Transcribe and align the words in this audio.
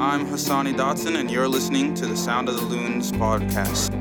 I'm 0.00 0.26
Hassani 0.28 0.74
Dotson, 0.74 1.20
and 1.20 1.30
you're 1.30 1.46
listening 1.46 1.92
to 1.96 2.06
the 2.06 2.16
Sound 2.16 2.48
of 2.48 2.54
the 2.54 2.62
Loons 2.62 3.12
podcast. 3.12 3.99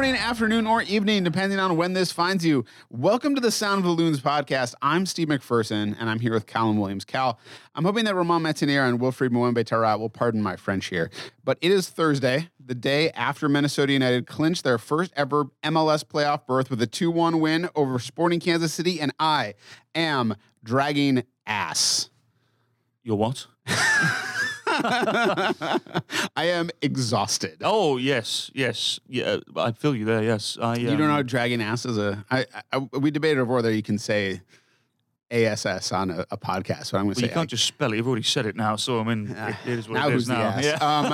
Morning, 0.00 0.16
afternoon, 0.16 0.66
or 0.66 0.80
evening, 0.80 1.22
depending 1.22 1.58
on 1.58 1.76
when 1.76 1.92
this 1.92 2.10
finds 2.10 2.42
you. 2.42 2.64
Welcome 2.88 3.34
to 3.34 3.40
the 3.42 3.50
Sound 3.50 3.80
of 3.80 3.84
the 3.84 3.90
Loons 3.90 4.18
podcast. 4.18 4.74
I'm 4.80 5.04
Steve 5.04 5.28
McPherson, 5.28 5.94
and 6.00 6.08
I'm 6.08 6.18
here 6.20 6.32
with 6.32 6.46
Callum 6.46 6.78
Williams. 6.78 7.04
Cal, 7.04 7.38
I'm 7.74 7.84
hoping 7.84 8.06
that 8.06 8.14
Romain 8.14 8.40
Métanire 8.40 8.88
and 8.88 8.98
Wilfried 8.98 9.28
Mwembe 9.28 9.62
Tarat 9.62 9.98
will 9.98 10.08
pardon 10.08 10.40
my 10.40 10.56
French 10.56 10.86
here, 10.86 11.10
but 11.44 11.58
it 11.60 11.70
is 11.70 11.90
Thursday, 11.90 12.48
the 12.58 12.74
day 12.74 13.10
after 13.10 13.46
Minnesota 13.46 13.92
United 13.92 14.26
clinched 14.26 14.64
their 14.64 14.78
first 14.78 15.12
ever 15.16 15.48
MLS 15.64 16.02
playoff 16.02 16.46
berth 16.46 16.70
with 16.70 16.80
a 16.80 16.86
2 16.86 17.10
1 17.10 17.38
win 17.38 17.68
over 17.74 17.98
Sporting 17.98 18.40
Kansas 18.40 18.72
City, 18.72 19.02
and 19.02 19.12
I 19.20 19.52
am 19.94 20.34
dragging 20.64 21.24
ass. 21.46 22.08
Your 23.02 23.18
what? 23.18 23.48
I 26.36 26.44
am 26.46 26.70
exhausted. 26.82 27.58
Oh 27.62 27.96
yes, 27.96 28.50
yes, 28.54 29.00
yeah. 29.08 29.38
I 29.56 29.72
feel 29.72 29.94
you 29.94 30.04
there. 30.04 30.22
Yes, 30.22 30.56
I. 30.60 30.74
Um, 30.74 30.80
You 30.80 30.86
don't 30.88 30.98
know 30.98 31.08
how 31.08 31.22
dragging 31.22 31.60
ass 31.62 31.84
is 31.84 31.98
a. 31.98 32.24
I, 32.30 32.46
I, 32.72 32.78
we 32.78 33.10
debated 33.10 33.40
over 33.40 33.54
whether 33.54 33.72
you 33.72 33.82
can 33.82 33.98
say 33.98 34.40
ASS 35.30 35.92
on 35.92 36.10
a, 36.10 36.26
a 36.30 36.36
podcast, 36.36 36.86
so 36.86 36.98
I'm 36.98 37.04
going 37.04 37.14
to 37.14 37.20
Well, 37.20 37.22
say. 37.22 37.26
you 37.26 37.34
can't 37.34 37.50
just 37.50 37.64
spell 37.64 37.92
it. 37.92 37.96
You've 37.96 38.06
already 38.08 38.22
said 38.22 38.46
it 38.46 38.56
now, 38.56 38.76
so 38.76 39.00
I 39.00 39.04
mean, 39.04 39.30
it, 39.30 39.56
it 39.66 39.78
is 39.78 39.88
what 39.88 39.94
now 39.96 40.08
it 40.08 40.12
who's 40.12 40.28
now. 40.28 40.58
Yeah. 40.60 40.72
Um, 40.80 41.12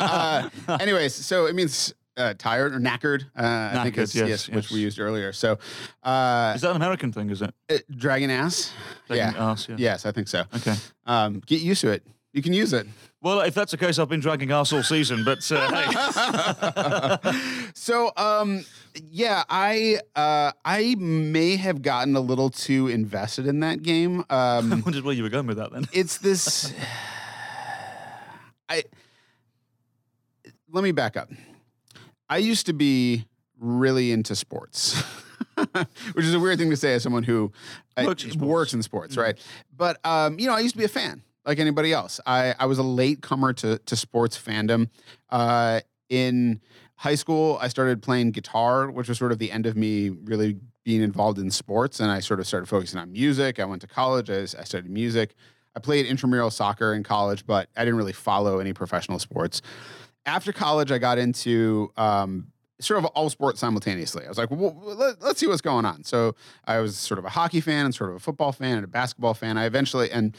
uh, 0.69 0.79
anyways, 0.81 1.15
so 1.15 1.47
it 1.47 1.55
means 1.55 1.95
uh, 2.17 2.35
tired 2.39 2.75
or 2.75 2.81
knackered. 2.81 3.25
Uh, 3.37 3.79
I 3.79 3.83
think 3.85 3.97
Knackered, 3.97 4.03
it's 4.03 4.15
yes, 4.15 4.49
which 4.49 4.65
yes. 4.67 4.73
we 4.73 4.81
used 4.81 4.99
earlier. 4.99 5.33
So, 5.33 5.59
uh, 6.03 6.53
is 6.57 6.63
that 6.63 6.71
an 6.71 6.77
American 6.77 7.13
thing? 7.13 7.31
Is 7.31 7.43
it? 7.43 7.55
uh, 7.71 7.77
dragging 7.91 8.31
ass. 8.31 8.73
Dragging 9.07 9.35
yeah. 9.37 9.51
ass, 9.51 9.69
yeah. 9.69 9.77
Yes, 9.79 10.07
I 10.07 10.13
think 10.13 10.29
so. 10.29 10.45
Okay. 10.55 10.75
Um, 11.05 11.41
get 11.45 11.61
used 11.61 11.83
to 11.83 11.91
it. 11.91 12.03
You 12.37 12.43
can 12.43 12.53
use 12.53 12.75
it. 12.75 12.87
Well, 13.23 13.41
if 13.41 13.55
that's 13.55 13.71
the 13.71 13.79
case, 13.79 13.99
I've 13.99 14.11
been 14.11 14.21
dragging 14.21 14.53
ass 14.53 14.71
all 14.71 14.83
season. 14.83 15.25
But 15.25 15.51
uh, 15.51 17.19
hey, 17.23 17.71
so 17.75 18.13
um 18.17 18.63
yeah 19.03 19.43
i 19.49 19.99
uh 20.15 20.53
i 20.65 20.95
may 20.99 21.57
have 21.57 21.81
gotten 21.81 22.15
a 22.15 22.21
little 22.21 22.51
too 22.51 22.89
invested 22.89 23.47
in 23.47 23.61
that 23.61 23.83
game 23.83 24.23
I 24.31 24.59
um 24.59 24.83
wondered 24.85 25.03
where 25.05 25.15
you 25.15 25.23
were 25.23 25.29
going 25.31 25.47
with 25.47 25.57
that. 25.57 25.73
Then 25.73 25.87
it's 25.93 26.19
this 26.19 26.73
i 28.69 28.83
let 30.73 30.83
me 30.85 30.93
back 30.93 31.17
up 31.17 31.31
i 32.29 32.37
used 32.39 32.67
to 32.67 32.73
be 32.73 33.25
really 33.59 34.13
into 34.13 34.35
sports 34.37 35.03
which 36.13 36.25
is 36.25 36.35
a 36.35 36.41
weird 36.41 36.59
thing 36.59 36.71
to 36.71 36.77
say 36.77 36.95
as 36.95 37.03
someone 37.03 37.23
who 37.23 37.53
uh, 37.97 38.05
Works 38.07 38.25
in 38.25 38.31
sports. 38.33 38.47
works 38.47 38.75
in 38.75 38.83
sports 38.83 39.17
right 39.17 39.39
but 39.77 39.99
um 40.05 40.39
you 40.39 40.47
know 40.47 40.55
i 40.55 40.61
used 40.61 40.75
to 40.75 40.79
be 40.79 40.85
a 40.85 40.89
fan 40.89 41.23
like 41.47 41.59
anybody 41.59 41.93
else. 41.93 42.21
I 42.27 42.55
i 42.59 42.67
was 42.67 42.79
a 42.79 42.83
late 42.83 43.23
comer 43.23 43.53
to 43.55 43.79
to 43.79 43.97
sports 43.97 44.37
fandom. 44.39 44.91
Uh 45.31 45.81
in 46.09 46.61
high 46.97 47.15
school 47.15 47.59
i 47.61 47.69
started 47.69 48.01
playing 48.01 48.31
guitar 48.31 48.89
which 48.91 49.09
was 49.09 49.19
sort 49.19 49.33
of 49.33 49.39
the 49.39 49.51
end 49.51 49.67
of 49.67 49.77
me 49.77 50.09
really 50.09 50.57
being 50.85 51.03
involved 51.03 51.39
in 51.39 51.51
sports. 51.51 52.01
And 52.01 52.11
i 52.11 52.21
sort 52.21 52.41
of 52.41 52.47
started 52.47 52.67
focusing 52.67 53.01
on 53.01 53.13
music. 53.13 53.59
I 53.59 53.65
went 53.65 53.81
to 53.83 53.89
college 53.89 54.31
i, 54.31 54.43
I 54.43 54.65
studied 54.65 54.91
music. 54.91 55.35
I 55.75 55.81
played 55.81 56.07
intramural 56.07 56.51
soccer 56.51 56.95
in 56.95 57.03
college 57.03 57.47
but 57.47 57.69
i 57.77 57.85
didn't 57.85 57.97
really 57.97 58.13
follow 58.13 58.59
any 58.59 58.73
professional 58.73 59.19
sports. 59.19 59.63
After 60.25 60.53
college 60.53 60.91
i 60.91 60.99
got 60.99 61.19
into 61.19 61.93
um, 61.97 62.49
sort 62.81 62.99
of 62.99 63.07
all 63.07 63.31
sports 63.31 63.61
simultaneously. 63.61 64.25
I 64.25 64.29
was 64.29 64.39
like 64.39 64.51
well, 64.51 64.77
let, 64.85 65.23
let's 65.23 65.41
see 65.41 65.47
what's 65.47 65.61
going 65.61 65.85
on. 65.85 66.05
So 66.05 66.35
i 66.65 66.79
was 66.79 66.97
sort 66.97 67.19
of 67.19 67.25
a 67.25 67.31
hockey 67.31 67.61
fan 67.61 67.87
and 67.87 67.95
sort 67.95 68.11
of 68.11 68.17
a 68.17 68.21
football 68.21 68.53
fan 68.53 68.77
and 68.77 68.85
a 68.85 68.89
basketball 68.89 69.35
fan. 69.35 69.57
I 69.57 69.65
eventually 69.65 70.11
and 70.11 70.37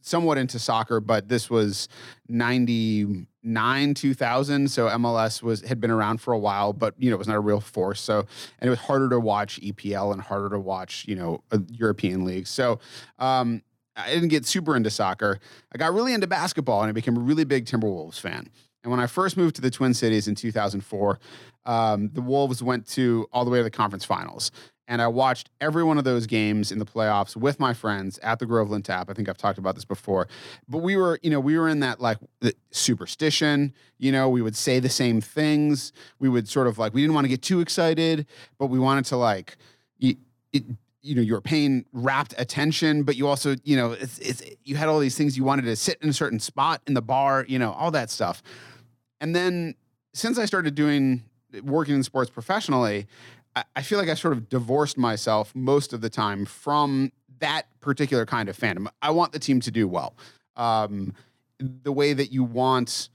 somewhat 0.00 0.38
into 0.38 0.58
soccer 0.58 1.00
but 1.00 1.28
this 1.28 1.48
was 1.48 1.88
99 2.28 3.94
2000 3.94 4.70
so 4.70 4.86
mls 4.86 5.42
was 5.42 5.62
had 5.62 5.80
been 5.80 5.90
around 5.90 6.20
for 6.20 6.34
a 6.34 6.38
while 6.38 6.74
but 6.74 6.94
you 6.98 7.08
know 7.08 7.14
it 7.14 7.18
was 7.18 7.28
not 7.28 7.36
a 7.36 7.40
real 7.40 7.60
force. 7.60 8.00
So 8.00 8.20
and 8.60 8.68
it 8.68 8.70
was 8.70 8.80
harder 8.80 9.08
to 9.08 9.18
watch 9.18 9.60
epl 9.60 10.12
and 10.12 10.20
harder 10.22 10.50
to 10.50 10.60
watch 10.60 11.04
you 11.08 11.16
know 11.16 11.42
uh, 11.50 11.58
european 11.70 12.24
leagues. 12.24 12.50
So 12.50 12.78
um, 13.18 13.62
i 13.96 14.12
didn't 14.12 14.28
get 14.28 14.46
super 14.46 14.76
into 14.76 14.90
soccer. 14.90 15.40
I 15.72 15.78
got 15.78 15.92
really 15.92 16.14
into 16.14 16.28
basketball 16.28 16.82
and 16.82 16.88
i 16.88 16.92
became 16.92 17.16
a 17.16 17.20
really 17.20 17.44
big 17.44 17.66
timberwolves 17.66 18.20
fan. 18.20 18.48
And 18.84 18.90
when 18.90 19.00
i 19.00 19.06
first 19.08 19.36
moved 19.36 19.56
to 19.56 19.62
the 19.62 19.70
twin 19.70 19.94
cities 19.94 20.28
in 20.28 20.36
2004 20.36 21.18
um, 21.66 22.10
the 22.12 22.20
wolves 22.20 22.62
went 22.62 22.86
to 22.88 23.26
all 23.32 23.44
the 23.44 23.50
way 23.50 23.58
to 23.58 23.64
the 23.64 23.70
conference 23.70 24.04
finals 24.04 24.50
and 24.86 25.00
I 25.00 25.06
watched 25.06 25.50
every 25.60 25.82
one 25.82 25.98
of 25.98 26.04
those 26.04 26.26
games 26.26 26.70
in 26.70 26.78
the 26.78 26.84
playoffs 26.84 27.36
with 27.36 27.58
my 27.58 27.72
friends 27.72 28.18
at 28.18 28.38
the 28.38 28.46
Groveland 28.46 28.84
Tap. 28.84 29.08
I 29.08 29.14
think 29.14 29.28
I've 29.28 29.38
talked 29.38 29.58
about 29.58 29.74
this 29.74 29.84
before, 29.84 30.28
but 30.68 30.78
we 30.78 30.96
were, 30.96 31.18
you 31.22 31.30
know, 31.30 31.40
we 31.40 31.58
were 31.58 31.68
in 31.68 31.80
that 31.80 32.00
like 32.00 32.18
superstition. 32.70 33.72
You 33.98 34.12
know, 34.12 34.28
we 34.28 34.42
would 34.42 34.56
say 34.56 34.80
the 34.80 34.90
same 34.90 35.20
things. 35.20 35.92
We 36.18 36.28
would 36.28 36.48
sort 36.48 36.66
of 36.66 36.78
like 36.78 36.92
we 36.92 37.00
didn't 37.00 37.14
want 37.14 37.24
to 37.24 37.28
get 37.28 37.42
too 37.42 37.60
excited, 37.60 38.26
but 38.58 38.66
we 38.66 38.78
wanted 38.78 39.06
to 39.06 39.16
like, 39.16 39.56
you, 39.98 40.16
it, 40.52 40.64
you 41.00 41.14
know, 41.14 41.22
you 41.22 41.32
were 41.32 41.40
paying 41.40 41.84
rapt 41.92 42.34
attention, 42.36 43.04
but 43.04 43.16
you 43.16 43.26
also, 43.26 43.56
you 43.64 43.76
know, 43.76 43.92
it's, 43.92 44.18
it's 44.18 44.42
you 44.64 44.76
had 44.76 44.88
all 44.88 44.98
these 44.98 45.16
things 45.16 45.36
you 45.36 45.44
wanted 45.44 45.62
to 45.62 45.76
sit 45.76 45.98
in 46.02 46.10
a 46.10 46.14
certain 46.14 46.40
spot 46.40 46.82
in 46.86 46.94
the 46.94 47.02
bar, 47.02 47.44
you 47.48 47.58
know, 47.58 47.72
all 47.72 47.90
that 47.90 48.10
stuff. 48.10 48.42
And 49.20 49.34
then 49.34 49.74
since 50.12 50.38
I 50.38 50.44
started 50.44 50.74
doing 50.74 51.22
working 51.62 51.94
in 51.94 52.02
sports 52.02 52.30
professionally, 52.30 53.06
I, 53.54 53.64
I 53.76 53.82
feel 53.82 53.98
like 53.98 54.08
I 54.08 54.14
sort 54.14 54.32
of 54.32 54.48
divorced 54.48 54.98
myself 54.98 55.54
most 55.54 55.92
of 55.92 56.00
the 56.00 56.10
time 56.10 56.44
from 56.44 57.12
that 57.38 57.66
particular 57.80 58.26
kind 58.26 58.48
of 58.48 58.58
fandom. 58.58 58.88
I 59.02 59.10
want 59.10 59.32
the 59.32 59.38
team 59.38 59.60
to 59.60 59.70
do 59.70 59.88
well. 59.88 60.14
Um, 60.56 61.14
the 61.58 61.92
way 61.92 62.12
that 62.12 62.32
you 62.32 62.44
want 62.44 63.08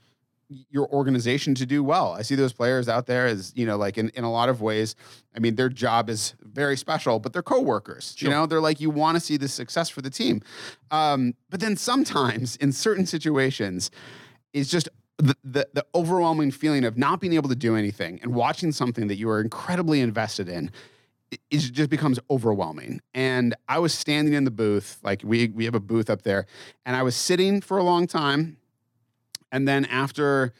your 0.68 0.88
organization 0.88 1.54
to 1.54 1.64
do 1.64 1.84
well. 1.84 2.12
I 2.12 2.22
see 2.22 2.34
those 2.34 2.52
players 2.52 2.88
out 2.88 3.06
there 3.06 3.26
as, 3.26 3.52
you 3.54 3.64
know, 3.64 3.76
like 3.76 3.96
in, 3.96 4.08
in 4.10 4.24
a 4.24 4.32
lot 4.32 4.48
of 4.48 4.60
ways, 4.60 4.96
I 5.34 5.38
mean, 5.38 5.54
their 5.54 5.68
job 5.68 6.10
is 6.10 6.34
very 6.42 6.76
special, 6.76 7.20
but 7.20 7.32
they're 7.32 7.42
coworkers. 7.42 8.16
You 8.18 8.30
know, 8.30 8.46
they're 8.46 8.60
like, 8.60 8.80
you 8.80 8.90
want 8.90 9.16
to 9.16 9.20
see 9.20 9.36
the 9.36 9.46
success 9.46 9.88
for 9.88 10.02
the 10.02 10.10
team. 10.10 10.42
Um, 10.90 11.34
but 11.50 11.60
then 11.60 11.76
sometimes 11.76 12.56
in 12.56 12.72
certain 12.72 13.06
situations, 13.06 13.92
it's 14.52 14.68
just 14.68 14.88
the, 15.20 15.68
the, 15.72 15.86
overwhelming 15.94 16.50
feeling 16.50 16.84
of 16.84 16.96
not 16.96 17.20
being 17.20 17.32
able 17.32 17.48
to 17.48 17.54
do 17.54 17.76
anything 17.76 18.18
and 18.22 18.34
watching 18.34 18.72
something 18.72 19.08
that 19.08 19.16
you 19.16 19.28
are 19.28 19.40
incredibly 19.40 20.00
invested 20.00 20.48
in 20.48 20.70
it 21.30 21.40
it 21.50 21.58
just 21.58 21.90
becomes 21.90 22.18
overwhelming. 22.30 23.00
And 23.14 23.54
I 23.68 23.78
was 23.78 23.94
standing 23.94 24.34
in 24.34 24.44
the 24.44 24.50
booth, 24.50 24.98
like 25.02 25.22
we 25.24 25.48
we 25.48 25.64
have 25.64 25.74
a 25.74 25.80
booth 25.80 26.10
up 26.10 26.22
there, 26.22 26.46
and 26.84 26.96
I 26.96 27.02
was 27.02 27.16
sitting 27.16 27.60
for 27.60 27.78
a 27.78 27.82
long 27.82 28.06
time. 28.06 28.56
And 29.52 29.66
then 29.66 29.84
after 29.86 30.52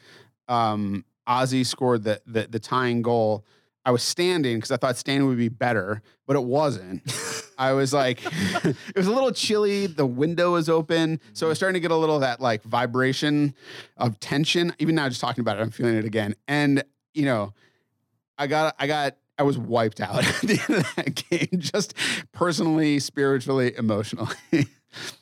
um, 0.49 1.05
Ozzy 1.29 1.65
scored 1.65 2.05
the, 2.05 2.21
the 2.27 2.47
the 2.49 2.59
tying 2.61 3.03
goal, 3.03 3.45
I 3.85 3.91
was 3.91 4.03
standing 4.03 4.59
because 4.59 4.71
I 4.71 4.77
thought 4.77 4.97
standing 4.97 5.29
would 5.29 5.39
be 5.39 5.49
better, 5.49 6.03
but 6.27 6.37
it 6.37 6.45
wasn't. 6.45 7.03
I 7.61 7.73
was 7.75 7.93
like, 7.93 8.21
it 8.65 8.97
was 8.97 9.07
a 9.07 9.13
little 9.13 9.31
chilly. 9.33 9.87
The 9.87 10.07
window 10.07 10.53
was 10.53 10.71
open, 10.71 11.21
so 11.35 11.47
I 11.47 11.51
was 11.51 11.59
starting 11.59 11.75
to 11.75 11.81
get 11.81 11.91
a 11.91 11.97
little 11.97 12.15
of 12.17 12.23
that 12.23 12.41
like 12.41 12.63
vibration 12.63 13.55
of 13.99 14.19
tension. 14.19 14.73
Even 14.79 14.95
now, 14.95 15.09
just 15.11 15.21
talking 15.21 15.43
about 15.43 15.59
it, 15.59 15.61
I'm 15.61 15.71
feeling 15.71 15.97
it 15.97 16.07
again. 16.07 16.35
And 16.49 16.83
you 17.13 17.27
know, 17.27 17.53
I 18.39 18.47
got, 18.47 18.75
I 18.79 18.87
got, 18.87 19.17
I 19.39 19.43
was 19.43 19.59
wiped 19.59 20.01
out 20.01 20.17
at 20.27 20.41
the 20.41 20.59
end 20.69 20.79
of 20.81 20.95
that 20.97 21.23
game, 21.31 21.61
just 21.61 21.93
personally, 22.33 22.99
spiritually, 22.99 23.75
emotionally. 23.77 24.37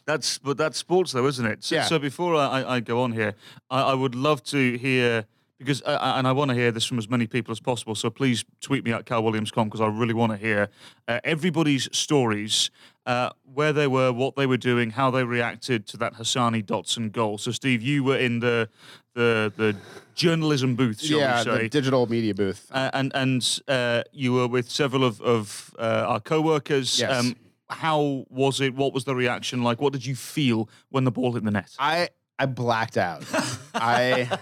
that's 0.07 0.39
but 0.39 0.57
that's 0.57 0.79
sports, 0.79 1.13
though, 1.13 1.27
isn't 1.27 1.45
it? 1.45 1.65
So, 1.65 1.75
Yeah. 1.75 1.85
so 1.87 1.99
before 1.99 2.37
I, 2.37 2.65
I- 2.77 2.81
go 2.81 3.03
on 3.03 3.13
here, 3.13 3.35
I, 3.69 3.83
I 3.83 3.95
would 3.95 4.15
love 4.15 4.43
to 4.45 4.79
hear 4.79 5.27
because 5.59 5.83
uh, 5.83 6.15
and 6.17 6.27
I 6.27 6.33
want 6.33 6.51
to 6.51 6.55
hear 6.55 6.71
this 6.71 6.85
from 6.85 6.99
as 6.99 7.09
many 7.09 7.27
people 7.27 7.53
as 7.53 7.61
possible. 7.61 7.95
So 7.95 8.11
please 8.11 8.45
tweet 8.61 8.85
me 8.85 8.93
at 8.93 9.05
calwilliams.com 9.05 9.69
because 9.69 9.81
I 9.81 9.89
really 9.89 10.15
want 10.15 10.33
to 10.33 10.39
hear 10.39 10.69
uh, 11.09 11.21
everybody's 11.25 11.89
stories, 11.97 12.71
uh, 13.07 13.31
where 13.53 13.73
they 13.73 13.87
were, 13.87 14.13
what 14.13 14.37
they 14.37 14.47
were 14.47 14.57
doing, 14.57 14.91
how 14.91 15.11
they 15.11 15.25
reacted 15.25 15.87
to 15.89 15.97
that 15.99 16.15
Hassani 16.15 16.65
Dotson 16.65 17.11
goal. 17.11 17.39
So 17.39 17.51
Steve, 17.51 17.83
you 17.83 18.05
were 18.05 18.17
in 18.17 18.41
the 18.41 18.69
the 19.15 19.53
the 19.57 19.77
journalism 20.15 20.77
booth, 20.77 21.01
shall 21.01 21.19
yeah, 21.19 21.39
we 21.39 21.45
say? 21.45 21.63
the 21.63 21.69
digital 21.69 22.07
media 22.07 22.35
booth. 22.35 22.71
Uh, 22.71 22.91
and 22.93 23.13
and 23.15 23.61
uh, 23.67 24.03
you 24.13 24.33
were 24.33 24.47
with 24.47 24.71
several 24.71 25.05
of, 25.05 25.21
of 25.21 25.75
uh, 25.79 26.05
our 26.07 26.21
co-workers. 26.21 27.01
Yes. 27.01 27.35
how 27.71 28.25
was 28.31 28.61
it? 28.61 28.75
What 28.75 28.95
was 28.95 29.05
the 29.05 29.15
reaction 29.15 29.63
like? 29.63 29.81
What 29.81 29.93
did 29.93 30.07
you 30.07 30.15
feel 30.15 30.71
when 30.91 31.05
the 31.05 31.11
ball 31.11 31.33
hit 31.33 31.45
the 31.45 31.51
net? 31.51 31.75
I 31.79 32.11
I 32.39 32.47
blacked 32.47 32.97
out. 32.97 33.25
I 33.75 34.39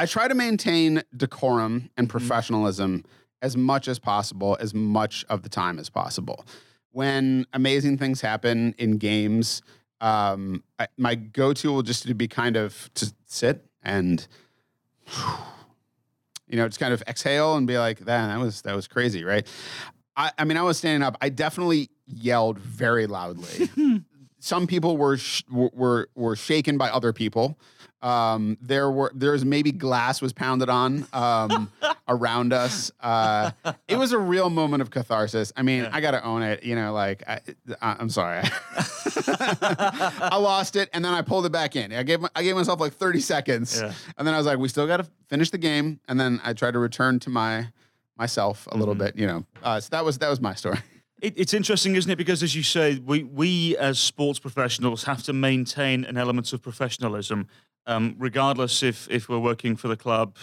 I 0.00 0.06
try 0.06 0.28
to 0.28 0.34
maintain 0.34 1.02
decorum 1.14 1.90
and 1.98 2.08
professionalism 2.08 3.04
as 3.42 3.54
much 3.54 3.86
as 3.86 3.98
possible, 3.98 4.56
as 4.58 4.72
much 4.72 5.26
of 5.28 5.42
the 5.42 5.50
time 5.50 5.78
as 5.78 5.90
possible. 5.90 6.46
When 6.92 7.44
amazing 7.52 7.98
things 7.98 8.22
happen 8.22 8.74
in 8.78 8.96
games, 8.96 9.60
um, 10.00 10.64
I, 10.78 10.88
my 10.96 11.16
go-to 11.16 11.70
will 11.70 11.82
just 11.82 12.04
to 12.04 12.14
be 12.14 12.28
kind 12.28 12.56
of 12.56 12.88
to 12.94 13.12
sit 13.26 13.66
and 13.82 14.26
you 16.48 16.56
know 16.56 16.66
just 16.66 16.80
kind 16.80 16.94
of 16.94 17.02
exhale 17.06 17.56
and 17.56 17.66
be 17.66 17.76
like 17.76 17.98
that 17.98 18.28
that 18.28 18.38
was 18.38 18.62
that 18.62 18.74
was 18.74 18.88
crazy 18.88 19.22
right? 19.22 19.46
I, 20.16 20.32
I 20.38 20.44
mean 20.44 20.56
i 20.56 20.62
was 20.62 20.78
standing 20.78 21.06
up. 21.06 21.18
I 21.20 21.28
definitely 21.28 21.90
yelled 22.06 22.58
very 22.58 23.06
loudly 23.06 23.68
some 24.40 24.66
people 24.66 24.96
were 24.96 25.16
sh- 25.16 25.42
were 25.50 26.08
were 26.14 26.34
shaken 26.36 26.76
by 26.78 26.90
other 26.90 27.12
people 27.12 27.58
um, 28.02 28.56
there 28.62 28.90
were 28.90 29.12
there's 29.14 29.44
maybe 29.44 29.72
glass 29.72 30.22
was 30.22 30.32
pounded 30.32 30.70
on 30.70 31.06
um, 31.12 31.70
around 32.08 32.54
us. 32.54 32.90
Uh, 32.98 33.50
it 33.88 33.96
was 33.98 34.12
a 34.12 34.18
real 34.18 34.48
moment 34.48 34.80
of 34.80 34.90
catharsis. 34.90 35.52
I 35.54 35.60
mean, 35.60 35.82
Yeah. 35.82 35.90
I 35.92 36.00
got 36.00 36.12
to 36.12 36.24
own 36.24 36.40
it. 36.42 36.62
You 36.62 36.76
know, 36.76 36.94
like 36.94 37.22
I, 37.28 37.40
I, 37.82 37.96
I'm 38.00 38.08
sorry, 38.08 38.40
I 39.28 40.36
lost 40.40 40.76
it, 40.76 40.88
and 40.92 41.04
then 41.04 41.12
I 41.12 41.22
pulled 41.22 41.46
it 41.46 41.52
back 41.52 41.76
in. 41.76 41.92
I 41.92 42.02
gave 42.02 42.24
I 42.34 42.42
gave 42.42 42.56
myself 42.56 42.80
like 42.80 42.94
30 42.94 43.20
seconds, 43.20 43.78
Yeah. 43.80 43.92
and 44.16 44.26
then 44.26 44.34
I 44.34 44.38
was 44.38 44.46
like, 44.46 44.58
we 44.58 44.68
still 44.68 44.86
got 44.86 44.98
to 44.98 45.06
finish 45.28 45.50
the 45.50 45.58
game, 45.58 46.00
and 46.08 46.18
then 46.18 46.40
I 46.44 46.52
tried 46.54 46.72
to 46.72 46.78
return 46.78 47.18
to 47.20 47.30
my 47.30 47.68
myself 48.16 48.66
a 48.72 48.76
little 48.76 48.94
bit. 48.94 49.16
You 49.16 49.26
know, 49.26 49.44
uh, 49.62 49.80
so 49.80 49.88
that 49.90 50.04
was 50.04 50.18
that 50.18 50.28
was 50.30 50.40
my 50.40 50.54
story. 50.54 50.78
It, 51.20 51.34
it's 51.36 51.54
interesting, 51.54 51.96
isn't 51.96 52.10
it? 52.10 52.16
Because 52.16 52.42
as 52.42 52.54
you 52.54 52.62
say, 52.62 52.98
we 52.98 53.24
we 53.24 53.76
as 53.76 53.98
sports 53.98 54.38
professionals 54.38 55.04
have 55.04 55.22
to 55.24 55.32
maintain 55.32 56.04
an 56.04 56.16
element 56.16 56.52
of 56.52 56.62
professionalism, 56.62 57.46
um, 57.86 58.16
regardless 58.18 58.82
if 58.82 59.08
if 59.10 59.28
we're 59.28 59.38
working 59.38 59.76
for 59.76 59.88
the 59.88 59.96
club. 59.96 60.36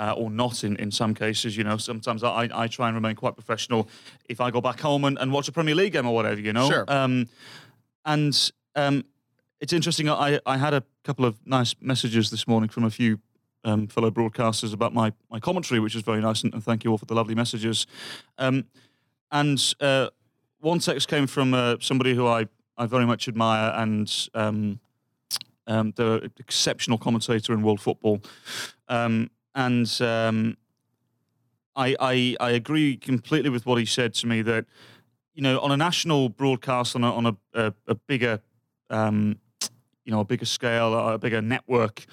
Uh, 0.00 0.14
or 0.16 0.30
not 0.30 0.62
in, 0.62 0.76
in 0.76 0.92
some 0.92 1.12
cases, 1.12 1.56
you 1.56 1.64
know. 1.64 1.76
Sometimes 1.76 2.22
I, 2.22 2.48
I 2.54 2.68
try 2.68 2.86
and 2.86 2.94
remain 2.94 3.16
quite 3.16 3.34
professional. 3.34 3.88
If 4.28 4.40
I 4.40 4.52
go 4.52 4.60
back 4.60 4.78
home 4.78 5.04
and, 5.04 5.18
and 5.18 5.32
watch 5.32 5.48
a 5.48 5.52
Premier 5.52 5.74
League 5.74 5.94
game 5.94 6.06
or 6.06 6.14
whatever, 6.14 6.40
you 6.40 6.52
know. 6.52 6.70
Sure. 6.70 6.84
Um, 6.86 7.28
and 8.04 8.52
um, 8.76 9.04
it's 9.60 9.72
interesting. 9.72 10.08
I, 10.08 10.38
I 10.46 10.56
had 10.56 10.72
a 10.72 10.84
couple 11.02 11.24
of 11.24 11.44
nice 11.44 11.74
messages 11.80 12.30
this 12.30 12.46
morning 12.46 12.68
from 12.68 12.84
a 12.84 12.90
few 12.90 13.18
um, 13.64 13.88
fellow 13.88 14.12
broadcasters 14.12 14.72
about 14.72 14.94
my, 14.94 15.12
my 15.32 15.40
commentary, 15.40 15.80
which 15.80 15.96
was 15.96 16.04
very 16.04 16.20
nice, 16.20 16.44
and, 16.44 16.54
and 16.54 16.62
thank 16.62 16.84
you 16.84 16.92
all 16.92 16.98
for 16.98 17.06
the 17.06 17.14
lovely 17.14 17.34
messages. 17.34 17.84
Um, 18.38 18.66
and 19.32 19.74
uh, 19.80 20.10
one 20.60 20.78
text 20.78 21.08
came 21.08 21.26
from 21.26 21.54
uh, 21.54 21.76
somebody 21.80 22.14
who 22.14 22.26
I, 22.26 22.46
I 22.76 22.86
very 22.86 23.06
much 23.06 23.28
admire, 23.28 23.72
and 23.74 24.28
um, 24.34 24.80
um, 25.66 25.92
the 25.96 26.30
exceptional 26.38 26.98
commentator 26.98 27.52
in 27.52 27.62
world 27.62 27.80
football. 27.80 28.20
Um, 28.88 29.30
and 29.54 29.90
um, 30.00 30.56
I, 31.76 31.94
I 32.00 32.36
I 32.40 32.50
agree 32.50 32.96
completely 32.96 33.50
with 33.50 33.66
what 33.66 33.78
he 33.78 33.84
said 33.84 34.14
to 34.14 34.26
me 34.26 34.42
that 34.42 34.66
you 35.34 35.42
know 35.42 35.60
on 35.60 35.70
a 35.70 35.76
national 35.76 36.28
broadcast 36.28 36.96
on 36.96 37.04
a 37.04 37.12
on 37.12 37.26
a, 37.26 37.36
a, 37.54 37.74
a 37.86 37.94
bigger 37.94 38.40
um, 38.90 39.38
you 40.04 40.12
know 40.12 40.20
a 40.20 40.24
bigger 40.24 40.46
scale 40.46 40.94
a 40.94 41.18
bigger 41.18 41.42
network 41.42 42.04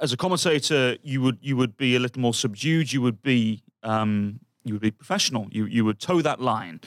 as 0.00 0.12
a 0.12 0.16
commentator 0.16 0.96
you 1.02 1.20
would 1.22 1.38
you 1.40 1.56
would 1.56 1.76
be 1.76 1.94
a 1.94 2.00
little 2.00 2.20
more 2.20 2.34
subdued 2.34 2.92
you 2.92 3.00
would 3.00 3.22
be 3.22 3.62
um, 3.82 4.40
you 4.64 4.74
would 4.74 4.82
be 4.82 4.90
professional 4.90 5.46
you 5.50 5.66
you 5.66 5.84
would 5.84 6.00
toe 6.00 6.20
that 6.22 6.40
line 6.40 6.80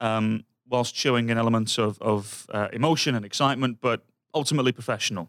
um, 0.00 0.44
whilst 0.68 0.94
showing 0.96 1.30
an 1.30 1.38
element 1.38 1.78
of 1.78 1.98
of 2.00 2.46
uh, 2.50 2.68
emotion 2.72 3.14
and 3.14 3.24
excitement 3.24 3.78
but 3.80 4.02
ultimately 4.34 4.72
professional 4.72 5.28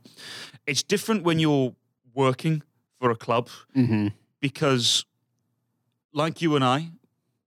it's 0.67 0.83
different 0.83 1.23
when 1.23 1.39
you're 1.39 1.73
working 2.13 2.63
for 2.99 3.09
a 3.11 3.15
club 3.15 3.49
Mm-hmm. 3.75 4.07
because, 4.39 5.05
like 6.13 6.41
you 6.41 6.55
and 6.55 6.63
I, 6.63 6.91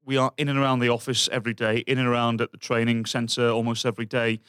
we 0.04 0.16
are 0.16 0.32
in 0.36 0.48
and 0.48 0.58
around 0.58 0.80
the 0.80 0.88
office 0.88 1.28
every 1.32 1.54
day, 1.54 1.78
in 1.86 1.98
and 1.98 2.08
around 2.08 2.40
at 2.40 2.50
the 2.50 2.58
training 2.58 3.06
center 3.06 3.48
almost 3.50 3.86
every 3.86 4.06
day, 4.06 4.40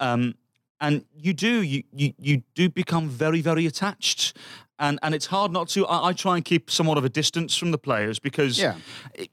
um, 0.00 0.34
and 0.80 1.04
you 1.16 1.32
do 1.32 1.62
you, 1.62 1.82
you 1.92 2.12
you 2.18 2.42
do 2.54 2.68
become 2.68 3.08
very 3.08 3.40
very 3.40 3.66
attached. 3.66 4.36
And, 4.78 4.98
and 5.02 5.14
it's 5.14 5.26
hard 5.26 5.52
not 5.52 5.68
to. 5.70 5.86
I, 5.86 6.08
I 6.08 6.12
try 6.12 6.36
and 6.36 6.44
keep 6.44 6.70
somewhat 6.70 6.98
of 6.98 7.04
a 7.04 7.08
distance 7.08 7.56
from 7.56 7.70
the 7.70 7.78
players 7.78 8.18
because 8.18 8.58
Yeah. 8.58 8.76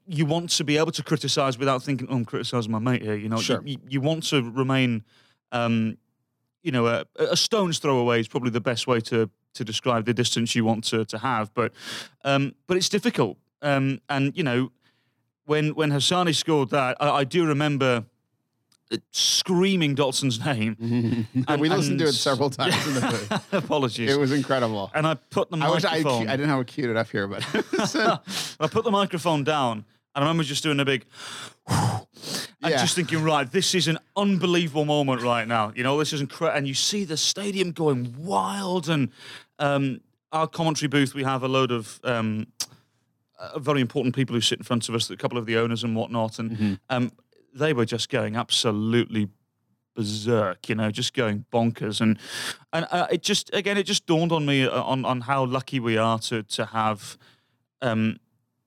you 0.06 0.24
want 0.24 0.48
to 0.56 0.64
be 0.64 0.78
able 0.78 0.92
to 0.92 1.02
criticize 1.02 1.58
without 1.58 1.82
thinking, 1.82 2.08
"Oh, 2.10 2.16
I'm 2.16 2.24
criticizing 2.24 2.72
my 2.72 2.78
mate 2.78 3.02
here." 3.02 3.14
You 3.14 3.28
know, 3.28 3.36
Sure. 3.40 3.60
you, 3.64 3.76
you 3.88 4.00
want 4.00 4.22
to 4.30 4.42
remain 4.50 5.04
um, 5.52 5.98
you 6.62 6.72
know, 6.72 6.86
a, 6.86 7.04
a 7.18 7.36
stone's 7.36 7.78
throw 7.78 7.98
away 7.98 8.20
is 8.20 8.26
probably 8.28 8.50
the 8.50 8.60
best 8.60 8.86
way 8.86 9.00
to 9.00 9.28
to 9.52 9.64
describe 9.64 10.04
the 10.06 10.14
distance 10.14 10.54
you 10.54 10.64
want 10.64 10.82
to 10.84 11.04
to 11.04 11.18
have. 11.18 11.52
But 11.52 11.72
um, 12.24 12.54
but 12.66 12.76
it's 12.78 12.88
difficult. 12.88 13.36
Um, 13.60 14.00
and 14.08 14.34
you 14.36 14.42
know, 14.42 14.72
when 15.44 15.74
when 15.74 15.90
Hassani 15.90 16.34
scored 16.34 16.70
that, 16.70 16.96
I, 17.00 17.10
I 17.20 17.24
do 17.24 17.44
remember 17.46 18.04
screaming 19.10 19.94
Dotson's 19.94 20.44
name. 20.44 21.26
And- 21.48 21.60
we 21.60 21.68
listened 21.68 21.98
to 22.00 22.06
it 22.06 22.12
several 22.12 22.50
times 22.50 22.74
in 22.86 22.94
the 22.94 23.00
booth. 23.28 23.52
Apologies. 23.52 24.10
It 24.10 24.18
was 24.18 24.32
incredible. 24.32 24.90
and 24.94 25.06
I 25.06 25.14
put 25.14 25.50
the 25.50 25.56
I 25.58 25.70
wish 25.70 25.84
I, 25.84 25.96
microphone. 25.98 26.28
I 26.28 26.36
didn't 26.36 26.48
have 26.50 26.60
it 26.60 26.66
queued 26.66 26.96
up 26.96 27.08
here, 27.10 27.26
but 27.26 27.44
I 28.60 28.66
put 28.68 28.84
the 28.84 28.90
microphone 28.90 29.44
down, 29.44 29.78
and 30.14 30.16
I 30.16 30.20
remember 30.20 30.42
just 30.44 30.62
doing 30.62 30.80
a 30.80 30.84
big. 30.84 31.04
And 31.66 32.70
Yeah. 32.72 32.80
just 32.80 32.94
thinking, 32.94 33.22
right, 33.22 33.50
this 33.50 33.74
is 33.74 33.88
an 33.88 33.98
unbelievable 34.16 34.84
moment 34.86 35.20
right 35.22 35.46
now. 35.46 35.72
You 35.76 35.82
know, 35.82 35.98
this 35.98 36.12
is 36.14 36.20
incredible. 36.22 36.56
And 36.56 36.66
you 36.66 36.72
see 36.74 37.04
the 37.04 37.16
stadium 37.18 37.72
going 37.72 38.14
wild. 38.18 38.88
And 38.88 39.10
um, 39.58 40.00
our 40.32 40.46
commentary 40.46 40.88
booth, 40.88 41.14
we 41.14 41.24
have 41.24 41.42
a 41.42 41.48
load 41.48 41.70
of 41.70 42.00
um, 42.04 42.46
uh, 43.38 43.58
very 43.58 43.82
important 43.82 44.14
people 44.14 44.34
who 44.34 44.40
sit 44.40 44.58
in 44.58 44.64
front 44.64 44.88
of 44.88 44.94
us, 44.94 45.10
a 45.10 45.16
couple 45.16 45.36
of 45.36 45.44
the 45.44 45.58
owners 45.58 45.84
and 45.84 45.94
whatnot. 45.94 46.38
And 46.38 46.50
Mm-hmm. 46.52 46.74
um, 46.88 47.12
they 47.54 47.72
were 47.72 47.84
just 47.86 48.08
going 48.08 48.36
absolutely 48.36 49.28
berserk, 49.94 50.68
you 50.68 50.74
know, 50.74 50.90
just 50.90 51.14
going 51.14 51.44
bonkers. 51.52 52.00
And 52.00 52.18
and 52.72 52.86
uh, 52.90 53.06
it 53.10 53.22
just 53.22 53.50
again, 53.54 53.76
it 53.78 53.84
just 53.84 54.06
dawned 54.06 54.32
on 54.32 54.44
me 54.44 54.66
uh, 54.66 54.82
on 54.82 55.04
on 55.04 55.22
how 55.22 55.44
lucky 55.44 55.80
we 55.80 55.96
are 55.96 56.18
to 56.20 56.42
to 56.42 56.64
have 56.66 57.16
um, 57.80 58.18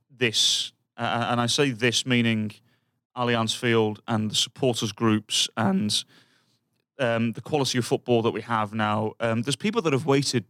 this, 0.10 0.72
uh, 0.98 1.28
and 1.30 1.42
I 1.42 1.48
say 1.48 1.72
this 1.72 2.06
meaning 2.06 2.52
Allianz 3.16 3.56
Field 3.56 4.02
and 4.08 4.32
the 4.32 4.36
supporters 4.36 4.92
groups 4.92 5.50
and 5.58 6.04
um, 7.00 7.34
the 7.34 7.42
quality 7.42 7.78
of 7.78 7.86
football 7.86 8.22
that 8.22 8.32
we 8.32 8.42
have 8.42 8.74
now. 8.74 9.14
Um, 9.20 9.42
there's 9.42 9.56
people 9.56 9.82
that 9.82 9.94
have 9.94 10.06
waited 10.06 10.46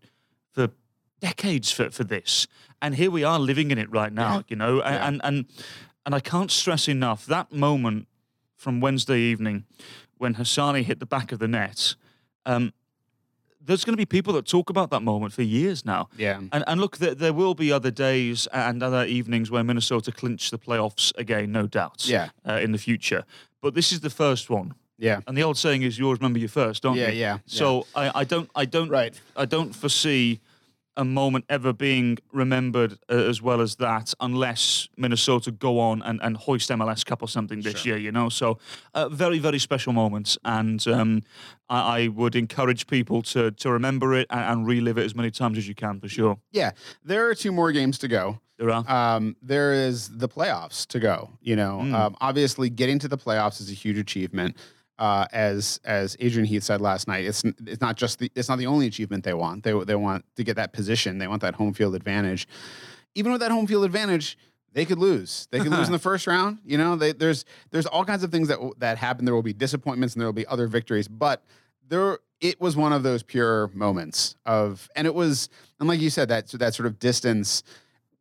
for 0.53 0.69
decades 1.19 1.71
for, 1.71 1.89
for 1.89 2.03
this, 2.03 2.47
and 2.81 2.95
here 2.95 3.09
we 3.09 3.23
are 3.23 3.39
living 3.39 3.71
in 3.71 3.77
it 3.77 3.89
right 3.91 4.13
now. 4.13 4.35
Yeah. 4.35 4.41
You 4.49 4.55
know, 4.57 4.77
Yeah. 4.77 5.07
and 5.07 5.21
and 5.23 5.45
and 6.05 6.13
I 6.15 6.19
can't 6.19 6.51
stress 6.51 6.87
enough 6.87 7.25
that 7.25 7.51
moment 7.51 8.07
from 8.57 8.81
Wednesday 8.81 9.19
evening 9.19 9.63
when 10.17 10.35
Hassani 10.35 10.83
hit 10.83 10.99
the 10.99 11.05
back 11.05 11.31
of 11.31 11.39
the 11.39 11.47
net. 11.47 11.95
Um, 12.45 12.73
there's 13.63 13.83
going 13.83 13.93
to 13.93 13.97
be 13.97 14.05
people 14.05 14.33
that 14.33 14.45
talk 14.45 14.69
about 14.69 14.89
that 14.91 15.01
moment 15.01 15.33
for 15.33 15.41
years 15.41 15.85
now. 15.85 16.07
yeah. 16.17 16.39
And, 16.51 16.63
and 16.67 16.79
look, 16.81 16.97
there, 16.97 17.13
there 17.13 17.33
will 17.33 17.53
be 17.53 17.71
other 17.71 17.91
days 17.91 18.47
and 18.53 18.81
other 18.81 19.05
evenings 19.05 19.51
where 19.51 19.63
Minnesota 19.63 20.11
clinch 20.11 20.51
the 20.51 20.57
playoffs 20.57 21.11
again, 21.17 21.51
no 21.51 21.67
doubt. 21.67 22.07
Yeah. 22.07 22.29
Uh, 22.47 22.59
in 22.63 22.71
the 22.71 22.77
future, 22.77 23.25
but 23.61 23.73
this 23.75 23.91
is 23.91 23.99
the 23.99 24.09
first 24.09 24.49
one. 24.49 24.73
Yeah. 24.97 25.19
And 25.27 25.37
the 25.37 25.43
old 25.43 25.57
saying 25.57 25.83
is, 25.83 25.99
"You 25.99 26.05
always 26.05 26.19
remember 26.19 26.39
your 26.39 26.49
first, 26.49 26.81
don't 26.81 26.95
Yeah, 26.95 27.09
you?" 27.09 27.19
yeah, 27.19 27.37
So 27.45 27.85
I, 27.93 28.21
I 28.21 28.23
don't, 28.23 28.49
I 28.55 28.65
don't, 28.65 28.89
Right. 28.89 29.13
I 29.35 29.45
don't 29.45 29.75
foresee 29.75 30.39
a 30.97 31.05
moment 31.05 31.45
ever 31.47 31.71
being 31.71 32.17
remembered 32.33 32.93
uh, 33.09 33.13
as 33.15 33.41
well 33.41 33.61
as 33.61 33.75
that, 33.77 34.13
unless 34.19 34.89
Minnesota 34.97 35.51
go 35.51 35.79
on 35.79 36.01
and, 36.01 36.19
and 36.21 36.35
hoist 36.35 36.69
MLS 36.71 37.05
Cup 37.05 37.21
or 37.21 37.29
something 37.29 37.61
this 37.61 37.85
year. 37.85 37.97
You 37.97 38.11
know, 38.11 38.27
so 38.29 38.57
uh, 38.93 39.07
very, 39.07 39.39
very 39.39 39.59
special 39.59 39.93
moments, 39.93 40.37
and 40.43 40.85
um, 40.87 41.23
I, 41.69 41.99
I 42.01 42.07
would 42.09 42.35
encourage 42.35 42.87
people 42.87 43.21
to 43.23 43.51
to 43.51 43.71
remember 43.71 44.13
it 44.15 44.27
and, 44.29 44.41
and 44.41 44.67
relive 44.67 44.97
it 44.97 45.05
as 45.05 45.15
many 45.15 45.31
times 45.31 45.57
as 45.57 45.67
you 45.67 45.75
can, 45.75 45.99
for 46.01 46.09
sure. 46.09 46.37
Yeah. 46.51 46.71
There 47.05 47.27
are 47.29 47.35
two 47.35 47.51
more 47.53 47.71
games 47.71 47.97
to 47.99 48.07
go. 48.07 48.39
There 48.57 48.71
are. 48.71 48.83
Um, 48.89 49.35
there 49.41 49.71
is 49.71 50.09
the 50.17 50.27
playoffs 50.27 50.87
to 50.87 50.99
go. 50.99 51.29
You 51.41 51.55
know, 51.55 51.79
Mm. 51.83 51.93
um, 51.93 52.15
obviously 52.19 52.69
getting 52.71 52.97
to 52.99 53.07
the 53.07 53.17
playoffs 53.17 53.61
is 53.61 53.69
a 53.69 53.73
huge 53.73 53.99
achievement. 53.99 54.57
Uh, 54.99 55.27
as 55.31 55.79
as 55.85 56.17
Adrian 56.19 56.45
Heath 56.45 56.63
said 56.63 56.81
last 56.81 57.07
night, 57.07 57.25
it's 57.25 57.43
it's 57.65 57.81
not 57.81 57.97
just 57.97 58.19
the 58.19 58.31
it's 58.35 58.49
not 58.49 58.57
the 58.57 58.65
only 58.65 58.87
achievement 58.87 59.23
they 59.23 59.33
want. 59.33 59.63
They 59.63 59.73
they 59.83 59.95
want 59.95 60.25
to 60.35 60.43
get 60.43 60.55
that 60.55 60.73
position. 60.73 61.19
They 61.19 61.27
want 61.27 61.41
that 61.41 61.55
home 61.55 61.73
field 61.73 61.95
advantage. 61.95 62.47
Even 63.13 63.31
with 63.31 63.41
that 63.41 63.51
home 63.51 63.67
field 63.67 63.85
advantage, 63.85 64.37
they 64.73 64.85
could 64.85 64.97
lose. 64.97 65.47
They 65.51 65.59
could 65.59 65.71
lose 65.71 65.87
in 65.87 65.91
the 65.91 65.99
first 66.09 66.27
round. 66.27 66.59
You 66.65 66.77
know, 66.77 66.95
they, 66.95 67.11
there's 67.11 67.45
there's 67.71 67.85
all 67.85 68.05
kinds 68.05 68.23
of 68.23 68.31
things 68.31 68.47
that 68.47 68.59
that 68.79 68.97
happen. 68.97 69.25
There 69.25 69.35
will 69.35 69.43
be 69.43 69.53
disappointments 69.53 70.15
and 70.15 70.21
there 70.21 70.27
will 70.27 70.33
be 70.33 70.47
other 70.47 70.67
victories, 70.67 71.07
but 71.07 71.43
there 71.87 72.19
it 72.39 72.59
was 72.61 72.75
one 72.75 72.93
of 72.93 73.03
those 73.03 73.23
pure 73.23 73.69
moments 73.73 74.35
of, 74.45 74.89
and 74.95 75.07
it 75.07 75.15
was, 75.15 75.49
and 75.79 75.89
like 75.89 75.99
you 75.99 76.09
said, 76.09 76.29
that 76.29 76.47
that 76.49 76.75
sort 76.75 76.85
of 76.85 76.99
distance 76.99 77.63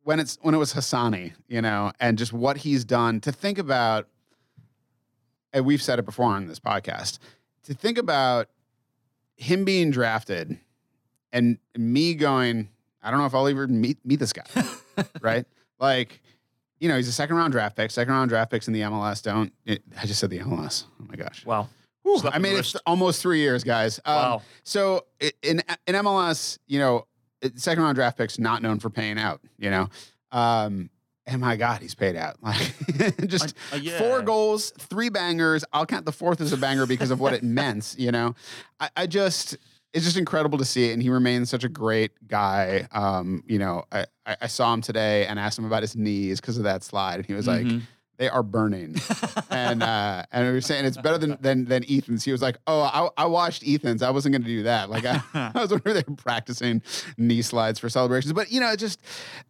when 0.07 0.21
it's 0.21 0.37
when 0.41 0.55
it 0.55 0.57
was 0.57 0.73
Hassani, 0.73 1.33
you 1.49 1.61
know, 1.61 1.91
and 1.99 2.17
just 2.17 2.31
what 2.31 2.55
he's 2.55 2.85
done 2.85 3.19
to 3.19 3.31
think 3.31 3.57
about, 3.57 4.07
and 5.53 5.65
we've 5.65 5.81
said 5.81 5.99
it 5.99 6.05
before 6.05 6.25
on 6.33 6.47
this 6.47 6.59
podcast, 6.59 7.19
to 7.63 7.73
think 7.73 7.97
about 7.97 8.47
him 9.35 9.65
being 9.65 9.91
drafted 9.91 10.59
and 11.31 11.57
me 11.77 12.13
going, 12.15 12.69
I 13.01 13.11
don't 13.11 13.19
know 13.19 13.25
if 13.25 13.35
I'll 13.35 13.47
ever 13.47 13.67
meet 13.67 13.97
meet 14.05 14.19
this 14.19 14.33
guy, 14.33 14.45
right? 15.21 15.45
Like 15.79 16.21
you 16.79 16.87
know, 16.89 16.95
he's 16.95 17.07
a 17.07 17.11
second 17.11 17.35
round 17.35 17.53
draft 17.53 17.75
pick. 17.75 17.89
Second 17.91 18.13
round 18.13 18.29
draft 18.29 18.51
picks 18.51 18.67
in 18.67 18.73
the 18.73 18.81
MLS 18.81 19.21
don't. 19.23 19.51
It, 19.65 19.81
I 19.99 20.05
just 20.05 20.19
said 20.19 20.29
the 20.29 20.39
MLS. 20.39 20.85
Oh 21.01 21.05
my 21.07 21.15
gosh. 21.15 21.45
Wow. 21.45 21.69
Whew, 22.03 22.21
I 22.31 22.39
mean, 22.39 22.55
it's 22.55 22.75
almost 22.85 23.21
three 23.21 23.39
years, 23.39 23.63
guys. 23.63 23.99
Um, 24.05 24.15
Wow. 24.15 24.41
So 24.63 25.05
in 25.41 25.61
in 25.87 25.95
MLS, 25.95 26.57
you 26.67 26.79
know, 26.79 27.07
second 27.55 27.83
round 27.83 27.95
draft 27.95 28.17
picks 28.17 28.39
not 28.39 28.61
known 28.61 28.79
for 28.79 28.89
paying 28.89 29.17
out. 29.17 29.41
You 29.57 29.71
know, 29.71 29.89
um, 30.31 30.89
and 31.27 31.41
my 31.41 31.55
God, 31.57 31.81
he's 31.81 31.93
paid 31.93 32.15
out. 32.15 32.37
Like 32.47 33.27
just 33.27 33.55
uh, 33.73 33.75
yeah. 33.75 33.99
four 33.99 34.21
goals, 34.21 34.71
three 34.79 35.09
bangers. 35.09 35.65
I'll 35.73 35.85
count 35.85 36.05
the 36.05 36.11
fourth 36.11 36.39
as 36.41 36.53
a 36.53 36.57
banger 36.57 36.85
because 36.85 37.11
of 37.11 37.19
what 37.19 37.33
it 37.33 37.43
meant. 37.43 37.95
You 37.97 38.11
know, 38.11 38.35
I, 38.79 38.89
I 38.95 39.07
just. 39.07 39.57
It's 39.93 40.03
just 40.03 40.17
incredible 40.17 40.57
to 40.59 40.65
see 40.65 40.89
it, 40.89 40.93
and 40.93 41.01
he 41.01 41.09
remains 41.09 41.49
such 41.49 41.63
a 41.63 41.69
great 41.69 42.11
guy. 42.27 42.87
Um, 42.91 43.41
you 43.47 43.57
know, 43.57 43.85
I, 43.91 44.05
I, 44.25 44.45
saw 44.47 44.71
him 44.73 44.81
today 44.81 45.25
and 45.25 45.39
asked 45.39 45.57
him 45.57 45.65
about 45.65 45.81
his 45.81 45.95
knees 45.95 46.39
because 46.41 46.57
of 46.57 46.65
that 46.65 46.83
slide, 46.83 47.15
and 47.15 47.25
he 47.25 47.33
was 47.33 47.47
like, 47.47 47.65
Mhm. 47.65 47.81
They 48.17 48.29
are 48.29 48.43
burning. 48.43 48.95
and 49.49 49.81
uh, 49.83 50.23
and 50.31 50.47
we 50.47 50.53
were 50.53 50.61
saying 50.61 50.85
it's 50.85 50.97
better 50.97 51.17
than 51.17 51.37
than 51.41 51.65
than 51.65 51.83
Ethan's. 51.89 52.23
He 52.23 52.31
was 52.31 52.41
like, 52.41 52.57
oh, 52.67 52.81
I, 52.81 53.23
I 53.23 53.25
watched 53.27 53.63
Ethan's. 53.67 54.01
I 54.01 54.09
wasn't 54.09 54.33
going 54.33 54.41
to 54.43 54.47
do 54.47 54.63
that. 54.63 54.89
Like 54.89 55.05
I, 55.05 55.21
I 55.55 55.59
was 55.61 55.69
they 55.69 56.03
were 56.07 56.15
practicing 56.15 56.81
knee 57.17 57.41
slides 57.41 57.79
for 57.79 57.89
celebrations. 57.89 58.33
But 58.33 58.51
you 58.51 58.59
know, 58.59 58.71
it 58.71 58.77
just 58.77 58.99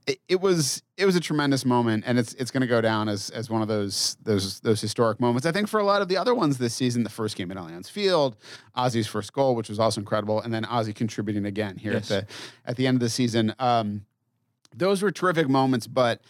it, 0.06 0.20
it 0.28 0.42
was 0.42 0.84
it 0.98 1.06
was 1.06 1.16
a 1.16 1.20
tremendous 1.20 1.64
moment, 1.66 2.04
and 2.08 2.20
it's 2.20 2.34
it's 2.36 2.52
going 2.52 2.62
to 2.62 2.68
go 2.68 2.82
down 2.82 3.08
as 3.10 3.30
as 3.30 3.50
one 3.50 3.62
of 3.62 3.68
those 3.68 4.18
those 4.24 4.60
those 4.62 4.82
historic 4.82 5.20
moments. 5.20 5.46
I 5.46 5.52
think 5.52 5.68
for 5.68 5.80
a 5.80 5.84
lot 5.86 6.02
of 6.02 6.08
the 6.10 6.18
other 6.18 6.36
ones 6.36 6.58
this 6.58 6.74
season, 6.74 7.04
the 7.04 7.10
first 7.10 7.36
game 7.38 7.52
at 7.52 7.58
Allianz 7.58 7.90
Field, 7.90 8.36
Ozzy's 8.76 9.08
first 9.08 9.32
goal, 9.34 9.56
which 9.56 9.70
was 9.70 9.80
also 9.80 10.02
incredible, 10.02 10.42
and 10.42 10.54
then 10.54 10.64
Ozzy 10.66 10.94
contributing 10.94 11.46
again 11.46 11.78
here 11.78 11.94
Yes. 11.94 12.12
at 12.12 12.28
the 12.28 12.34
at 12.66 12.76
the 12.78 12.88
end 12.88 12.96
of 12.96 13.02
the 13.02 13.10
season. 13.10 13.54
Um, 13.60 14.06
those 14.76 15.02
were 15.02 15.12
terrific 15.12 15.50
moments, 15.50 15.88
but 15.88 16.22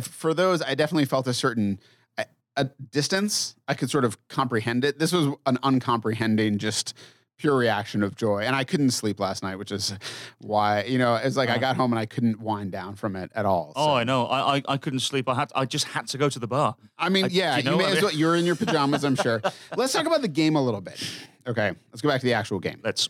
for 0.00 0.34
those, 0.34 0.62
I 0.62 0.74
definitely 0.74 1.04
felt 1.06 1.26
a 1.26 1.34
certain 1.34 1.78
a, 2.16 2.26
a 2.56 2.64
distance. 2.64 3.54
I 3.66 3.74
could 3.74 3.90
sort 3.90 4.04
of 4.04 4.16
comprehend 4.28 4.84
it. 4.84 4.98
This 4.98 5.12
was 5.12 5.26
an 5.46 5.58
uncomprehending, 5.62 6.58
just 6.58 6.94
pure 7.36 7.56
reaction 7.56 8.02
of 8.02 8.16
joy, 8.16 8.40
and 8.42 8.56
I 8.56 8.64
couldn't 8.64 8.90
sleep 8.90 9.20
last 9.20 9.44
night, 9.44 9.56
which 9.60 9.70
is 9.70 9.94
why 10.38 10.82
you 10.84 10.98
know 10.98 11.14
it's 11.14 11.36
like 11.36 11.48
I 11.48 11.54
Uh. 11.54 11.58
got 11.58 11.76
home 11.76 11.92
and 11.92 11.98
I 12.00 12.04
couldn't 12.06 12.40
wind 12.40 12.72
down 12.72 12.96
from 12.96 13.14
it 13.14 13.30
at 13.34 13.46
all. 13.46 13.72
Oh, 13.76 13.86
So, 13.86 13.94
I 13.94 14.02
know. 14.04 14.26
I, 14.26 14.56
I 14.56 14.62
I 14.70 14.76
couldn't 14.76 15.00
sleep. 15.00 15.28
I 15.28 15.34
had. 15.34 15.52
I 15.54 15.64
just 15.64 15.84
had 15.86 16.08
to 16.08 16.18
go 16.18 16.28
to 16.28 16.38
the 16.40 16.48
bar. 16.48 16.74
I 16.98 17.08
mean, 17.10 17.26
I- 17.26 17.28
yeah, 17.28 17.56
you 17.58 17.70
you, 17.70 17.76
may 17.76 17.84
I 17.84 17.90
as 17.92 18.02
well. 18.02 18.12
You're 18.12 18.34
in 18.34 18.44
your 18.44 18.56
pajamas, 18.56 19.04
I'm 19.04 19.14
sure. 19.16 19.40
Let's 19.76 19.92
talk 19.92 20.06
about 20.06 20.22
the 20.22 20.28
game 20.28 20.56
a 20.56 20.62
little 20.62 20.80
bit. 20.80 21.00
Okay, 21.46 21.72
let's 21.92 22.02
go 22.02 22.08
back 22.10 22.20
to 22.20 22.26
the 22.26 22.34
actual 22.34 22.58
game. 22.58 22.80
Let's. 22.84 23.08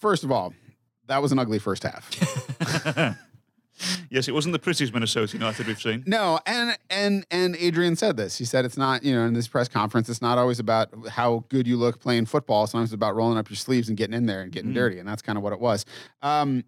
First 0.00 0.22
of 0.24 0.30
all, 0.32 0.52
that 1.06 1.22
was 1.22 1.30
an 1.32 1.38
ugly 1.38 1.58
first 1.60 1.82
half. 1.84 2.10
yes, 4.10 4.28
it 4.28 4.32
wasn't 4.32 4.52
the 4.52 4.58
prettiest 4.58 4.92
Minnesota 4.92 5.32
United 5.36 5.66
we've 5.66 5.80
seen. 5.80 6.02
No, 6.06 6.38
and 6.46 6.76
and 6.90 7.26
and 7.30 7.56
Adrian 7.56 7.96
said 7.96 8.16
this. 8.16 8.38
He 8.38 8.44
said 8.44 8.64
it's 8.64 8.76
not, 8.76 9.02
you 9.04 9.14
know, 9.14 9.24
in 9.26 9.34
this 9.34 9.48
press 9.48 9.68
conference, 9.68 10.08
it's 10.08 10.22
not 10.22 10.38
always 10.38 10.58
about 10.58 10.88
how 11.08 11.44
good 11.48 11.66
you 11.66 11.76
look 11.76 12.00
playing 12.00 12.26
football. 12.26 12.66
Sometimes 12.66 12.90
it's 12.90 12.94
about 12.94 13.14
rolling 13.16 13.38
up 13.38 13.48
your 13.50 13.56
sleeves 13.56 13.88
and 13.88 13.96
getting 13.96 14.14
in 14.14 14.26
there 14.26 14.40
and 14.42 14.50
getting 14.52 14.70
Mm. 14.70 14.74
dirty, 14.74 14.98
and 14.98 15.08
that's 15.08 15.22
kind 15.22 15.36
of 15.38 15.44
what 15.44 15.52
it 15.52 15.60
was. 15.60 15.84
Um, 16.22 16.64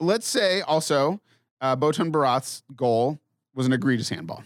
let's 0.00 0.26
say 0.28 0.60
also, 0.62 1.20
uh, 1.60 1.76
Botond 1.76 2.12
Barath's 2.12 2.62
goal 2.74 3.18
was 3.54 3.66
an 3.66 3.72
egregious 3.72 4.08
handball. 4.08 4.42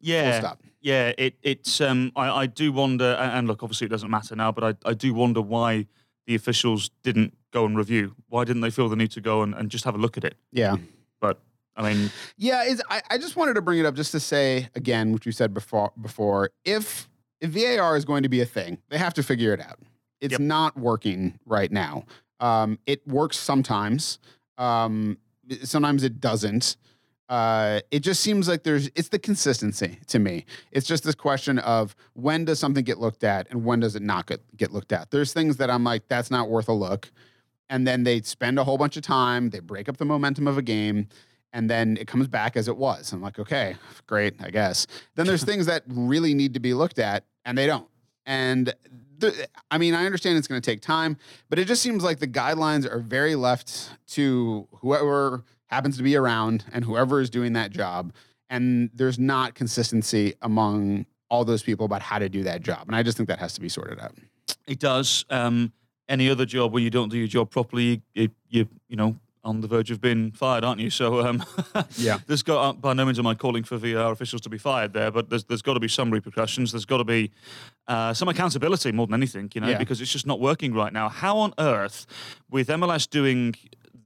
Yeah. 0.00 0.54
Yeah, 0.82 1.12
it 1.18 1.34
it's 1.42 1.80
um 1.82 2.10
I, 2.16 2.30
I 2.30 2.46
do 2.46 2.72
wonder 2.72 3.04
and 3.20 3.46
look 3.46 3.62
obviously 3.62 3.84
it 3.86 3.90
doesn't 3.90 4.08
matter 4.10 4.34
now, 4.34 4.50
but 4.50 4.64
I, 4.64 4.88
I 4.90 4.94
do 4.94 5.12
wonder 5.12 5.42
why 5.42 5.86
the 6.26 6.34
officials 6.34 6.90
didn't 7.02 7.36
go 7.52 7.66
and 7.66 7.76
review. 7.76 8.14
Why 8.28 8.44
didn't 8.44 8.62
they 8.62 8.70
feel 8.70 8.88
the 8.88 8.96
need 8.96 9.10
to 9.12 9.20
go 9.20 9.42
and, 9.42 9.54
and 9.54 9.68
just 9.70 9.84
have 9.84 9.94
a 9.94 9.98
look 9.98 10.16
at 10.16 10.24
it? 10.24 10.36
Yeah. 10.52 10.76
I 11.80 11.94
mean 11.94 12.10
Yeah, 12.36 12.64
is 12.64 12.82
I, 12.90 13.02
I 13.10 13.18
just 13.18 13.36
wanted 13.36 13.54
to 13.54 13.62
bring 13.62 13.78
it 13.78 13.86
up 13.86 13.94
just 13.94 14.12
to 14.12 14.20
say 14.20 14.68
again, 14.74 15.12
which 15.12 15.26
we 15.26 15.32
said 15.32 15.52
before 15.54 15.92
before, 16.00 16.50
if 16.64 17.08
if 17.40 17.50
VAR 17.50 17.96
is 17.96 18.04
going 18.04 18.22
to 18.22 18.28
be 18.28 18.40
a 18.40 18.46
thing, 18.46 18.78
they 18.90 18.98
have 18.98 19.14
to 19.14 19.22
figure 19.22 19.52
it 19.54 19.60
out. 19.60 19.78
It's 20.20 20.32
Yep. 20.32 20.40
not 20.40 20.76
working 20.78 21.38
right 21.46 21.72
now. 21.72 22.04
Um, 22.40 22.78
it 22.86 23.06
works 23.06 23.38
sometimes. 23.38 24.18
Um, 24.58 25.16
sometimes 25.62 26.04
it 26.04 26.20
doesn't. 26.20 26.76
Uh, 27.30 27.80
it 27.92 28.00
just 28.00 28.20
seems 28.22 28.48
like 28.48 28.64
there's 28.64 28.90
it's 28.96 29.08
the 29.08 29.18
consistency 29.18 30.00
to 30.08 30.18
me. 30.18 30.44
It's 30.72 30.86
just 30.86 31.04
this 31.04 31.14
question 31.14 31.58
of 31.60 31.94
when 32.14 32.44
does 32.44 32.58
something 32.58 32.82
get 32.84 32.98
looked 32.98 33.22
at 33.24 33.48
and 33.50 33.64
when 33.64 33.78
does 33.80 33.94
it 33.94 34.02
not 34.02 34.26
get, 34.26 34.40
get 34.56 34.72
looked 34.72 34.92
at. 34.92 35.10
There's 35.12 35.32
things 35.32 35.56
that 35.58 35.70
I'm 35.70 35.84
like, 35.84 36.08
that's 36.08 36.30
not 36.30 36.50
worth 36.50 36.68
a 36.68 36.72
look. 36.72 37.10
And 37.68 37.86
then 37.86 38.02
they 38.02 38.20
spend 38.22 38.58
a 38.58 38.64
whole 38.64 38.76
bunch 38.78 38.96
of 38.96 39.04
time, 39.04 39.50
they 39.50 39.60
break 39.60 39.88
up 39.88 39.98
the 39.98 40.04
momentum 40.04 40.48
of 40.48 40.58
a 40.58 40.62
game, 40.62 41.06
and 41.52 41.68
then 41.68 41.96
it 41.96 42.06
comes 42.06 42.28
back 42.28 42.56
as 42.56 42.68
it 42.68 42.76
was. 42.76 43.12
I'm 43.12 43.20
like, 43.20 43.38
okay, 43.38 43.76
great, 44.06 44.34
I 44.40 44.50
guess. 44.50 44.86
Then 45.14 45.26
there's 45.26 45.44
things 45.50 45.66
that 45.66 45.82
really 45.86 46.34
need 46.34 46.54
to 46.54 46.60
be 46.60 46.74
looked 46.74 46.98
at, 46.98 47.24
and 47.44 47.56
they 47.56 47.66
don't. 47.66 47.88
And 48.26 48.72
the, 49.18 49.48
I 49.70 49.78
mean, 49.78 49.94
I 49.94 50.06
understand 50.06 50.38
it's 50.38 50.48
going 50.48 50.60
to 50.60 50.70
take 50.70 50.80
time, 50.80 51.16
but 51.48 51.58
it 51.58 51.66
just 51.66 51.82
seems 51.82 52.02
like 52.02 52.18
the 52.18 52.28
guidelines 52.28 52.90
are 52.90 53.00
very 53.00 53.34
left 53.34 53.90
to 54.08 54.68
whoever 54.76 55.44
happens 55.66 55.96
to 55.98 56.02
be 56.02 56.16
around 56.16 56.64
and 56.72 56.84
whoever 56.84 57.20
is 57.20 57.30
doing 57.30 57.52
that 57.54 57.70
job. 57.70 58.12
And 58.48 58.90
there's 58.94 59.18
not 59.18 59.54
consistency 59.54 60.34
among 60.42 61.06
all 61.28 61.44
those 61.44 61.62
people 61.62 61.86
about 61.86 62.02
how 62.02 62.18
to 62.18 62.28
do 62.28 62.42
that 62.42 62.62
job. 62.62 62.84
And 62.88 62.96
I 62.96 63.02
just 63.02 63.16
think 63.16 63.28
that 63.28 63.38
has 63.38 63.52
to 63.54 63.60
be 63.60 63.68
sorted 63.68 64.00
out. 64.00 64.14
it 64.66 64.78
does. 64.78 65.24
Um 65.30 65.72
any 66.08 66.28
other 66.28 66.44
job 66.44 66.72
where 66.72 66.82
you 66.82 66.90
don't 66.90 67.08
do 67.08 67.16
your 67.16 67.28
job 67.28 67.50
properly, 67.50 68.02
you 68.14 68.30
you, 68.48 68.68
you 68.88 68.96
know, 68.96 69.16
on 69.42 69.60
the 69.62 69.68
verge 69.68 69.90
of 69.90 70.00
being 70.00 70.30
fired, 70.32 70.64
aren't 70.64 70.80
you? 70.80 70.90
So 70.90 71.26
um 71.26 71.42
Yeah. 71.96 72.18
there's 72.26 72.42
got 72.42 72.80
by 72.80 72.92
no 72.92 73.04
means 73.04 73.18
am 73.18 73.26
I 73.26 73.34
calling 73.34 73.64
for 73.64 73.78
VR 73.78 74.10
officials 74.12 74.42
to 74.42 74.50
be 74.50 74.58
fired 74.58 74.92
there, 74.92 75.10
but 75.10 75.30
there's 75.30 75.44
there's 75.44 75.62
got 75.62 75.74
to 75.74 75.80
be 75.80 75.88
some 75.88 76.10
repercussions. 76.10 76.72
There's 76.72 76.84
got 76.84 76.98
to 76.98 77.04
be 77.04 77.30
uh, 77.88 78.12
some 78.14 78.28
accountability 78.28 78.92
more 78.92 79.06
than 79.06 79.14
anything, 79.14 79.50
you 79.54 79.60
know, 79.60 79.68
Yeah. 79.68 79.78
because 79.78 80.00
it's 80.00 80.12
just 80.12 80.26
not 80.26 80.40
working 80.40 80.74
right 80.74 80.92
now. 80.92 81.08
How 81.08 81.38
on 81.38 81.54
earth, 81.58 82.06
with 82.50 82.68
MLS 82.68 83.08
doing 83.08 83.54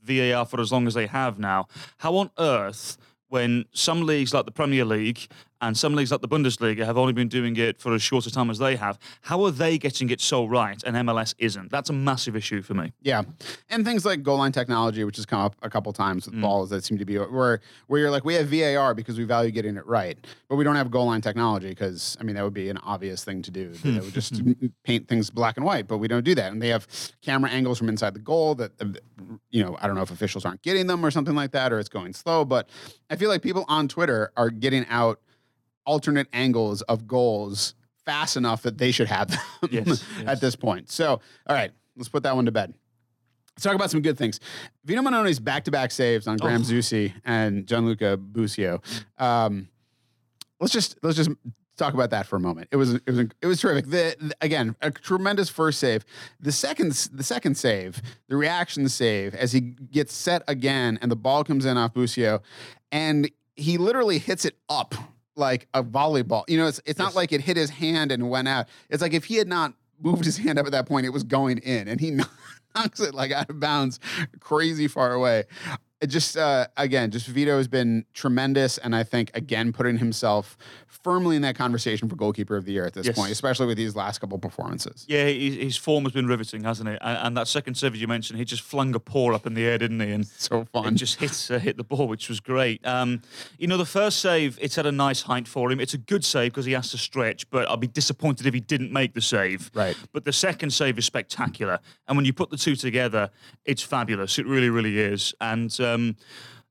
VAR 0.03 0.47
for 0.47 0.61
as 0.61 0.71
long 0.73 0.87
as 0.87 0.95
they 0.95 1.07
have 1.07 1.39
now, 1.39 1.67
how 1.99 2.17
on 2.17 2.31
earth? 2.39 2.97
When 3.29 3.65
some 3.73 4.03
leagues 4.07 4.33
like 4.33 4.45
the 4.45 4.53
Premier 4.53 4.85
League 4.85 5.27
and 5.61 5.77
some 5.77 5.95
leagues 5.95 6.11
like 6.11 6.21
the 6.21 6.29
Bundesliga 6.29 6.85
have 6.85 6.99
only 6.99 7.13
been 7.13 7.29
doing 7.29 7.57
it 7.57 7.81
for 7.81 7.95
as 7.95 8.03
short 8.03 8.27
a 8.27 8.31
time 8.31 8.51
as 8.51 8.59
they 8.59 8.77
have, 8.77 8.99
how 9.23 9.43
are 9.45 9.51
they 9.51 9.79
getting 9.79 10.11
it 10.11 10.21
so 10.21 10.45
right 10.45 10.83
and 10.85 10.97
MLS 10.97 11.35
isn't? 11.39 11.71
That's 11.71 11.91
a 11.91 11.93
massive 11.93 12.37
issue 12.37 12.63
for 12.63 12.75
me. 12.75 12.93
Yeah, 13.03 13.23
and 13.71 13.85
things 13.85 14.05
like 14.05 14.23
goal 14.23 14.39
line 14.39 14.53
technology, 14.53 15.05
which 15.05 15.17
has 15.17 15.27
come 15.27 15.41
up 15.41 15.57
a 15.63 15.71
couple 15.71 15.93
times 15.93 16.27
with 16.27 16.41
balls 16.41 16.71
that 16.71 16.85
seem 16.85 16.99
to 16.99 17.05
be 17.05 17.19
where 17.19 17.61
where 17.87 18.01
you're 18.01 18.11
like, 18.11 18.25
we 18.25 18.35
have 18.35 18.49
VAR 18.49 18.95
because 18.95 19.19
we 19.19 19.25
value 19.25 19.51
getting 19.51 19.77
it 19.77 19.87
right, 19.87 20.19
but 20.49 20.57
we 20.57 20.65
don't 20.65 20.77
have 20.77 20.91
goal 20.91 21.07
line 21.07 21.21
technology 21.21 21.69
because 21.69 22.17
I 22.21 22.25
mean 22.25 22.37
that 22.37 22.45
would 22.45 22.55
be 22.55 22.69
an 22.69 22.79
obvious 22.79 23.25
thing 23.25 23.43
to 23.43 23.51
do. 23.51 23.71
They 23.71 24.01
would 24.01 24.15
just 24.15 24.43
paint 24.85 25.09
things 25.09 25.31
black 25.31 25.57
and 25.57 25.65
white, 25.65 25.89
but 25.89 25.99
we 25.99 26.09
don't 26.09 26.25
do 26.25 26.35
that. 26.35 26.53
And 26.53 26.61
they 26.61 26.69
have 26.69 26.87
camera 27.23 27.51
angles 27.51 27.79
from 27.79 27.89
inside 27.89 28.15
the 28.15 28.21
goal 28.21 28.55
that 28.57 28.73
uh, 28.81 28.87
you 29.51 29.63
know 29.63 29.77
I 29.81 29.87
don't 29.87 29.97
know 29.97 30.03
if 30.03 30.11
officials 30.11 30.45
aren't 30.45 30.63
getting 30.63 30.87
them 30.87 31.05
or 31.05 31.11
something 31.11 31.35
like 31.35 31.53
that, 31.53 31.73
or 31.73 31.79
it's 31.79 31.89
going 31.89 32.13
slow. 32.13 32.45
But 32.45 32.69
I 33.11 33.17
feel 33.17 33.29
like 33.29 33.43
people 33.43 33.65
on 33.69 33.89
Twitter 33.89 34.33
are 34.37 34.51
getting 34.51 34.85
out 34.89 35.21
alternate 35.87 36.27
angles 36.33 36.83
of 36.83 37.07
goals 37.07 37.75
fast 38.05 38.37
enough 38.37 38.63
that 38.63 38.79
they 38.79 38.91
should 38.93 39.09
have 39.09 39.29
them 39.29 39.41
Yes, 39.71 40.05
at 40.27 40.41
this 40.41 40.57
point. 40.57 40.91
So, 40.91 41.21
all 41.47 41.57
right, 41.57 41.71
let's 41.97 42.09
put 42.09 42.23
that 42.25 42.37
one 42.37 42.45
to 42.47 42.53
bed. 42.53 42.75
Let's 43.57 43.63
talk 43.65 43.75
about 43.75 43.91
some 43.91 44.03
good 44.03 44.19
things. 44.19 44.41
Vito 44.85 45.01
Mannone's 45.01 45.39
back-to-back 45.39 45.91
saves 45.93 46.27
on 46.27 46.37
Graham 46.39 46.61
Oh. 46.63 46.65
Zusi 46.65 47.13
and 47.25 47.67
Gianluca 47.67 48.17
Busio. 48.17 48.83
Um, 49.19 49.69
let's 50.61 50.73
just 50.73 50.99
let's 51.03 51.17
just 51.17 51.31
talk 51.77 51.95
about 51.95 52.11
that 52.11 52.27
for 52.27 52.37
a 52.37 52.41
moment. 52.41 52.69
It 52.73 52.77
was 52.77 52.95
it 52.95 53.07
was 53.07 53.19
it 53.21 53.47
was 53.47 53.61
terrific. 53.61 53.87
The, 53.87 54.17
the- 54.21 54.35
again 54.41 54.75
a 54.83 54.91
tremendous 54.91 55.49
first 55.49 55.79
save. 55.79 56.05
The 56.41 56.51
second 56.53 56.93
the 57.13 57.23
second 57.23 57.57
save, 57.57 58.03
the 58.29 58.37
reaction 58.37 58.89
save 58.89 59.35
as 59.37 59.53
he 59.53 59.61
gets 59.61 60.13
set 60.15 60.43
again 60.49 60.99
and 61.01 61.11
the 61.11 61.17
ball 61.17 61.45
comes 61.45 61.65
in 61.65 61.77
off 61.79 61.95
Busio, 61.95 62.43
and 62.91 63.31
he 63.57 63.79
literally 63.79 64.19
hits 64.19 64.45
it 64.45 64.57
up 64.69 64.95
like 65.37 65.67
a 65.75 65.83
volleyball. 65.83 66.45
You 66.49 66.59
know, 66.59 66.67
it's 66.67 66.81
it's 66.87 66.99
not 66.99 67.09
Yes. 67.09 67.15
like 67.17 67.33
it 67.33 67.41
hit 67.41 67.57
his 67.57 67.71
hand 67.71 68.13
and 68.13 68.29
went 68.31 68.49
out. 68.49 68.67
It's 68.91 69.03
like 69.03 69.15
if 69.15 69.25
he 69.25 69.37
had 69.37 69.49
not 69.49 69.75
moved 70.01 70.25
his 70.25 70.37
hand 70.45 70.59
up 70.59 70.67
at 70.67 70.73
that 70.73 70.87
point, 70.87 71.07
it 71.07 71.11
was 71.11 71.25
going 71.25 71.59
in, 71.59 71.89
and 71.89 72.01
he 72.01 72.11
knocks 72.77 73.01
it 73.01 73.15
like 73.15 73.31
out 73.33 73.49
of 73.51 73.61
bounds, 73.61 74.01
crazy 74.41 74.89
far 74.89 75.13
away. 75.13 75.45
It 76.01 76.09
just 76.09 76.37
uh, 76.37 76.67
again, 76.77 77.11
just 77.11 77.27
Vito 77.29 77.57
has 77.57 77.69
been 77.69 78.05
tremendous, 78.15 78.79
and 78.79 78.95
I 78.95 79.05
think 79.05 79.31
again 79.33 79.73
putting 79.73 79.97
himself 79.99 80.57
firmly 80.87 81.37
in 81.37 81.43
that 81.43 81.57
conversation 81.57 82.09
for 82.09 82.17
goalkeeper 82.17 82.57
of 82.57 82.65
the 82.65 82.73
year 82.73 82.85
at 82.85 82.93
this 82.95 83.07
Yes. 83.07 83.17
point, 83.17 83.31
especially 83.33 83.67
with 83.67 83.77
these 83.77 83.95
last 83.97 84.21
couple 84.21 84.39
performances. 84.39 85.05
Yeah, 85.09 85.27
his, 85.27 85.55
his 85.57 85.77
form 85.77 86.05
has 86.05 86.13
been 86.13 86.27
riveting, 86.27 86.65
hasn't 86.65 86.89
it? 86.89 86.99
And, 87.01 87.19
and 87.19 87.37
that 87.37 87.49
second 87.49 87.77
save 87.77 87.95
as 87.95 88.01
you 88.01 88.07
mentioned, 88.07 88.39
he 88.39 88.45
just 88.45 88.63
flung 88.63 88.95
a 88.95 89.01
paw 89.01 89.33
up 89.35 89.47
in 89.47 89.55
the 89.55 89.65
air, 89.65 89.79
didn't 89.79 90.01
he? 90.01 90.11
And 90.13 90.27
So 90.39 90.65
fun. 90.73 90.97
just 90.97 91.21
hit 91.21 91.49
uh, 91.51 91.59
hit 91.59 91.77
the 91.77 91.85
ball, 91.85 92.07
which 92.09 92.29
was 92.29 92.41
great. 92.41 92.85
Um, 92.87 93.23
you 93.59 93.67
know, 93.67 93.77
the 93.77 93.85
first 93.87 94.19
save, 94.21 94.59
it's 94.61 94.77
at 94.79 94.87
a 94.87 94.93
nice 94.93 95.23
height 95.23 95.49
for 95.49 95.71
him. 95.71 95.81
It's 95.81 95.95
a 95.95 95.99
good 95.99 96.25
save 96.25 96.53
because 96.53 96.65
he 96.67 96.73
has 96.73 96.91
to 96.91 96.99
stretch, 96.99 97.49
but 97.51 97.69
I'll 97.69 97.77
be 97.77 97.87
disappointed 97.87 98.47
if 98.47 98.53
he 98.55 98.61
didn't 98.61 98.93
make 98.93 99.15
the 99.15 99.21
save. 99.23 99.71
Right. 99.75 99.97
But 100.13 100.25
the 100.25 100.33
second 100.33 100.71
save 100.71 100.99
is 100.99 101.07
spectacular, 101.07 101.79
and 102.09 102.17
when 102.17 102.25
you 102.27 102.33
put 102.33 102.51
the 102.51 102.57
two 102.59 102.77
together, 102.77 103.31
it's 103.65 103.83
fabulous. 103.83 104.39
It 104.39 104.47
really, 104.47 104.71
really 104.71 104.99
is. 104.99 105.35
And 105.41 105.71
um, 105.85 106.17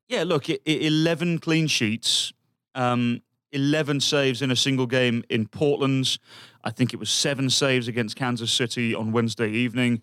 yeah, 0.09 0.23
look, 0.23 0.49
i 0.49 0.57
i- 0.67 0.79
eleven 0.87 1.39
clean 1.39 1.67
sheets 1.67 2.33
Um, 2.75 3.21
11 3.51 3.99
saves 3.99 4.41
in 4.41 4.49
a 4.49 4.55
single 4.55 4.87
game 4.87 5.23
in 5.29 5.47
Portland. 5.47 6.17
I 6.63 6.71
think 6.71 6.91
it 6.91 6.99
was 6.99 7.11
seven 7.11 7.49
saves 7.51 7.87
against 7.87 8.15
Kansas 8.15 8.51
City 8.51 8.95
on 8.95 9.11
Wednesday 9.11 9.47
evening. 9.51 10.01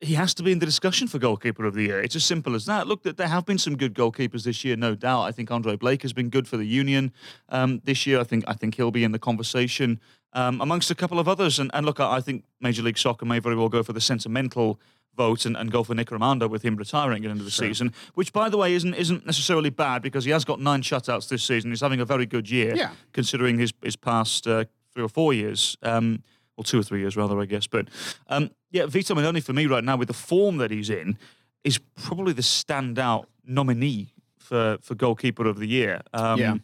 He 0.00 0.14
has 0.14 0.32
to 0.34 0.44
be 0.44 0.52
in 0.52 0.60
the 0.60 0.66
discussion 0.66 1.08
for 1.08 1.18
goalkeeper 1.18 1.64
of 1.64 1.74
the 1.74 1.82
year. 1.82 2.00
It's 2.00 2.14
as 2.14 2.24
simple 2.24 2.54
as 2.54 2.66
that. 2.66 2.86
Look, 2.86 3.02
there 3.02 3.26
have 3.26 3.44
been 3.44 3.58
some 3.58 3.76
good 3.76 3.94
goalkeepers 3.94 4.44
this 4.44 4.62
year, 4.64 4.76
no 4.76 4.94
doubt. 4.94 5.22
I 5.24 5.32
think 5.32 5.50
Andre 5.50 5.74
Blake 5.76 6.02
has 6.02 6.12
been 6.12 6.30
good 6.30 6.46
for 6.46 6.56
the 6.56 6.66
Union 6.82 7.10
um, 7.48 7.80
this 7.82 8.06
year. 8.06 8.20
I 8.20 8.24
think 8.24 8.44
I 8.46 8.54
think 8.54 8.76
he'll 8.76 8.92
be 8.92 9.02
in 9.02 9.10
the 9.10 9.18
conversation 9.18 9.98
um, 10.34 10.60
amongst 10.60 10.88
a 10.92 10.94
couple 10.94 11.18
of 11.18 11.26
others. 11.26 11.58
And, 11.58 11.68
and 11.74 11.84
look, 11.84 11.98
I 11.98 12.20
think 12.20 12.44
Major 12.60 12.82
League 12.84 12.98
Soccer 12.98 13.26
may 13.26 13.40
very 13.40 13.56
well 13.56 13.68
go 13.68 13.82
for 13.82 13.92
the 13.92 14.00
sentimental 14.00 14.78
vote 15.18 15.44
and, 15.44 15.56
and 15.56 15.70
go 15.70 15.82
for 15.84 15.94
Nick 15.94 16.08
Rimando 16.08 16.48
with 16.48 16.62
him 16.62 16.76
retiring 16.76 17.18
at 17.18 17.22
the 17.24 17.30
end 17.30 17.40
of 17.40 17.44
the 17.44 17.50
sure. 17.50 17.66
season, 17.66 17.92
which, 18.14 18.32
by 18.32 18.48
the 18.48 18.56
way, 18.56 18.72
isn't 18.72 18.94
isn't 18.94 19.26
necessarily 19.26 19.68
bad 19.68 20.00
because 20.00 20.24
he 20.24 20.30
has 20.30 20.44
got 20.46 20.60
nine 20.60 20.80
shutouts 20.80 21.28
this 21.28 21.42
season. 21.42 21.70
He's 21.70 21.82
having 21.82 22.00
a 22.00 22.06
very 22.06 22.24
good 22.24 22.48
year, 22.48 22.74
yeah. 22.74 22.92
considering 23.12 23.58
his 23.58 23.72
his 23.82 23.96
past 23.96 24.46
uh, 24.46 24.64
three 24.94 25.04
or 25.04 25.10
four 25.10 25.34
years. 25.34 25.76
Um, 25.82 26.22
or 26.56 26.64
two 26.64 26.80
or 26.80 26.82
three 26.82 26.98
years 26.98 27.16
rather, 27.16 27.38
I 27.40 27.44
guess. 27.44 27.68
But 27.68 27.86
um, 28.26 28.50
yeah, 28.72 28.86
Vito 28.86 29.14
Mannone 29.14 29.40
for 29.42 29.52
me 29.52 29.66
right 29.66 29.84
now, 29.84 29.96
with 29.96 30.08
the 30.08 30.14
form 30.14 30.56
that 30.56 30.72
he's 30.72 30.90
in, 30.90 31.16
is 31.62 31.78
probably 31.94 32.32
the 32.32 32.42
standout 32.42 33.26
nominee 33.44 34.12
for 34.36 34.78
for 34.82 34.96
goalkeeper 34.96 35.46
of 35.46 35.58
the 35.58 35.68
year. 35.68 36.02
Um, 36.12 36.40
yeah, 36.40 36.56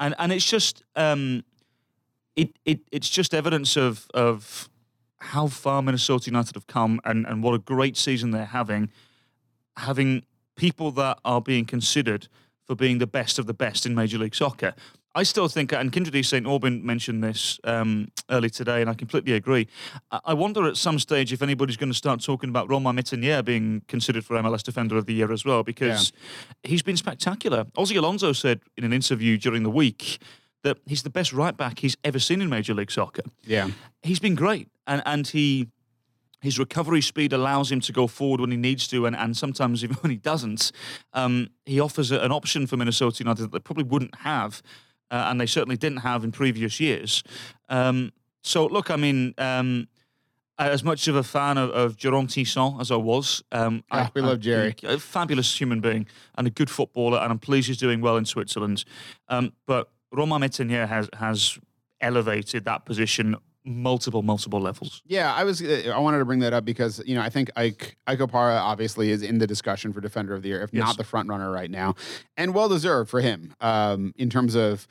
and 0.00 0.14
and 0.18 0.32
it's 0.32 0.50
just 0.50 0.82
um, 0.96 1.44
it 2.34 2.58
it 2.64 2.80
it's 2.90 3.08
just 3.08 3.32
evidence 3.34 3.76
of 3.76 4.08
of 4.14 4.68
how 5.26 5.48
far 5.48 5.82
Minnesota 5.82 6.30
United 6.30 6.54
have 6.54 6.66
come 6.66 7.00
and, 7.04 7.26
and 7.26 7.42
what 7.42 7.54
a 7.54 7.58
great 7.58 7.96
season 7.96 8.30
they're 8.30 8.44
having, 8.44 8.90
having 9.76 10.22
people 10.56 10.90
that 10.92 11.18
are 11.24 11.40
being 11.40 11.64
considered 11.64 12.28
for 12.64 12.74
being 12.74 12.98
the 12.98 13.06
best 13.06 13.38
of 13.38 13.46
the 13.46 13.54
best 13.54 13.86
in 13.86 13.94
Major 13.94 14.18
League 14.18 14.34
Soccer. 14.34 14.74
I 15.16 15.22
still 15.22 15.48
think, 15.48 15.72
and 15.72 15.90
Kyndra 15.90 16.10
de 16.10 16.22
St. 16.22 16.46
Aubin 16.46 16.84
mentioned 16.84 17.24
this 17.24 17.58
um, 17.64 18.08
early 18.30 18.50
today, 18.50 18.82
and 18.82 18.90
I 18.90 18.94
completely 18.94 19.32
agree. 19.32 19.66
I 20.10 20.34
wonder 20.34 20.66
at 20.66 20.76
some 20.76 20.98
stage 20.98 21.32
if 21.32 21.40
anybody's 21.40 21.78
going 21.78 21.90
to 21.90 21.96
start 21.96 22.22
talking 22.22 22.50
about 22.50 22.68
Romain 22.68 22.96
Métanire 22.96 23.42
being 23.42 23.80
considered 23.88 24.26
for 24.26 24.36
MLS 24.36 24.62
Defender 24.62 24.98
of 24.98 25.06
the 25.06 25.14
Year 25.14 25.32
as 25.32 25.42
well, 25.42 25.62
because 25.62 26.12
yeah. 26.12 26.70
he's 26.70 26.82
been 26.82 26.98
spectacular. 26.98 27.64
Ozzie 27.78 27.96
Alonso 27.96 28.32
said 28.34 28.60
in 28.76 28.84
an 28.84 28.92
interview 28.92 29.38
during 29.38 29.62
the 29.62 29.70
week 29.70 30.18
that 30.66 30.78
he's 30.84 31.04
the 31.04 31.10
best 31.10 31.32
right 31.32 31.56
back 31.56 31.78
he's 31.78 31.96
ever 32.02 32.18
seen 32.18 32.42
in 32.42 32.48
Major 32.48 32.74
League 32.74 32.90
Soccer. 32.90 33.22
Yeah, 33.44 33.70
he's 34.02 34.18
been 34.18 34.34
great, 34.34 34.68
and 34.86 35.00
and 35.06 35.26
he 35.26 35.68
his 36.42 36.58
recovery 36.58 37.00
speed 37.00 37.32
allows 37.32 37.72
him 37.72 37.80
to 37.80 37.92
go 37.92 38.06
forward 38.06 38.40
when 38.40 38.50
he 38.50 38.56
needs 38.56 38.86
to, 38.88 39.06
and, 39.06 39.16
and 39.16 39.36
sometimes 39.36 39.82
even 39.84 39.96
when 39.96 40.10
he 40.10 40.16
doesn't, 40.16 40.70
um, 41.12 41.48
he 41.64 41.80
offers 41.80 42.10
an 42.10 42.32
option 42.32 42.66
for 42.66 42.76
Minnesota 42.76 43.22
United 43.24 43.42
that 43.44 43.52
they 43.52 43.58
probably 43.58 43.84
wouldn't 43.84 44.14
have, 44.16 44.60
uh, 45.10 45.26
and 45.28 45.40
they 45.40 45.46
certainly 45.46 45.76
didn't 45.76 45.98
have 45.98 46.24
in 46.24 46.32
previous 46.32 46.80
years. 46.80 47.22
Um, 47.68 48.12
so 48.42 48.66
look, 48.66 48.90
I 48.90 48.96
mean. 48.96 49.34
Um, 49.38 49.88
as 50.58 50.82
much 50.82 51.06
of 51.06 51.16
a 51.16 51.22
fan 51.22 51.58
of, 51.58 51.68
of 51.70 51.96
Jérôme 51.98 52.28
Thiesson 52.28 52.80
as 52.80 52.90
I 52.90 52.96
was, 52.96 53.44
um, 53.52 53.84
I, 53.90 54.10
we 54.14 54.22
love 54.22 54.40
Jerry. 54.40 54.74
A 54.84 54.98
fabulous 54.98 55.60
human 55.60 55.80
being 55.80 56.06
and 56.38 56.46
a 56.46 56.50
good 56.50 56.70
footballer, 56.70 57.18
and 57.18 57.30
I'm 57.30 57.38
pleased 57.38 57.68
he's 57.68 57.76
doing 57.76 58.00
well 58.00 58.16
in 58.16 58.24
Switzerland. 58.24 58.84
Um, 59.28 59.52
but 59.66 59.90
Romain 60.12 60.40
Métanire 60.40 60.88
has 60.88 61.08
has 61.14 61.58
elevated 62.00 62.64
that 62.64 62.84
position 62.84 63.36
multiple 63.66 64.22
multiple 64.22 64.60
levels. 64.60 65.02
Yeah, 65.06 65.34
I 65.34 65.44
was 65.44 65.60
uh, 65.60 65.92
I 65.94 65.98
wanted 65.98 66.18
to 66.18 66.24
bring 66.24 66.38
that 66.38 66.52
up 66.52 66.64
because 66.64 67.02
you 67.04 67.14
know 67.14 67.20
I 67.20 67.28
think 67.28 67.50
Ike 67.56 67.96
Ike 68.06 68.20
Opara 68.20 68.60
obviously 68.60 69.10
is 69.10 69.22
in 69.22 69.38
the 69.38 69.46
discussion 69.46 69.92
for 69.92 70.00
defender 70.00 70.34
of 70.34 70.42
the 70.42 70.48
year, 70.48 70.62
if 70.62 70.72
yes. 70.72 70.84
not 70.84 70.96
the 70.96 71.04
front 71.04 71.28
runner 71.28 71.50
right 71.50 71.70
now, 71.70 71.96
and 72.36 72.54
well 72.54 72.68
deserved 72.68 73.10
for 73.10 73.20
him 73.20 73.54
um, 73.60 74.14
in 74.16 74.30
terms 74.30 74.54
of. 74.54 74.86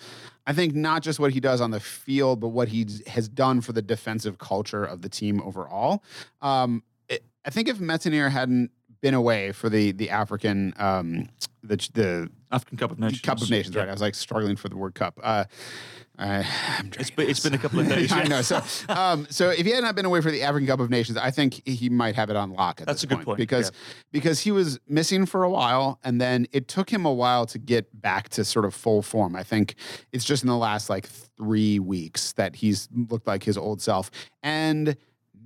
I 0.48 0.54
think 0.54 0.76
not 0.76 1.02
just 1.02 1.20
what 1.20 1.32
he 1.32 1.40
does 1.40 1.60
on 1.60 1.72
the 1.72 1.80
field, 1.80 2.40
but 2.40 2.50
what 2.50 2.68
he 2.68 2.86
has 3.08 3.28
done 3.28 3.62
for 3.62 3.74
the 3.74 3.82
defensive 3.82 4.38
culture 4.38 4.86
of 4.86 5.02
the 5.02 5.10
team 5.10 5.42
overall. 5.42 6.04
Um, 6.40 6.84
it, 7.10 7.24
I 7.44 7.50
think 7.50 7.68
if 7.68 7.80
Métanire 7.80 8.30
hadn't 8.30 8.70
been 9.02 9.16
away 9.16 9.54
for 9.54 9.70
the 9.70 9.92
the 9.92 10.12
African 10.12 10.76
um, 10.78 11.30
the 11.64 11.78
the 11.94 12.30
African 12.56 12.78
Cup 12.78 12.92
of 12.92 13.00
Nations. 13.00 13.22
Cup 13.22 13.42
of 13.42 13.50
Nations, 13.50 13.76
right? 13.76 13.88
I 13.88 13.92
was 13.92 14.02
like 14.02 14.16
struggling 14.16 14.56
for 14.56 14.70
the 14.70 14.78
word 14.78 14.96
cup. 14.96 15.20
Uh, 15.22 15.46
I, 16.18 16.46
it's 16.98 17.10
been, 17.10 17.30
it's 17.30 17.42
been 17.42 17.54
a 17.54 17.58
couple 17.58 17.80
of 17.80 17.90
days. 17.90 18.12
I 18.14 18.24
know. 18.24 18.42
So, 18.42 18.62
um, 18.90 19.28
so 19.30 19.50
if 19.50 19.66
he 19.66 19.72
had 19.72 19.84
not 19.84 19.96
been 19.96 20.06
away 20.06 20.22
for 20.22 20.32
the 20.32 20.44
African 20.44 20.68
Cup 20.68 20.80
of 20.80 20.90
Nations, 20.90 21.18
I 21.18 21.32
think 21.32 21.68
he 21.68 21.90
might 21.90 22.16
have 22.16 22.30
it 22.30 22.36
on 22.36 22.52
lock. 22.52 22.82
At 22.82 22.88
That's 22.88 23.04
a 23.04 23.08
good 23.08 23.16
point, 23.16 23.26
point 23.26 23.38
because 23.38 23.72
yeah. 23.72 23.94
because 24.12 24.40
he 24.40 24.52
was 24.52 24.80
missing 24.88 25.26
for 25.26 25.44
a 25.44 25.50
while, 25.50 26.00
and 26.04 26.22
then 26.22 26.48
it 26.52 26.68
took 26.68 26.90
him 26.90 27.06
a 27.06 27.14
while 27.14 27.46
to 27.48 27.60
get 27.60 28.02
back 28.02 28.30
to 28.30 28.46
sort 28.46 28.66
of 28.66 28.74
full 28.74 29.02
form. 29.02 29.36
I 29.36 29.44
think 29.44 29.76
it's 30.12 30.26
just 30.26 30.44
in 30.44 30.48
the 30.48 30.58
last 30.58 30.90
like 30.90 31.06
three 31.06 31.80
weeks 31.80 32.34
that 32.34 32.56
he's 32.56 32.88
looked 33.10 33.28
like 33.28 33.44
his 33.44 33.58
old 33.58 33.82
self, 33.82 34.10
and 34.42 34.96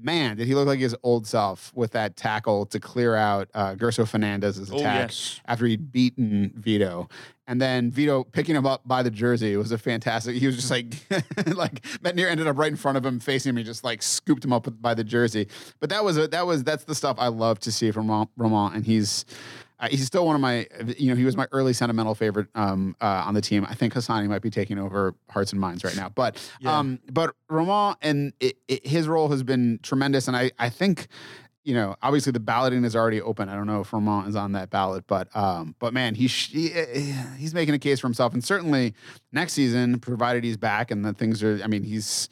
man, 0.01 0.37
did 0.37 0.47
he 0.47 0.55
look 0.55 0.67
like 0.67 0.79
his 0.79 0.95
old 1.03 1.27
self 1.27 1.71
with 1.75 1.91
that 1.91 2.15
tackle 2.15 2.65
to 2.67 2.79
clear 2.79 3.15
out 3.15 3.49
uh, 3.53 3.75
Gerso 3.75 4.07
Fernandes's 4.07 4.71
Oh, 4.71 4.77
attack 4.77 5.09
yes. 5.09 5.41
after 5.45 5.65
he'd 5.65 5.91
beaten 5.91 6.51
Vito. 6.55 7.09
And 7.47 7.59
then 7.59 7.89
Vito 7.89 8.23
picking 8.23 8.55
him 8.55 8.65
up 8.67 8.87
by 8.87 9.01
the 9.01 9.09
jersey 9.09 9.57
was 9.57 9.71
a 9.71 9.77
fantastic. 9.77 10.35
He 10.35 10.45
was 10.45 10.55
just 10.55 10.69
like, 10.69 10.93
like 11.55 11.81
Métanire 12.03 12.29
ended 12.29 12.45
up 12.47 12.57
right 12.57 12.69
in 12.71 12.77
front 12.77 12.97
of 12.97 13.05
him, 13.05 13.19
facing 13.19 13.49
him. 13.49 13.57
He 13.57 13.63
just 13.63 13.83
like 13.83 14.01
scooped 14.03 14.45
him 14.45 14.53
up 14.53 14.67
by 14.81 14.93
the 14.93 15.03
jersey. 15.03 15.47
But 15.79 15.89
that 15.89 16.03
was 16.03 16.17
a, 16.17 16.27
that 16.27 16.45
was 16.45 16.63
that's 16.63 16.83
the 16.83 16.93
stuff 16.93 17.17
I 17.19 17.27
love 17.29 17.59
to 17.61 17.71
see 17.71 17.89
from 17.91 18.09
Romain, 18.37 18.73
and 18.75 18.85
he's. 18.85 19.25
Uh, 19.79 19.87
he's 19.89 20.05
still 20.05 20.25
one 20.25 20.35
of 20.35 20.41
my, 20.41 20.67
you 20.97 21.09
know, 21.09 21.15
he 21.15 21.23
was 21.23 21.37
my 21.37 21.47
early 21.51 21.71
sentimental 21.73 22.13
favorite 22.13 22.47
um, 22.55 22.95
uh, 22.99 23.23
on 23.25 23.33
the 23.33 23.41
team. 23.41 23.65
I 23.69 23.75
think 23.75 23.93
Hassani 23.93 24.27
might 24.27 24.41
be 24.41 24.49
taking 24.49 24.77
over 24.77 25.15
hearts 25.29 25.51
and 25.53 25.61
minds 25.61 25.83
right 25.85 25.95
now, 25.95 26.09
but 26.09 26.37
Yeah. 26.59 26.77
um, 26.77 26.99
but 27.11 27.33
Romain 27.49 27.95
and 28.01 28.33
it, 28.41 28.57
it, 28.67 28.85
his 28.85 29.07
role 29.07 29.29
has 29.29 29.41
been 29.43 29.79
tremendous, 29.81 30.27
and 30.27 30.35
I 30.35 30.51
I 30.59 30.69
think. 30.69 31.07
You 31.65 31.75
know, 31.75 31.97
obviously 32.01 32.31
the 32.31 32.39
balloting 32.39 32.83
is 32.83 32.95
already 32.95 33.21
open. 33.21 33.47
I 33.47 33.53
don't 33.53 33.67
know 33.67 33.81
if 33.81 33.91
Romain 33.93 34.27
is 34.27 34.35
on 34.35 34.53
that 34.53 34.71
ballot, 34.71 35.03
but 35.07 35.27
um, 35.35 35.75
but 35.77 35.93
man, 35.93 36.15
he's 36.15 36.31
he, 36.33 36.69
he's 37.37 37.53
making 37.53 37.75
a 37.75 37.79
case 37.79 37.99
for 37.99 38.07
himself, 38.07 38.33
and 38.33 38.43
certainly 38.43 38.95
next 39.33 39.53
season, 39.53 39.99
provided 39.99 40.43
he's 40.43 40.57
back 40.57 40.89
and 40.89 41.05
the 41.05 41.13
things 41.13 41.43
are. 41.43 41.59
I 41.63 41.67
mean, 41.67 41.83
he's. 41.83 42.27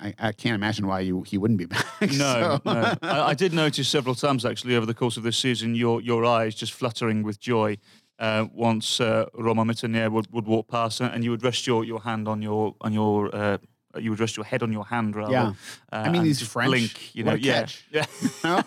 I, 0.00 0.14
I 0.18 0.32
can't 0.32 0.54
imagine 0.54 0.86
why 0.86 1.00
you 1.00 1.22
he 1.22 1.38
wouldn't 1.38 1.58
be 1.58 1.64
back. 1.76 1.84
No, 2.00 2.08
so. 2.08 2.60
no. 2.64 2.94
I, 3.02 3.28
I 3.28 3.34
did 3.34 3.52
notice 3.52 3.88
several 3.88 4.14
times 4.14 4.44
actually 4.44 4.76
over 4.76 4.86
the 4.86 4.94
course 4.94 5.16
of 5.16 5.22
this 5.22 5.36
season 5.36 5.74
your 5.74 6.00
your 6.00 6.24
eyes 6.24 6.54
just 6.54 6.72
fluttering 6.72 7.22
with 7.22 7.40
joy 7.40 7.76
uh, 8.18 8.46
once 8.52 9.00
uh, 9.00 9.26
Romain 9.34 9.66
would, 10.12 10.32
would 10.32 10.46
walk 10.46 10.68
past 10.68 11.00
and 11.00 11.24
you 11.24 11.30
would 11.30 11.42
rest 11.42 11.66
your, 11.66 11.84
your 11.84 12.00
hand 12.00 12.28
on 12.28 12.40
your 12.40 12.74
on 12.80 12.92
your 12.92 13.34
uh, 13.34 13.58
you 13.98 14.10
would 14.10 14.20
rest 14.20 14.36
your 14.36 14.44
head 14.44 14.62
on 14.62 14.72
your 14.72 14.84
hand 14.86 15.14
rather. 15.16 15.32
Yeah. 15.32 15.52
Uh, 15.92 15.96
I 15.96 16.08
mean, 16.08 16.24
he's 16.24 16.40
French. 16.40 16.70
Blink, 16.70 17.14
you 17.14 17.24
know, 17.24 17.34
yeah, 17.34 17.60
catch. 17.60 17.84
yeah. 17.90 18.06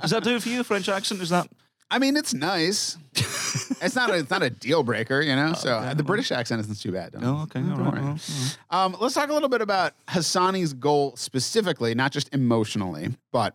Does 0.00 0.10
that 0.10 0.22
do 0.22 0.36
it 0.36 0.42
for 0.42 0.48
you? 0.48 0.62
French 0.64 0.88
accent? 0.88 1.20
Is 1.20 1.28
that? 1.30 1.48
I 1.90 1.98
mean, 1.98 2.16
it's 2.16 2.32
nice. 2.32 2.96
it's 3.14 3.96
not 3.96 4.10
a, 4.10 4.14
it's 4.14 4.30
not 4.30 4.42
a 4.42 4.50
deal 4.50 4.82
breaker, 4.84 5.20
you 5.20 5.34
know. 5.34 5.54
So 5.54 5.78
okay. 5.78 5.94
the 5.94 6.04
British 6.04 6.30
accent 6.30 6.60
isn't 6.60 6.80
too 6.80 6.92
bad. 6.92 7.12
Don't, 7.12 7.24
Oh, 7.24 7.42
okay. 7.42 7.60
don't 7.60 7.72
all 7.72 7.78
right, 7.78 7.92
worry. 7.94 8.00
well, 8.02 8.08
all 8.10 8.14
right. 8.14 8.58
Um, 8.70 8.96
let's 9.00 9.14
talk 9.14 9.28
a 9.28 9.32
little 9.32 9.48
bit 9.48 9.60
about 9.60 9.94
Hassani's 10.08 10.72
goal 10.72 11.16
specifically, 11.16 11.94
not 11.94 12.12
just 12.12 12.32
emotionally, 12.32 13.08
but 13.32 13.54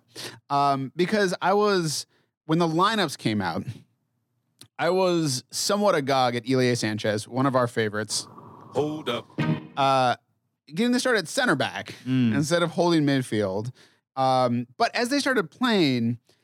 um, 0.50 0.91
because 0.95 1.34
I 1.41 1.54
was 1.54 2.06
when 2.45 2.60
the 2.60 2.67
lineups 2.67 3.17
came 3.17 3.41
out, 3.41 3.63
I 4.78 4.89
was 4.89 5.43
somewhat 5.52 5.95
agog 5.95 6.36
at 6.36 6.43
Ilie 6.50 6.76
Sanchez, 6.76 7.28
one 7.28 7.45
of 7.45 7.56
our 7.56 7.67
favorites, 7.67 8.28
Hold 8.74 9.08
up. 9.10 9.26
uh, 9.78 10.17
getting 10.67 10.91
to 10.91 11.00
start 11.00 11.17
at 11.17 11.28
center 11.30 11.56
back 11.56 11.95
Mm. 12.06 12.36
instead 12.36 12.62
of 12.63 12.71
holding 12.71 13.06
midfield. 13.06 13.71
Um, 14.17 14.67
but 14.78 14.93
as 14.95 15.08
they 15.10 15.19
started 15.19 15.50
playing, 15.50 16.17
it 16.30 16.35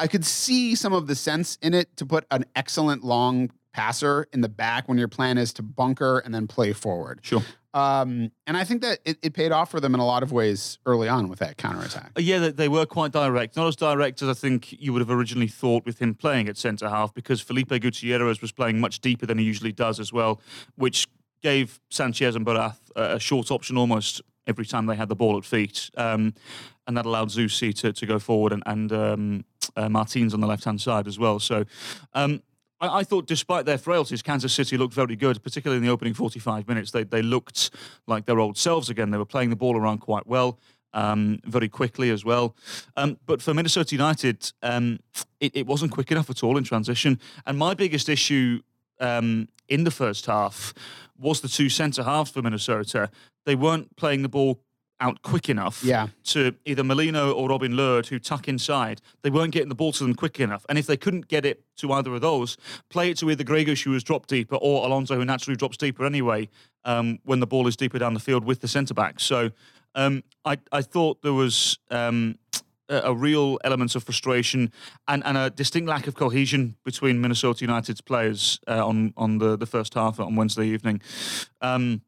I 0.00 0.06
could 0.06 0.24
see 0.24 0.74
some 0.74 0.92
of 0.94 1.06
the 1.06 1.14
sense 1.14 1.58
in 1.60 1.74
it 1.74 1.96
to 1.98 2.06
put 2.06 2.24
an 2.30 2.46
excellent 2.56 3.04
long 3.04 3.50
passer 3.72 4.26
in 4.32 4.40
the 4.40 4.48
back 4.48 4.88
when 4.88 4.98
your 4.98 5.08
plan 5.08 5.38
is 5.38 5.52
to 5.52 5.62
bunker 5.62 6.18
and 6.18 6.34
then 6.34 6.46
play 6.46 6.72
forward. 6.72 7.20
Sure. 7.22 7.42
Um, 7.72 8.32
and 8.48 8.56
I 8.56 8.64
think 8.64 8.82
that 8.82 8.98
it, 9.04 9.18
it 9.22 9.34
paid 9.34 9.52
off 9.52 9.70
for 9.70 9.78
them 9.78 9.94
in 9.94 10.00
a 10.00 10.06
lot 10.06 10.24
of 10.24 10.32
ways 10.32 10.78
early 10.86 11.06
on 11.06 11.28
with 11.28 11.38
that 11.38 11.56
counterattack. 11.56 12.12
Yeah, 12.18 12.38
they, 12.38 12.50
they 12.50 12.68
were 12.68 12.86
quite 12.86 13.12
direct. 13.12 13.56
Not 13.56 13.68
as 13.68 13.76
direct 13.76 14.22
as 14.22 14.28
I 14.28 14.32
think 14.32 14.72
you 14.72 14.92
would 14.92 15.00
have 15.00 15.10
originally 15.10 15.46
thought 15.46 15.84
with 15.84 16.00
him 16.00 16.14
playing 16.14 16.48
at 16.48 16.56
centre 16.56 16.88
half, 16.88 17.14
because 17.14 17.40
Felipe 17.40 17.68
Gutierrez 17.68 18.40
was 18.40 18.50
playing 18.50 18.80
much 18.80 19.00
deeper 19.00 19.26
than 19.26 19.38
he 19.38 19.44
usually 19.44 19.70
does 19.70 20.00
as 20.00 20.12
well, 20.12 20.40
which 20.74 21.06
gave 21.42 21.78
Sanchez 21.90 22.34
and 22.34 22.44
Barath 22.44 22.80
a, 22.96 23.16
a 23.16 23.20
short 23.20 23.52
option 23.52 23.76
almost 23.76 24.20
every 24.48 24.66
time 24.66 24.86
they 24.86 24.96
had 24.96 25.08
the 25.08 25.14
ball 25.14 25.38
at 25.38 25.44
feet. 25.44 25.90
Um, 25.96 26.34
and 26.90 26.96
that 26.96 27.06
allowed 27.06 27.28
Zusi 27.28 27.72
to, 27.72 27.92
to 27.92 28.04
go 28.04 28.18
forward 28.18 28.52
and, 28.52 28.64
and 28.66 28.92
um, 28.92 29.44
uh, 29.76 29.88
Martins 29.88 30.34
on 30.34 30.40
the 30.40 30.46
left 30.48 30.64
hand 30.64 30.80
side 30.80 31.06
as 31.06 31.20
well. 31.20 31.38
So 31.38 31.64
um, 32.14 32.42
I, 32.80 32.98
I 32.98 33.04
thought, 33.04 33.28
despite 33.28 33.64
their 33.64 33.78
frailties, 33.78 34.22
Kansas 34.22 34.52
City 34.52 34.76
looked 34.76 34.92
very 34.92 35.14
good, 35.14 35.40
particularly 35.40 35.78
in 35.78 35.84
the 35.84 35.92
opening 35.92 36.14
45 36.14 36.66
minutes. 36.66 36.90
They, 36.90 37.04
they 37.04 37.22
looked 37.22 37.70
like 38.08 38.26
their 38.26 38.40
old 38.40 38.58
selves 38.58 38.90
again. 38.90 39.12
They 39.12 39.18
were 39.18 39.24
playing 39.24 39.50
the 39.50 39.56
ball 39.56 39.76
around 39.76 39.98
quite 39.98 40.26
well 40.26 40.58
um, 40.92 41.38
very 41.44 41.68
quickly 41.68 42.10
as 42.10 42.24
well. 42.24 42.56
Um, 42.96 43.18
but 43.24 43.40
for 43.40 43.54
Minnesota 43.54 43.94
United, 43.94 44.50
um, 44.64 44.98
it, 45.38 45.54
it 45.54 45.66
wasn't 45.68 45.92
quick 45.92 46.10
enough 46.10 46.28
at 46.28 46.42
all 46.42 46.56
in 46.58 46.64
transition. 46.64 47.20
And 47.46 47.56
my 47.56 47.74
biggest 47.74 48.08
issue 48.08 48.62
um, 48.98 49.48
in 49.68 49.84
the 49.84 49.92
first 49.92 50.26
half 50.26 50.74
was 51.16 51.40
the 51.40 51.48
two 51.48 51.68
centre 51.68 52.02
halves 52.02 52.32
for 52.32 52.42
Minnesota. 52.42 53.10
They 53.46 53.54
weren't 53.54 53.94
playing 53.94 54.22
the 54.22 54.28
ball 54.28 54.58
out 55.00 55.22
quick 55.22 55.48
enough 55.48 55.82
Yeah. 55.82 56.08
to 56.24 56.54
either 56.64 56.84
Molino 56.84 57.32
or 57.32 57.48
Robin 57.48 57.76
Lod, 57.76 58.06
who 58.06 58.18
tuck 58.18 58.48
inside. 58.48 59.00
They 59.22 59.30
weren't 59.30 59.52
getting 59.52 59.68
the 59.70 59.74
ball 59.74 59.92
to 59.92 60.04
them 60.04 60.14
quick 60.14 60.38
enough. 60.40 60.64
And 60.68 60.78
if 60.78 60.86
they 60.86 60.96
couldn't 60.96 61.28
get 61.28 61.44
it 61.44 61.64
to 61.78 61.92
either 61.92 62.14
of 62.14 62.20
those, 62.20 62.56
play 62.90 63.10
it 63.10 63.16
to 63.18 63.30
either 63.30 63.44
Gregus, 63.44 63.82
who 63.82 63.90
was 63.92 64.04
dropped 64.04 64.28
deeper, 64.28 64.56
or 64.56 64.84
Alonso, 64.86 65.16
who 65.16 65.24
naturally 65.24 65.56
drops 65.56 65.76
deeper 65.76 66.04
anyway 66.04 66.48
um, 66.84 67.18
when 67.24 67.40
the 67.40 67.46
ball 67.46 67.66
is 67.66 67.76
deeper 67.76 67.98
down 67.98 68.14
the 68.14 68.20
field 68.20 68.44
with 68.44 68.60
the 68.60 68.68
centre 68.68 68.94
back. 68.94 69.20
So 69.20 69.50
um, 69.94 70.22
I, 70.44 70.58
I 70.72 70.82
thought 70.82 71.22
there 71.22 71.32
was. 71.34 71.78
Um, 71.90 72.36
a 72.88 73.02
a 73.04 73.14
real 73.14 73.56
element 73.62 73.94
of 73.94 74.02
frustration 74.02 74.72
and, 75.06 75.24
and 75.24 75.38
a 75.38 75.48
distinct 75.48 75.88
lack 75.88 76.08
of 76.08 76.16
cohesion 76.16 76.74
between 76.84 77.20
Minnesota 77.20 77.60
United's 77.64 78.00
players 78.00 78.58
uh, 78.66 78.84
on 78.84 79.14
on 79.16 79.38
the, 79.38 79.56
the 79.56 79.64
first 79.64 79.94
half 79.94 80.18
on 80.18 80.34
Wednesday 80.34 80.66
evening. 80.66 81.00
Um, 81.60 82.02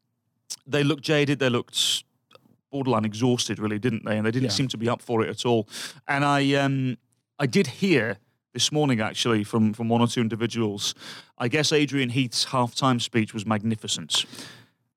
they 0.67 0.83
looked 0.83 1.03
jaded. 1.03 1.39
They 1.39 1.47
looked 1.47 2.03
borderline 2.73 3.05
exhausted, 3.05 3.59
really, 3.59 3.79
didn't 3.79 4.03
they? 4.03 4.17
And 4.17 4.25
they 4.25 4.31
didn't 4.31 4.49
Yeah. 4.51 4.57
seem 4.57 4.67
to 4.69 4.77
be 4.77 4.89
up 4.89 5.01
for 5.01 5.21
it 5.23 5.29
at 5.29 5.45
all. 5.45 5.67
And 6.07 6.25
I 6.25 6.53
um, 6.55 6.97
I 7.39 7.45
did 7.45 7.67
hear 7.67 8.17
this 8.53 8.71
morning 8.71 8.99
actually 8.99 9.43
from 9.45 9.73
from 9.73 9.87
one 9.89 10.01
or 10.01 10.07
two 10.07 10.21
individuals. 10.21 10.95
I 11.37 11.47
guess 11.47 11.71
Adrian 11.71 12.09
Heath's 12.09 12.45
halftime 12.45 12.99
speech 12.99 13.33
was 13.33 13.45
magnificent, 13.45 14.25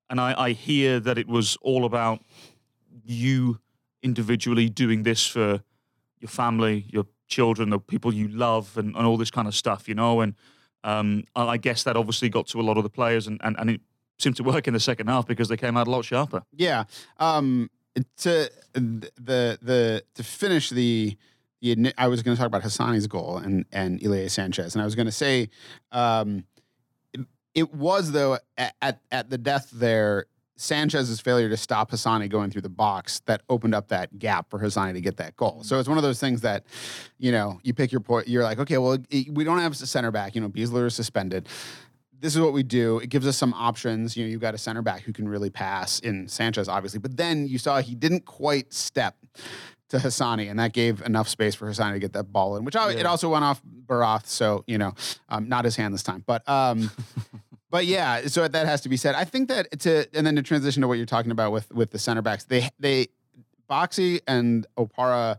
and 0.09 0.19
I, 0.19 0.29
I 0.47 0.51
hear 0.53 0.99
that 0.99 1.17
it 1.17 1.27
was 1.27 1.57
all 1.61 1.85
about 1.85 2.19
you 3.05 3.59
individually 4.01 4.69
doing 4.69 5.03
this 5.03 5.25
for 5.25 5.61
your 6.19 6.29
family, 6.29 6.85
your 6.91 7.05
children, 7.27 7.69
the 7.69 7.79
people 7.79 8.13
you 8.13 8.27
love, 8.27 8.77
and, 8.77 8.95
and 8.95 9.05
all 9.05 9.17
this 9.17 9.31
kind 9.31 9.47
of 9.47 9.55
stuff, 9.55 9.87
you 9.87 9.95
know. 9.95 10.21
And 10.21 10.33
um, 10.83 11.23
I 11.35 11.57
guess 11.57 11.83
that 11.83 11.95
obviously 11.95 12.29
got 12.29 12.47
to 12.47 12.59
a 12.59 12.65
lot 12.69 12.77
of 12.77 12.83
the 12.83 12.89
players, 12.89 13.27
and, 13.27 13.39
and, 13.43 13.55
and 13.59 13.69
it 13.69 13.81
seemed 14.17 14.35
to 14.37 14.43
work 14.43 14.67
in 14.67 14.73
the 14.73 14.79
second 14.79 15.07
half 15.07 15.27
because 15.27 15.47
they 15.47 15.57
came 15.57 15.77
out 15.77 15.87
a 15.87 15.91
lot 15.91 16.05
sharper. 16.05 16.43
Yeah. 16.53 16.85
Um, 17.17 17.69
to 18.17 18.51
the 18.73 19.57
the 19.61 20.03
to 20.15 20.23
finish 20.23 20.69
the 20.69 21.17
the 21.61 21.93
I 21.97 22.07
was 22.07 22.21
going 22.23 22.35
to 22.35 22.39
talk 22.39 22.47
about 22.47 22.63
Hassani's 22.63 23.07
goal 23.07 23.37
and 23.37 23.65
and 23.71 23.99
Ilie 24.03 24.29
Sanchez, 24.29 24.75
and 24.75 24.81
I 24.81 24.85
was 24.85 24.95
going 24.95 25.07
to 25.07 25.11
say, 25.11 25.49
um, 25.91 26.45
it, 27.13 27.21
it 27.55 27.73
was 27.73 28.11
though 28.11 28.37
at, 28.57 29.01
at 29.11 29.29
the 29.29 29.37
death 29.37 29.69
there. 29.71 30.25
Sanchez's 30.59 31.19
failure 31.19 31.49
to 31.49 31.55
stop 31.55 31.91
Hassani 31.91 32.27
going 32.27 32.49
through 32.49 32.63
the 32.63 32.67
box 32.69 33.19
that 33.27 33.43
opened 33.47 33.75
up 33.75 33.89
that 33.89 34.17
gap 34.17 34.49
for 34.49 34.57
Hassani 34.57 34.93
to 34.93 35.01
get 35.01 35.17
that 35.17 35.35
goal. 35.35 35.61
So 35.61 35.79
it's 35.79 35.87
one 35.87 35.99
of 35.99 36.03
those 36.03 36.19
things 36.19 36.41
that, 36.41 36.65
you 37.19 37.31
know, 37.31 37.59
you 37.61 37.75
pick 37.75 37.91
your 37.91 38.01
point. 38.01 38.27
You're 38.27 38.41
like, 38.41 38.57
okay, 38.57 38.79
well, 38.79 38.97
we 39.11 39.43
don't 39.43 39.59
have 39.59 39.73
a 39.73 39.75
center 39.75 40.09
back. 40.09 40.33
You 40.33 40.41
know, 40.41 40.49
Besler 40.49 40.87
is 40.87 40.95
suspended 40.95 41.47
this 42.19 42.35
is 42.35 42.41
what 42.41 42.53
we 42.53 42.63
do. 42.63 42.99
It 42.99 43.09
gives 43.09 43.27
us 43.27 43.37
some 43.37 43.53
options. 43.53 44.17
You 44.17 44.23
know, 44.25 44.29
you've 44.29 44.41
got 44.41 44.53
a 44.53 44.57
center 44.57 44.81
back 44.81 45.01
who 45.01 45.13
can 45.13 45.27
really 45.27 45.49
pass 45.49 45.99
in 45.99 46.27
Sanchez, 46.27 46.67
obviously. 46.67 46.99
But 46.99 47.17
then 47.17 47.47
you 47.47 47.57
saw 47.57 47.79
he 47.81 47.95
didn't 47.95 48.25
quite 48.25 48.73
step 48.73 49.15
to 49.89 49.97
Hassani, 49.97 50.49
and 50.49 50.59
that 50.59 50.73
gave 50.73 51.01
enough 51.03 51.29
space 51.29 51.55
for 51.55 51.67
Hassani 51.69 51.93
to 51.93 51.99
get 51.99 52.13
that 52.13 52.31
ball 52.33 52.57
in, 52.57 52.65
which 52.65 52.75
al- 52.75 52.89
it 52.89 53.05
also 53.05 53.29
went 53.29 53.45
off 53.45 53.61
Barath. 53.85 54.25
So, 54.27 54.63
you 54.67 54.77
know, 54.77 54.93
um, 55.29 55.47
not 55.47 55.63
his 55.65 55.75
hand 55.75 55.93
this 55.93 56.03
time. 56.03 56.23
But 56.25 56.47
um, 56.49 56.91
but 57.69 57.85
yeah, 57.85 58.27
so 58.27 58.47
that 58.47 58.65
has 58.65 58.81
to 58.81 58.89
be 58.89 58.97
said. 58.97 59.15
I 59.15 59.23
think 59.23 59.47
that 59.49 59.79
to 59.81 60.05
and 60.13 60.25
then 60.27 60.35
to 60.35 60.41
transition 60.41 60.81
to 60.81 60.87
what 60.87 60.95
you're 60.97 61.05
talking 61.05 61.31
about 61.31 61.51
with 61.51 61.71
with 61.71 61.91
the 61.91 61.99
center 61.99 62.21
backs, 62.21 62.43
they 62.45 62.69
they 62.79 63.07
Boxy 63.69 64.21
and 64.27 64.65
Opara 64.77 65.37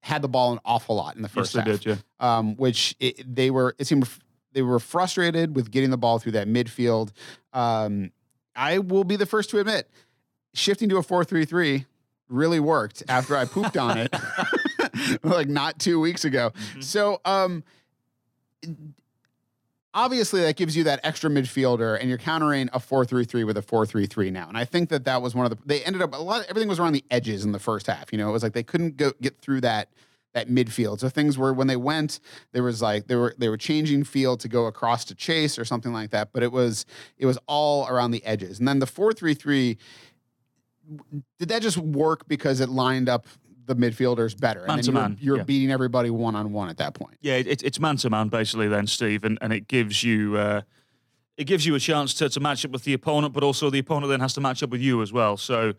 had 0.00 0.22
the 0.22 0.28
ball 0.28 0.52
an 0.52 0.60
awful 0.64 0.96
lot 0.96 1.16
in 1.16 1.22
the 1.22 1.28
Yes, 1.28 1.34
first 1.34 1.52
they 1.54 1.60
half 1.60 1.80
did, 1.80 1.84
yeah. 1.86 1.96
um, 2.38 2.56
which 2.56 2.94
it, 3.00 3.34
they 3.34 3.50
were. 3.50 3.74
It 3.78 3.86
seemed 3.86 4.08
they 4.52 4.62
were 4.62 4.78
frustrated 4.78 5.54
with 5.54 5.70
getting 5.70 5.90
the 5.90 5.98
ball 5.98 6.18
through 6.18 6.32
that 6.32 6.48
midfield. 6.48 7.12
Um, 7.52 8.12
I 8.56 8.78
will 8.78 9.04
be 9.04 9.16
the 9.16 9.26
first 9.26 9.50
to 9.50 9.58
admit, 9.58 9.88
shifting 10.54 10.88
to 10.88 10.96
a 10.96 11.02
four-three-three 11.02 11.86
really 12.28 12.60
worked 12.60 13.02
after 13.08 13.36
I 13.36 13.44
pooped 13.44 13.76
on 13.76 13.98
it, 13.98 14.14
like 15.22 15.48
not 15.48 15.78
two 15.78 16.00
weeks 16.00 16.24
ago. 16.24 16.52
So, 16.80 17.20
um, 17.24 17.62
obviously, 19.94 20.42
that 20.42 20.56
gives 20.56 20.76
you 20.76 20.84
that 20.84 21.00
extra 21.04 21.30
midfielder, 21.30 21.98
and 21.98 22.08
you're 22.08 22.18
countering 22.18 22.68
a 22.72 22.80
four-three-three 22.80 23.44
with 23.44 23.56
a 23.56 23.62
four-three-three 23.62 24.30
now. 24.30 24.48
And 24.48 24.58
I 24.58 24.64
think 24.64 24.88
that 24.90 25.04
that 25.04 25.22
was 25.22 25.34
one 25.34 25.46
of 25.46 25.50
the. 25.50 25.58
They 25.64 25.84
ended 25.84 26.02
up 26.02 26.14
a 26.14 26.18
lot. 26.18 26.44
Everything 26.48 26.68
was 26.68 26.78
around 26.78 26.92
the 26.92 27.04
edges 27.10 27.44
in 27.44 27.52
the 27.52 27.58
first 27.58 27.86
half. 27.86 28.12
You 28.12 28.18
know, 28.18 28.28
it 28.28 28.32
was 28.32 28.42
like 28.42 28.52
they 28.52 28.62
couldn't 28.62 28.96
go 28.96 29.12
get 29.20 29.38
through 29.38 29.60
that 29.62 29.88
that 30.34 30.48
midfield. 30.48 31.00
So 31.00 31.08
things 31.08 31.38
were 31.38 31.52
when 31.52 31.66
they 31.66 31.76
went, 31.76 32.20
there 32.52 32.62
was 32.62 32.82
like 32.82 33.06
they 33.06 33.16
were 33.16 33.34
they 33.38 33.48
were 33.48 33.56
changing 33.56 34.04
field 34.04 34.40
to 34.40 34.48
go 34.48 34.66
across 34.66 35.04
to 35.06 35.14
chase 35.14 35.58
or 35.58 35.64
something 35.64 35.92
like 35.92 36.10
that. 36.10 36.32
But 36.32 36.42
it 36.42 36.52
was 36.52 36.86
it 37.16 37.26
was 37.26 37.38
all 37.46 37.88
around 37.88 38.10
the 38.12 38.24
edges. 38.24 38.58
And 38.58 38.68
then 38.68 38.78
the 38.78 38.86
four 38.86 39.12
three 39.12 39.34
three. 39.34 39.78
Did 41.38 41.50
that 41.50 41.60
just 41.60 41.76
work 41.76 42.26
because 42.28 42.60
it 42.60 42.70
lined 42.70 43.10
up 43.10 43.26
the 43.66 43.76
midfielders 43.76 44.38
better? 44.38 44.64
Man 44.66 44.78
and 44.78 44.84
to 44.84 44.92
you're, 44.92 45.00
man, 45.00 45.18
you're 45.20 45.36
yeah. 45.36 45.42
beating 45.42 45.70
everybody 45.70 46.08
one 46.08 46.34
on 46.34 46.50
one 46.50 46.70
at 46.70 46.78
that 46.78 46.94
point. 46.94 47.18
Yeah, 47.20 47.34
it, 47.34 47.62
it's 47.62 47.78
man 47.78 47.98
to 47.98 48.08
man 48.08 48.28
basically 48.28 48.68
then, 48.68 48.86
Steve, 48.86 49.24
and, 49.24 49.38
and 49.42 49.52
it 49.52 49.68
gives 49.68 50.02
you 50.02 50.38
uh, 50.38 50.62
it 51.36 51.44
gives 51.44 51.66
you 51.66 51.74
a 51.74 51.78
chance 51.78 52.14
to, 52.14 52.28
to 52.28 52.40
match 52.40 52.64
up 52.64 52.72
with 52.72 52.84
the 52.84 52.94
opponent, 52.94 53.32
but 53.32 53.42
also 53.42 53.70
the 53.70 53.78
opponent 53.78 54.10
then 54.10 54.20
has 54.20 54.32
to 54.34 54.40
match 54.40 54.62
up 54.62 54.70
with 54.70 54.80
you 54.80 55.02
as 55.02 55.12
well. 55.12 55.36
So, 55.36 55.74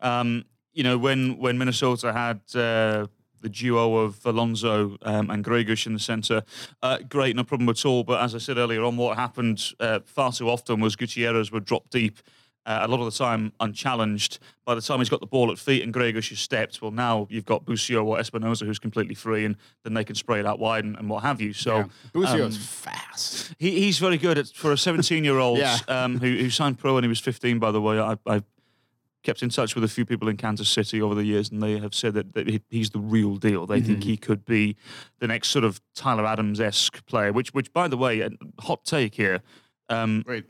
um, 0.00 0.44
you 0.72 0.82
know, 0.82 0.98
when 0.98 1.38
when 1.38 1.58
Minnesota 1.58 2.12
had 2.12 2.40
uh, 2.54 3.06
the 3.44 3.48
duo 3.50 3.98
of 3.98 4.24
Alonso 4.26 4.96
um, 5.02 5.30
and 5.30 5.44
Gregush 5.44 5.86
in 5.86 5.92
the 5.92 5.98
centre, 6.00 6.42
uh, 6.82 6.98
great, 7.08 7.36
no 7.36 7.44
problem 7.44 7.68
at 7.68 7.84
all. 7.86 8.02
But 8.02 8.20
as 8.22 8.34
I 8.34 8.38
said 8.38 8.56
earlier 8.58 8.82
on, 8.82 8.96
what 8.96 9.16
happened 9.16 9.62
uh, 9.78 10.00
far 10.04 10.32
too 10.32 10.48
often 10.50 10.80
was 10.80 10.96
Gutierrez 10.96 11.52
would 11.52 11.64
drop 11.64 11.90
deep. 11.90 12.18
Uh, 12.66 12.78
a 12.80 12.88
lot 12.88 12.98
of 12.98 13.04
the 13.04 13.16
time 13.16 13.52
unchallenged. 13.60 14.38
By 14.64 14.74
the 14.74 14.80
time 14.80 14.98
he's 14.98 15.10
got 15.10 15.20
the 15.20 15.26
ball 15.26 15.52
at 15.52 15.58
feet 15.58 15.82
and 15.82 15.92
Gregush 15.92 16.30
has 16.30 16.38
stepped, 16.40 16.80
well, 16.80 16.90
now 16.90 17.26
you've 17.28 17.44
got 17.44 17.66
Busio 17.66 18.02
or 18.02 18.16
Espinoza 18.16 18.64
who's 18.64 18.78
completely 18.78 19.14
free, 19.14 19.44
and 19.44 19.56
then 19.82 19.92
they 19.92 20.02
can 20.02 20.14
spray 20.14 20.40
it 20.40 20.46
out 20.46 20.58
wide 20.58 20.84
and, 20.84 20.96
and 20.96 21.10
what 21.10 21.22
have 21.22 21.42
you. 21.42 21.52
So 21.52 21.90
Busio's 22.14 22.56
um, 22.56 22.62
fast. 22.62 23.54
he, 23.58 23.80
he's 23.80 23.98
very 23.98 24.16
good 24.16 24.38
at, 24.38 24.48
for 24.48 24.72
a 24.72 24.78
17 24.78 25.22
year 25.24 25.38
old 25.38 25.58
Yeah. 25.64 25.76
um, 25.88 26.18
who, 26.18 26.34
who 26.38 26.48
signed 26.48 26.78
pro 26.78 26.94
when 26.94 27.04
he 27.04 27.08
was 27.08 27.20
15, 27.20 27.58
by 27.58 27.70
the 27.70 27.82
way. 27.82 28.00
I, 28.00 28.16
I've 28.26 28.44
kept 29.24 29.42
in 29.42 29.48
touch 29.48 29.74
with 29.74 29.82
a 29.82 29.88
few 29.88 30.04
people 30.04 30.28
in 30.28 30.36
Kansas 30.36 30.68
City 30.68 31.02
over 31.02 31.14
the 31.14 31.24
years, 31.24 31.50
and 31.50 31.62
they 31.62 31.78
have 31.78 31.94
said 31.94 32.14
that, 32.14 32.34
that 32.34 32.62
he's 32.70 32.90
the 32.90 33.00
real 33.00 33.36
deal. 33.36 33.66
They 33.66 33.80
think 33.80 34.04
he 34.04 34.16
could 34.16 34.44
be 34.44 34.76
the 35.18 35.26
next 35.26 35.48
sort 35.48 35.64
of 35.64 35.80
Tyler 35.94 36.26
Adams 36.26 36.60
esque 36.60 37.04
player, 37.06 37.32
which, 37.32 37.52
which, 37.52 37.72
by 37.72 37.88
the 37.88 37.96
way, 37.96 38.20
a 38.20 38.30
hot 38.60 38.84
take 38.84 39.14
here. 39.14 39.42
Um, 39.88 40.24
Wait, 40.26 40.44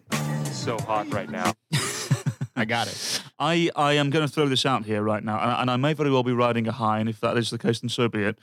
so 0.47 0.79
hot 0.79 1.13
right 1.13 1.31
now. 1.31 1.55
I 2.57 2.65
got 2.65 2.89
it. 2.89 3.23
I, 3.39 3.71
I 3.75 3.95
am 3.95 4.11
going 4.11 4.27
to 4.27 4.33
throw 4.33 4.47
this 4.47 4.67
out 4.67 4.85
here 4.85 5.03
right 5.03 5.25
now, 5.25 5.41
and, 5.41 5.63
and 5.63 5.71
I 5.71 5.77
may 5.77 5.93
very 5.93 6.11
well 6.11 6.23
be 6.23 6.33
riding 6.33 6.69
a 6.69 6.73
high, 6.73 6.99
and 6.99 7.09
if 7.09 7.21
that 7.21 7.37
is 7.39 7.51
the 7.51 7.59
case, 7.59 7.81
then 7.81 7.89
so 7.89 8.09
be 8.09 8.23
it. 8.23 8.39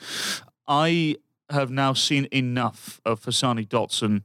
I 0.68 1.18
have 1.50 1.70
now 1.70 1.94
seen 1.94 2.28
enough 2.32 3.02
of 3.06 3.22
Hassani 3.22 3.68
Dotson 3.68 4.24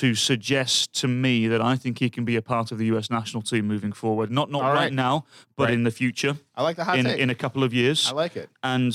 to 0.00 0.14
suggest 0.14 0.92
to 1.00 1.08
me 1.08 1.48
that 1.48 1.62
I 1.62 1.76
think 1.76 1.98
he 1.98 2.10
can 2.10 2.24
be 2.24 2.36
a 2.36 2.42
part 2.42 2.70
of 2.72 2.78
the 2.78 2.86
US 2.86 3.08
national 3.10 3.42
team 3.42 3.66
moving 3.66 3.92
forward. 3.92 4.30
Not 4.30 4.50
not 4.50 4.62
right. 4.62 4.74
right. 4.74 4.92
now, 4.92 5.24
but 5.56 5.64
Right. 5.64 5.74
in 5.74 5.84
the 5.84 5.90
future, 5.90 6.36
I 6.54 6.62
like 6.62 6.76
the 6.76 6.84
hot 6.84 6.98
in 6.98 7.04
take. 7.06 7.18
in 7.18 7.30
a 7.30 7.34
couple 7.34 7.62
of 7.64 7.72
years, 7.72 8.08
I 8.10 8.12
like 8.12 8.36
it. 8.36 8.50
and 8.62 8.92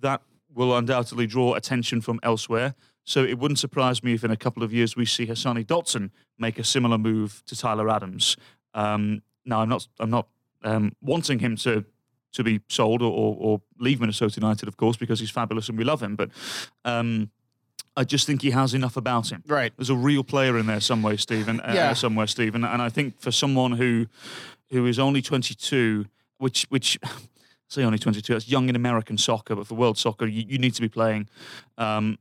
that 0.00 0.22
will 0.54 0.76
undoubtedly 0.76 1.26
draw 1.26 1.54
attention 1.54 2.00
from 2.00 2.18
elsewhere. 2.22 2.74
So 3.04 3.24
it 3.24 3.38
wouldn't 3.38 3.58
surprise 3.58 4.02
me 4.02 4.12
if 4.14 4.24
in 4.24 4.30
a 4.30 4.36
couple 4.36 4.62
of 4.62 4.72
years 4.72 4.96
we 4.96 5.04
see 5.04 5.26
Hassani 5.26 5.64
Dotson 5.64 6.10
make 6.38 6.58
a 6.58 6.64
similar 6.64 6.98
move 6.98 7.42
to 7.46 7.56
Tyler 7.56 7.88
Adams. 7.90 8.36
Um, 8.74 9.22
now 9.44 9.60
I'm 9.60 9.68
not 9.68 9.88
I'm 9.98 10.10
not 10.10 10.26
um, 10.64 10.92
wanting 11.02 11.38
him 11.40 11.56
to 11.56 11.84
to 12.32 12.44
be 12.44 12.60
sold 12.68 13.02
or, 13.02 13.12
or, 13.12 13.36
or 13.38 13.60
leave 13.78 14.00
Minnesota 14.00 14.40
United, 14.40 14.68
of 14.68 14.76
course, 14.76 14.96
because 14.96 15.18
he's 15.20 15.30
fabulous 15.32 15.68
and 15.68 15.76
we 15.76 15.84
love 15.84 16.00
him. 16.02 16.14
But 16.16 16.30
um, 16.84 17.30
I 17.96 18.04
just 18.04 18.26
think 18.26 18.42
he 18.42 18.50
has 18.50 18.72
enough 18.74 18.96
about 18.96 19.30
him. 19.30 19.42
Right. 19.46 19.72
There's 19.76 19.90
a 19.90 19.96
real 19.96 20.22
player 20.24 20.56
in 20.58 20.66
there 20.66 20.80
somewhere, 20.80 21.18
Stephen. 21.18 21.60
Uh, 21.60 21.72
Yeah. 21.74 21.92
somewhere, 21.92 22.26
Stephen. 22.26 22.64
And 22.64 22.80
I 22.80 22.88
think 22.88 23.20
for 23.20 23.30
someone 23.32 23.72
who 23.72 24.06
who 24.70 24.86
is 24.86 24.98
only 25.00 25.20
22, 25.20 26.06
which 26.38 26.66
which 26.68 26.98
say 27.68 27.82
only 27.82 27.98
22, 27.98 28.32
that's 28.32 28.48
young 28.48 28.68
in 28.68 28.76
American 28.76 29.18
soccer, 29.18 29.56
but 29.56 29.66
for 29.66 29.74
world 29.74 29.98
soccer, 29.98 30.26
you, 30.26 30.44
you 30.48 30.58
need 30.58 30.74
to 30.74 30.80
be 30.80 30.88
playing. 30.88 31.28
Um, 31.76 32.18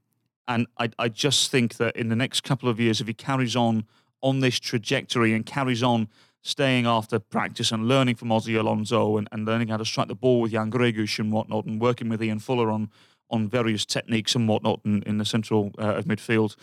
and 0.48 0.66
I, 0.80 0.90
I 0.98 1.10
just 1.10 1.52
think 1.52 1.76
that 1.78 1.96
in 1.96 2.10
the 2.10 2.16
next 2.16 2.42
couple 2.42 2.68
of 2.70 2.80
years, 2.80 3.00
if 3.02 3.08
he 3.08 3.14
carries 3.14 3.56
on 3.56 3.86
on 4.22 4.40
this 4.40 4.60
trajectory 4.60 5.34
and 5.34 5.46
carries 5.46 5.84
on 5.84 6.08
staying 6.42 6.86
after 6.88 7.20
practice 7.20 7.72
and 7.72 7.88
learning 7.88 8.16
from 8.16 8.30
Ozzy 8.30 8.58
Alonso 8.60 9.18
and, 9.18 9.28
and 9.32 9.46
learning 9.46 9.68
how 9.68 9.78
to 9.78 9.86
strike 9.86 10.08
the 10.08 10.16
ball 10.16 10.42
with 10.42 10.52
Jan 10.52 10.72
Gregush 10.72 11.20
and 11.20 11.32
whatnot 11.32 11.66
and 11.66 11.80
working 11.80 12.10
with 12.10 12.24
Ian 12.24 12.40
Fuller 12.40 12.72
on 12.72 12.90
on 13.30 13.48
various 13.48 13.86
techniques 13.86 14.36
and 14.36 14.48
whatnot 14.48 14.82
in, 14.86 15.04
in 15.04 15.18
the 15.18 15.26
central 15.26 15.72
uh, 15.78 15.96
of 15.96 16.06
midfield. 16.06 16.56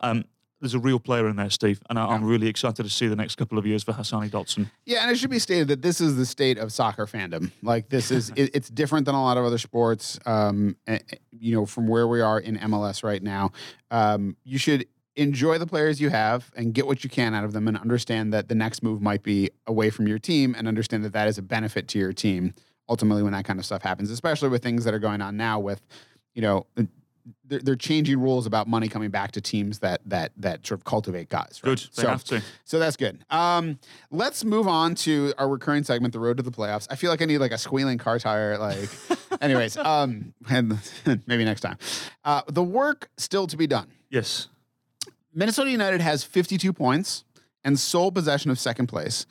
Um, 0.00 0.24
there's 0.62 0.74
a 0.74 0.78
real 0.78 1.00
player 1.00 1.28
in 1.28 1.34
there, 1.36 1.50
Steve, 1.50 1.82
and 1.90 1.98
I, 1.98 2.06
I'm 2.06 2.24
really 2.24 2.46
excited 2.46 2.84
to 2.84 2.88
see 2.88 3.08
the 3.08 3.16
next 3.16 3.34
couple 3.34 3.58
of 3.58 3.66
years 3.66 3.82
for 3.82 3.92
Hassani 3.92 4.30
Dotson. 4.30 4.70
Yeah, 4.86 5.02
and 5.02 5.10
it 5.10 5.18
should 5.18 5.28
be 5.28 5.40
stated 5.40 5.66
that 5.68 5.82
this 5.82 6.00
is 6.00 6.16
the 6.16 6.24
state 6.24 6.56
of 6.56 6.72
soccer 6.72 7.06
fandom. 7.06 7.50
Like 7.62 7.88
this 7.88 8.12
is 8.12 8.30
it, 8.36 8.54
it's 8.54 8.70
different 8.70 9.06
than 9.06 9.16
a 9.16 9.22
lot 9.22 9.36
of 9.36 9.44
other 9.44 9.58
sports. 9.58 10.20
Um, 10.24 10.76
you 11.32 11.54
know, 11.54 11.66
from 11.66 11.88
where 11.88 12.06
we 12.06 12.20
are 12.20 12.38
in 12.38 12.56
MLS 12.58 13.02
right 13.02 13.22
now, 13.22 13.50
um, 13.90 14.36
you 14.44 14.56
should 14.56 14.86
enjoy 15.16 15.58
the 15.58 15.66
players 15.66 16.00
you 16.00 16.10
have 16.10 16.50
and 16.56 16.72
get 16.72 16.86
what 16.86 17.04
you 17.04 17.10
can 17.10 17.34
out 17.34 17.44
of 17.44 17.52
them 17.52 17.68
and 17.68 17.76
understand 17.76 18.32
that 18.32 18.48
the 18.48 18.54
next 18.54 18.82
move 18.82 19.02
might 19.02 19.22
be 19.22 19.50
away 19.66 19.90
from 19.90 20.06
your 20.08 20.18
team 20.18 20.54
and 20.56 20.66
understand 20.66 21.04
that 21.04 21.12
that 21.12 21.28
is 21.28 21.36
a 21.36 21.42
benefit 21.42 21.86
to 21.88 21.98
your 21.98 22.12
team 22.12 22.54
ultimately 22.88 23.22
when 23.22 23.32
that 23.32 23.44
kind 23.44 23.58
of 23.58 23.64
stuff 23.66 23.82
happens 23.82 24.10
especially 24.10 24.48
with 24.48 24.62
things 24.62 24.84
that 24.84 24.94
are 24.94 24.98
going 24.98 25.20
on 25.20 25.36
now 25.36 25.60
with 25.60 25.82
you 26.34 26.42
know 26.42 26.66
they're, 27.44 27.60
they're 27.60 27.76
changing 27.76 28.18
rules 28.20 28.46
about 28.46 28.66
money 28.66 28.88
coming 28.88 29.10
back 29.10 29.32
to 29.32 29.40
teams 29.40 29.78
that 29.80 30.00
that 30.06 30.32
that 30.36 30.66
sort 30.66 30.80
of 30.80 30.84
cultivate 30.84 31.28
guys 31.28 31.60
right? 31.62 31.70
Good. 31.70 31.78
They 31.94 32.02
so, 32.02 32.08
have 32.08 32.24
to. 32.24 32.42
so 32.64 32.78
that's 32.78 32.96
good 32.96 33.24
um 33.30 33.78
let's 34.10 34.44
move 34.44 34.66
on 34.66 34.94
to 34.96 35.32
our 35.38 35.48
recurring 35.48 35.84
segment 35.84 36.12
the 36.12 36.20
road 36.20 36.38
to 36.38 36.42
the 36.42 36.50
playoffs 36.50 36.86
i 36.90 36.96
feel 36.96 37.10
like 37.10 37.22
i 37.22 37.24
need 37.24 37.38
like 37.38 37.52
a 37.52 37.58
squealing 37.58 37.98
car 37.98 38.18
tire 38.18 38.58
like 38.58 38.88
anyways 39.40 39.76
um 39.76 40.34
and 40.48 40.78
maybe 41.26 41.44
next 41.44 41.60
time 41.60 41.76
uh 42.24 42.42
the 42.48 42.62
work 42.62 43.08
still 43.16 43.46
to 43.46 43.56
be 43.56 43.66
done 43.66 43.88
Yes. 44.12 44.48
Minnesota 45.34 45.70
United 45.70 46.02
has 46.02 46.22
52 46.22 46.74
points 46.74 47.24
and 47.64 47.80
sole 47.80 48.12
possession 48.12 48.50
of 48.50 48.58
second 48.58 48.88
place. 48.88 49.24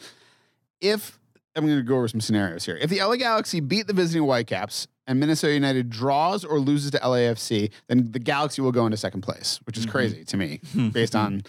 If 0.82 1.20
I'm 1.56 1.66
going 1.68 1.78
to 1.78 1.84
go 1.84 1.98
over 1.98 2.08
some 2.08 2.20
scenarios 2.20 2.66
here. 2.66 2.78
If 2.82 2.90
the 2.90 3.00
LA 3.00 3.18
Galaxy 3.18 3.60
beat 3.60 3.86
the 3.86 3.94
visiting 3.94 4.24
Whitecaps 4.24 4.88
and 5.12 5.20
Minnesota 5.20 5.54
United 5.54 5.90
draws 5.90 6.46
or 6.46 6.58
loses 6.58 6.92
to 6.92 7.00
LAFC, 7.00 7.70
then 7.88 8.12
the 8.14 8.20
Galaxy 8.20 8.62
will 8.62 8.72
go 8.72 8.86
into 8.86 8.96
second 8.96 9.22
place, 9.22 9.60
which 9.66 9.78
is 9.78 9.86
crazy 9.86 10.24
to 10.24 10.38
me 10.38 10.62
based 10.94 11.18
on 11.18 11.44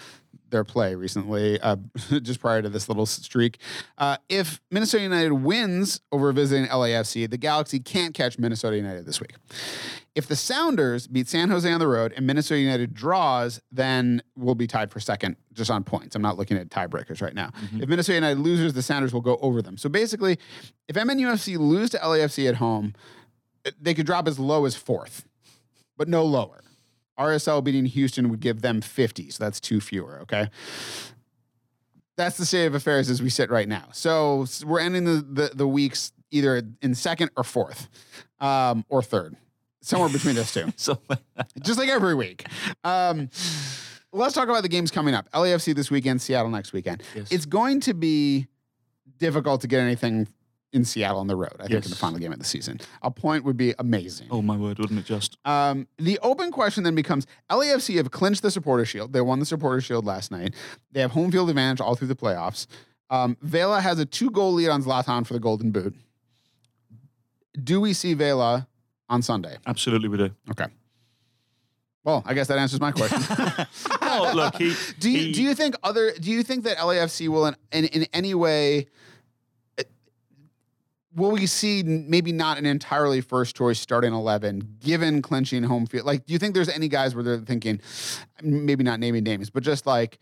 their 0.51 0.65
play 0.65 0.97
recently, 0.97 1.61
uh, 1.61 1.77
just 2.23 2.41
prior 2.41 2.61
to 2.61 2.69
this 2.69 2.89
little 2.89 3.07
streak. 3.07 3.59
Uh, 3.99 4.17
if 4.29 4.61
Minnesota 4.73 5.05
United 5.05 5.33
wins 5.33 6.01
over 6.11 6.33
visiting 6.33 6.69
LAFC, 6.69 7.31
the 7.31 7.39
Galaxy 7.39 7.79
can't 7.79 8.15
catch 8.15 8.37
Minnesota 8.37 8.77
United 8.77 9.07
this 9.07 9.21
week. 9.21 9.35
If 10.15 10.27
the 10.27 10.37
Sounders 10.37 11.07
beat 11.07 11.29
San 11.29 11.49
Jose 11.49 11.71
on 11.71 11.79
the 11.79 11.87
road 11.87 12.13
and 12.17 12.27
Minnesota 12.27 12.61
United 12.61 12.93
draws, 12.93 13.63
then 13.71 14.23
we'll 14.37 14.55
be 14.57 14.67
tied 14.67 14.91
for 14.91 14.99
second 15.01 15.37
just 15.55 15.71
on 15.71 15.85
points. 15.85 16.15
I'm 16.15 16.21
not 16.21 16.37
looking 16.37 16.59
at 16.59 16.69
tiebreakers 16.69 17.23
right 17.23 17.35
now. 17.35 17.51
If 17.81 17.89
Minnesota 17.89 18.17
United 18.17 18.41
loses, 18.41 18.75
the 18.75 18.83
Sounders 18.83 19.15
will 19.15 19.23
go 19.23 19.39
over 19.41 19.63
them. 19.63 19.79
So 19.79 19.89
basically, 19.89 20.39
if 20.89 20.97
MNUFC 20.97 21.59
lose 21.59 21.91
to 21.91 21.99
LAFC 21.99 22.47
at 22.49 22.57
home, 22.57 22.93
they 23.81 23.95
could 23.95 24.07
drop 24.07 24.29
as 24.29 24.39
low 24.39 24.65
as 24.65 24.75
fourth, 24.75 25.27
but 25.97 26.09
no 26.09 26.25
lower. 26.25 26.63
RSL 27.19 27.63
beating 27.63 27.85
Houston 27.87 28.31
would 28.31 28.41
give 28.41 28.63
them 28.63 28.81
50, 28.81 29.31
so 29.31 29.45
that's 29.45 29.61
two 29.61 29.81
fewer, 29.81 30.21
okay? 30.23 30.49
That's 32.17 32.37
the 32.37 32.47
state 32.47 32.67
of 32.67 32.75
affairs 32.75 33.11
as 33.11 33.23
we 33.23 33.31
sit 33.31 33.51
right 33.51 33.69
now. 33.69 33.85
So 33.93 34.47
we're 34.65 34.81
ending 34.81 35.05
the, 35.05 35.27
the, 35.29 35.51
the 35.55 35.69
weeks 35.69 36.13
either 36.31 36.63
in 36.81 36.95
second 36.95 37.31
or 37.37 37.45
fourth 37.45 37.89
um, 38.41 38.85
or 38.89 39.03
third, 39.03 39.37
somewhere 39.81 40.09
between 40.09 40.35
those 40.35 40.53
two 40.53 40.73
So 40.77 40.99
just 41.63 41.79
like 41.79 41.89
every 41.89 42.15
week. 42.15 42.47
Um, 42.85 43.29
let's 44.13 44.35
talk 44.35 44.49
about 44.49 44.63
the 44.63 44.69
games 44.69 44.91
coming 44.91 45.15
up. 45.15 45.31
LAFC 45.33 45.75
this 45.75 45.91
weekend, 45.91 46.21
Seattle 46.21 46.51
next 46.51 46.73
weekend. 46.73 47.03
Yes. 47.15 47.31
It's 47.31 47.47
going 47.47 47.81
to 47.81 47.95
be 47.95 48.47
difficult 49.19 49.61
to 49.63 49.69
get 49.69 49.81
anything 49.81 50.29
in 50.73 50.85
Seattle 50.85 51.19
on 51.19 51.27
the 51.27 51.37
road. 51.37 51.53
I 51.61 51.67
think 51.67 51.85
in 51.85 51.91
the 51.91 51.97
final 51.97 52.19
game 52.19 52.33
of 52.33 52.39
the 52.39 52.45
season, 52.45 52.81
a 53.03 53.11
point 53.11 53.45
would 53.45 53.57
be 53.57 53.75
amazing. 53.79 54.29
Oh 54.31 54.43
my 54.43 54.57
word, 54.57 54.79
wouldn't 54.79 54.99
it 55.01 55.07
just? 55.07 55.37
Um, 55.45 55.87
the 55.99 56.19
open 56.23 56.51
question 56.51 56.83
then 56.85 56.95
becomes: 56.95 57.27
LAFC 57.51 57.97
have 57.97 58.11
clinched 58.11 58.43
the 58.43 58.51
Supporter 58.51 58.85
Shield. 58.85 59.13
They 59.13 59.21
won 59.21 59.39
the 59.39 59.47
Supporter 59.47 59.81
Shield 59.81 60.05
last 60.05 60.31
night. 60.31 60.55
They 60.91 61.01
have 61.01 61.11
home 61.13 61.31
field 61.31 61.51
advantage 61.51 61.81
all 61.81 61.95
through 61.95 62.09
the 62.09 62.17
playoffs. 62.17 62.67
Um, 63.11 63.37
Vela 63.43 63.81
has 63.81 63.99
a 63.99 64.07
two-goal 64.07 64.55
lead 64.55 64.71
on 64.71 64.83
Zlatan 64.83 65.27
for 65.27 65.35
the 65.35 65.41
Golden 65.41 65.71
Boot. 65.71 65.95
Do 67.63 67.81
we 67.81 67.93
see 67.93 68.15
Vela 68.15 68.67
on 69.11 69.21
Sunday? 69.21 69.59
Absolutely, 69.67 70.09
we 70.09 70.17
do. 70.17 70.31
Okay. 70.51 70.67
Well, 72.05 72.23
I 72.27 72.35
guess 72.35 72.49
that 72.49 72.59
answers 72.59 72.81
my 72.81 72.93
question. 72.93 73.21
Oh, 74.15 74.31
look, 74.35 74.57
he. 74.57 74.75
do 74.99 75.11
you 75.11 75.19
he- 75.19 75.33
do 75.33 75.43
you 75.43 75.55
think 75.55 75.75
other 75.83 76.13
do 76.13 76.31
you 76.31 76.43
think 76.43 76.65
that 76.65 76.77
LAFC 76.77 77.29
will 77.29 77.47
in 77.47 77.55
in, 77.73 77.85
in 77.87 78.07
any 78.13 78.35
way 78.35 78.87
will 81.15 81.31
we 81.31 81.47
see 81.47 81.83
maybe 81.83 82.33
not 82.33 82.59
an 82.59 82.67
entirely 82.67 83.21
first 83.21 83.57
choice 83.57 83.79
starting 83.79 84.13
11 84.13 84.77
given 84.81 85.23
clinching 85.23 85.63
home 85.63 85.87
field 85.87 86.07
like 86.07 86.25
do 86.27 86.33
you 86.33 86.39
think 86.39 86.55
there's 86.55 86.69
any 86.69 86.89
guys 86.89 87.15
where 87.15 87.25
they're 87.25 87.39
thinking 87.39 87.81
maybe 88.43 88.83
not 88.85 89.01
naming 89.01 89.25
names 89.25 89.51
but 89.51 89.63
just 89.63 89.87
like 89.87 90.19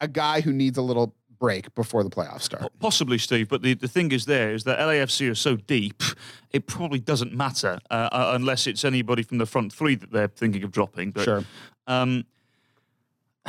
a 0.00 0.08
guy 0.08 0.40
who 0.40 0.52
needs 0.52 0.78
a 0.78 0.82
little 0.82 1.14
break 1.38 1.72
before 1.74 2.02
the 2.02 2.10
playoffs 2.10 2.42
start 2.42 2.72
Possibly, 2.80 3.18
Steve, 3.18 3.48
but 3.48 3.62
the, 3.62 3.74
the 3.74 3.86
thing 3.88 4.10
is 4.12 4.24
there 4.24 4.52
is 4.52 4.64
that 4.64 4.78
LAFC 4.78 5.30
are 5.30 5.34
so 5.36 5.56
deep, 5.56 6.02
it 6.50 6.66
probably 6.66 6.98
doesn't 6.98 7.32
matter 7.32 7.78
uh, 7.90 8.08
uh, 8.10 8.32
unless 8.34 8.66
it's 8.66 8.84
anybody 8.84 9.22
from 9.22 9.38
the 9.38 9.46
front 9.46 9.72
three 9.72 9.94
that 9.94 10.10
they're 10.10 10.28
thinking 10.28 10.64
of 10.64 10.72
dropping. 10.72 11.12
But, 11.12 11.24
Sure. 11.24 11.44
Um, 11.86 12.24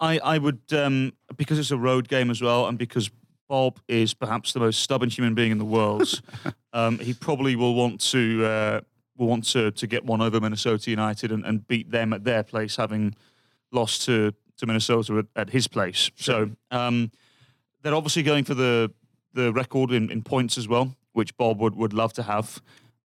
I, 0.00 0.20
I 0.20 0.38
would, 0.38 0.60
um, 0.72 1.12
because 1.36 1.58
it's 1.58 1.72
a 1.72 1.76
road 1.76 2.08
game 2.08 2.30
as 2.30 2.40
well, 2.40 2.66
and 2.66 2.78
because 2.78 3.10
Bob 3.48 3.80
is 3.88 4.14
perhaps 4.14 4.52
the 4.52 4.60
most 4.60 4.80
stubborn 4.80 5.08
human 5.08 5.34
being 5.34 5.50
in 5.50 5.58
the 5.58 5.64
world, 5.64 6.20
um, 6.72 6.98
he 6.98 7.14
probably 7.14 7.56
will 7.56 7.74
want 7.74 8.00
to 8.00 8.44
uh, 8.44 8.80
will 9.16 9.26
want 9.26 9.44
to, 9.44 9.70
to 9.72 9.86
get 9.86 10.04
one 10.04 10.20
over 10.20 10.40
Minnesota 10.40 10.90
United 10.90 11.32
and, 11.32 11.44
and 11.44 11.66
beat 11.66 11.90
them 11.90 12.12
at 12.12 12.24
their 12.24 12.42
place, 12.42 12.76
having 12.76 13.14
lost 13.72 14.04
to, 14.06 14.32
to 14.56 14.66
Minnesota 14.66 15.18
at, 15.18 15.26
at 15.34 15.50
his 15.50 15.66
place. 15.66 16.10
So 16.14 16.50
um, 16.70 17.10
they're 17.82 17.94
obviously 17.94 18.22
going 18.22 18.44
for 18.44 18.54
the 18.54 18.92
the 19.34 19.52
record 19.52 19.92
in, 19.92 20.10
in 20.10 20.22
points 20.22 20.58
as 20.58 20.66
well, 20.66 20.96
which 21.12 21.36
Bob 21.36 21.60
would, 21.60 21.76
would 21.76 21.92
love 21.92 22.12
to 22.14 22.22
have. 22.22 22.60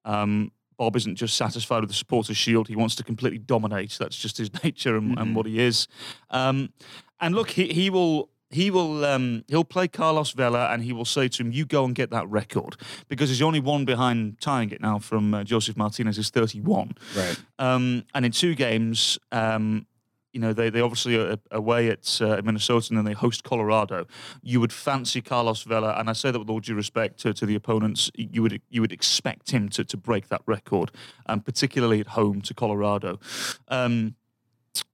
Um, 0.05 0.51
Bob 0.77 0.95
isn't 0.95 1.15
just 1.15 1.35
satisfied 1.35 1.81
with 1.81 1.89
the 1.89 1.95
supporters' 1.95 2.37
shield; 2.37 2.67
he 2.67 2.75
wants 2.75 2.95
to 2.95 3.03
completely 3.03 3.39
dominate. 3.39 3.95
That's 3.99 4.17
just 4.17 4.37
his 4.37 4.51
nature 4.63 4.95
and, 4.95 5.17
and 5.17 5.35
what 5.35 5.45
he 5.45 5.59
is. 5.59 5.87
Um, 6.29 6.73
and 7.19 7.35
look, 7.35 7.51
he, 7.51 7.71
he 7.71 7.89
will 7.89 8.29
he 8.53 8.71
will 8.71 9.03
um, 9.05 9.43
he'll 9.47 9.63
play 9.63 9.87
Carlos 9.87 10.31
Vela, 10.31 10.69
and 10.71 10.83
he 10.83 10.93
will 10.93 11.05
say 11.05 11.27
to 11.27 11.43
him, 11.43 11.51
"You 11.51 11.65
go 11.65 11.85
and 11.85 11.95
get 11.95 12.09
that 12.11 12.27
record," 12.29 12.75
because 13.07 13.29
he's 13.29 13.41
only 13.41 13.59
one 13.59 13.85
behind 13.85 14.39
tying 14.39 14.71
it 14.71 14.81
now 14.81 14.99
from 14.99 15.33
uh, 15.33 15.43
Josef 15.43 15.75
Martinez 15.75 16.17
is 16.17 16.29
thirty 16.29 16.61
one. 16.61 16.93
right 17.15 17.39
Um, 17.59 18.05
and 18.13 18.25
in 18.25 18.31
two 18.31 18.55
games, 18.55 19.19
um, 19.31 19.87
you 20.33 20.39
know, 20.39 20.51
they, 20.51 20.69
they 20.69 20.81
obviously 20.81 21.15
are 21.15 21.37
away 21.51 21.89
at 21.89 22.19
uh, 22.21 22.41
Minnesota 22.43 22.87
and 22.89 22.97
then 22.97 23.05
they 23.05 23.13
host 23.13 23.43
Colorado. 23.43 24.07
You 24.41 24.59
would 24.59 24.73
fancy 24.73 25.21
Carlos 25.21 25.61
Vela, 25.63 25.93
and 25.97 26.09
I 26.09 26.13
say 26.13 26.31
that 26.31 26.39
with 26.39 26.49
all 26.49 26.59
due 26.59 26.75
respect 26.75 27.19
to, 27.19 27.33
to 27.33 27.45
the 27.45 27.55
opponents, 27.55 28.11
you 28.15 28.41
would 28.41 28.59
you 28.69 28.81
would 28.81 28.91
expect 28.91 29.51
him 29.51 29.69
to, 29.69 29.85
to 29.85 29.95
break 29.95 30.29
that 30.29 30.41
record, 30.47 30.91
um, 31.27 31.39
particularly 31.39 31.99
at 31.99 32.07
home 32.07 32.41
to 32.41 32.53
Colorado. 32.53 33.19
Um, 33.67 34.15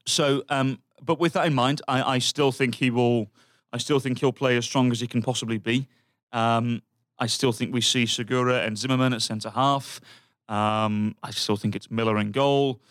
so, 0.06 0.44
um, 0.50 0.80
but 1.02 1.20
with 1.20 1.34
that 1.34 1.48
in 1.48 1.54
mind, 1.54 1.82
I, 1.88 2.16
I 2.16 2.20
still 2.20 2.52
think 2.52 2.76
he 2.76 2.92
will. 2.92 3.32
I 3.72 3.78
still 3.78 4.00
think 4.00 4.20
he'll 4.20 4.34
play 4.34 4.58
as 4.58 4.66
strong 4.66 4.92
as 4.92 5.00
he 5.00 5.08
can 5.08 5.22
possibly 5.22 5.58
be. 5.58 5.88
Um, 6.32 6.82
I 7.18 7.28
still 7.28 7.52
think 7.52 7.74
we 7.74 7.82
see 7.82 8.06
Segura 8.06 8.64
and 8.64 8.78
Zimmerman 8.78 9.14
at 9.14 9.22
centre 9.22 9.50
half. 9.50 10.00
Um, 10.48 11.16
I 11.22 11.32
still 11.32 11.58
think 11.58 11.76
it's 11.76 11.92
Miller 11.92 12.18
in 12.18 12.32
goal. 12.32 12.82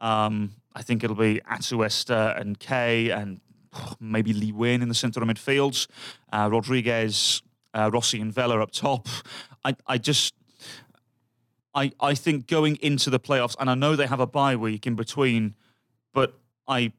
Um, 0.00 0.52
I 0.74 0.82
think 0.82 1.02
it'll 1.02 1.16
be 1.16 1.40
Atuesta 1.50 2.38
and 2.40 2.58
Kaye 2.58 3.10
and 3.10 3.40
maybe 4.00 4.32
Lee 4.32 4.52
Nguyen 4.52 4.82
in 4.82 4.88
the 4.88 4.94
centre 4.94 5.20
of 5.20 5.28
midfields. 5.28 5.86
Uh, 6.32 6.48
Rodriguez, 6.50 7.42
uh, 7.74 7.90
Rossi 7.92 8.20
and 8.20 8.32
Vela 8.32 8.60
up 8.60 8.70
top. 8.70 9.08
I, 9.64 9.76
I 9.86 9.98
just, 9.98 10.34
I, 11.74 11.92
I 12.00 12.14
think 12.14 12.46
going 12.46 12.76
into 12.76 13.10
the 13.10 13.20
playoffs, 13.20 13.56
and 13.58 13.70
I 13.70 13.74
know 13.74 13.96
they 13.96 14.06
have 14.06 14.20
a 14.20 14.26
bye 14.26 14.56
week 14.56 14.86
in 14.86 14.94
between, 14.94 15.54
but 16.12 16.38
I, 16.66 16.92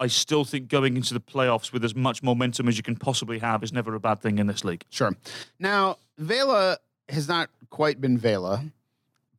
I 0.00 0.06
still 0.06 0.44
think 0.44 0.68
going 0.68 0.96
into 0.96 1.12
the 1.14 1.20
playoffs 1.20 1.72
with 1.72 1.84
as 1.84 1.94
much 1.94 2.22
momentum 2.22 2.66
as 2.68 2.76
you 2.78 2.82
can 2.82 2.96
possibly 2.96 3.38
have 3.38 3.62
is 3.62 3.72
never 3.72 3.94
a 3.94 4.00
bad 4.00 4.20
thing 4.20 4.38
in 4.38 4.46
this 4.46 4.64
league. 4.64 4.84
Sure. 4.88 5.14
Now, 5.58 5.98
Vela 6.18 6.78
has 7.10 7.28
not 7.28 7.50
quite 7.68 8.00
been 8.00 8.16
Vela 8.16 8.64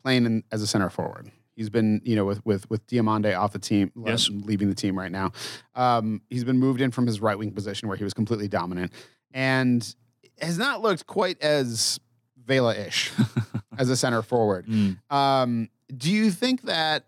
playing 0.04 0.26
in, 0.26 0.44
as 0.52 0.62
a 0.62 0.68
center 0.68 0.90
forward. 0.90 1.32
He's 1.56 1.70
been, 1.70 2.02
you 2.06 2.16
know, 2.16 2.26
with 2.26 2.46
with 2.46 2.70
with 2.70 2.86
Diomande 2.88 3.38
off 3.38 3.52
the 3.54 3.60
team, 3.60 3.92
Yes. 4.06 4.30
leaving 4.30 4.70
the 4.70 4.76
team 4.76 4.98
right 4.98 5.12
now. 5.12 5.32
Um, 5.76 6.22
he's 6.30 6.44
been 6.44 6.58
moved 6.60 6.80
in 6.80 6.92
from 6.92 7.06
his 7.08 7.20
right 7.20 7.38
wing 7.38 7.52
position 7.52 7.88
where 7.88 7.98
he 7.98 8.04
was 8.04 8.14
completely 8.14 8.48
dominant, 8.48 8.94
and 9.34 9.94
has 10.42 10.58
not 10.58 10.82
looked 10.82 11.06
quite 11.08 11.42
as 11.42 12.00
Vela-ish 12.46 13.12
as 13.78 13.90
a 13.90 13.96
center 13.98 14.22
forward. 14.22 14.66
Um, 15.10 15.70
do 15.96 16.10
you 16.12 16.32
think 16.32 16.64
that? 16.64 17.04